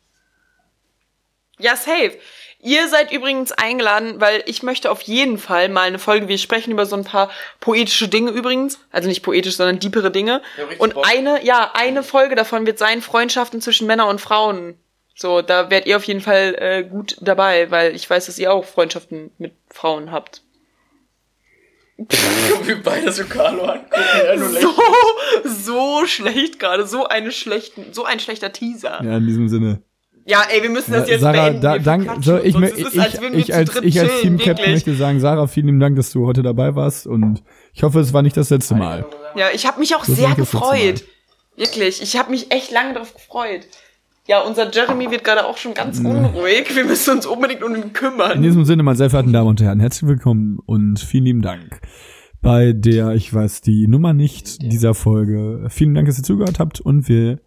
[1.59, 2.11] Ja, safe.
[2.59, 6.71] Ihr seid übrigens eingeladen, weil ich möchte auf jeden Fall mal eine Folge, wir sprechen
[6.71, 7.29] über so ein paar
[7.59, 10.41] poetische Dinge übrigens, also nicht poetisch, sondern diepere Dinge.
[10.57, 11.07] Ja, richtig und Bock.
[11.07, 14.75] eine, ja, eine Folge davon wird sein Freundschaften zwischen Männern und Frauen.
[15.15, 18.51] So, da werdet ihr auf jeden Fall äh, gut dabei, weil ich weiß, dass ihr
[18.51, 20.41] auch Freundschaften mit Frauen habt.
[22.63, 24.39] wir beide so Carlo angucken.
[24.39, 24.73] Nur So,
[25.43, 28.99] so schlecht gerade, so eine schlechten, so ein schlechter Teaser.
[29.03, 29.81] Ja, Ja, in diesem Sinne.
[30.49, 31.61] Ey, wir müssen das Ja, jetzt Sarah, beenden.
[31.61, 34.57] da, dank, so, ich, ist ich, es, als ich, als, ich als chillen, Team Captain
[34.57, 34.73] wirklich.
[34.73, 37.41] möchte sagen, Sarah, vielen lieben Dank, dass du heute dabei warst und
[37.73, 39.05] ich hoffe, es war nicht das letzte Mal.
[39.35, 41.03] Ja, ich habe mich auch Das sehr ist gefreut.
[41.55, 43.61] Wirklich, ich habe mich echt lange darauf gefreut.
[44.27, 46.75] Ja, unser Jeremy wird gerade auch schon ganz unruhig.
[46.75, 48.41] Wir müssen uns unbedingt um ihn In kümmern.
[48.41, 51.79] diesem Sinne, meine sehr verehrten Damen und Herren, herzlich willkommen und vielen lieben Dank
[52.41, 55.67] bei der, ich weiß die Nummer nicht dieser Folge.
[55.69, 57.39] Vielen Dank, dass ihr zugehört habt und wir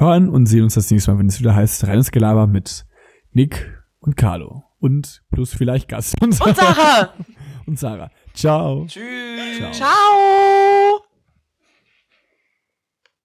[0.00, 2.86] hören und sehen uns das nächste Mal, wenn es wieder heißt Reines Gelaber mit
[3.32, 6.14] Nick und Carlo und plus vielleicht Gast.
[6.22, 7.12] Und Sarah!
[7.66, 8.10] und Sarah.
[8.34, 8.86] Ciao.
[8.86, 9.02] Tschüss.
[9.58, 9.72] Ciao.
[9.72, 11.07] Ciao!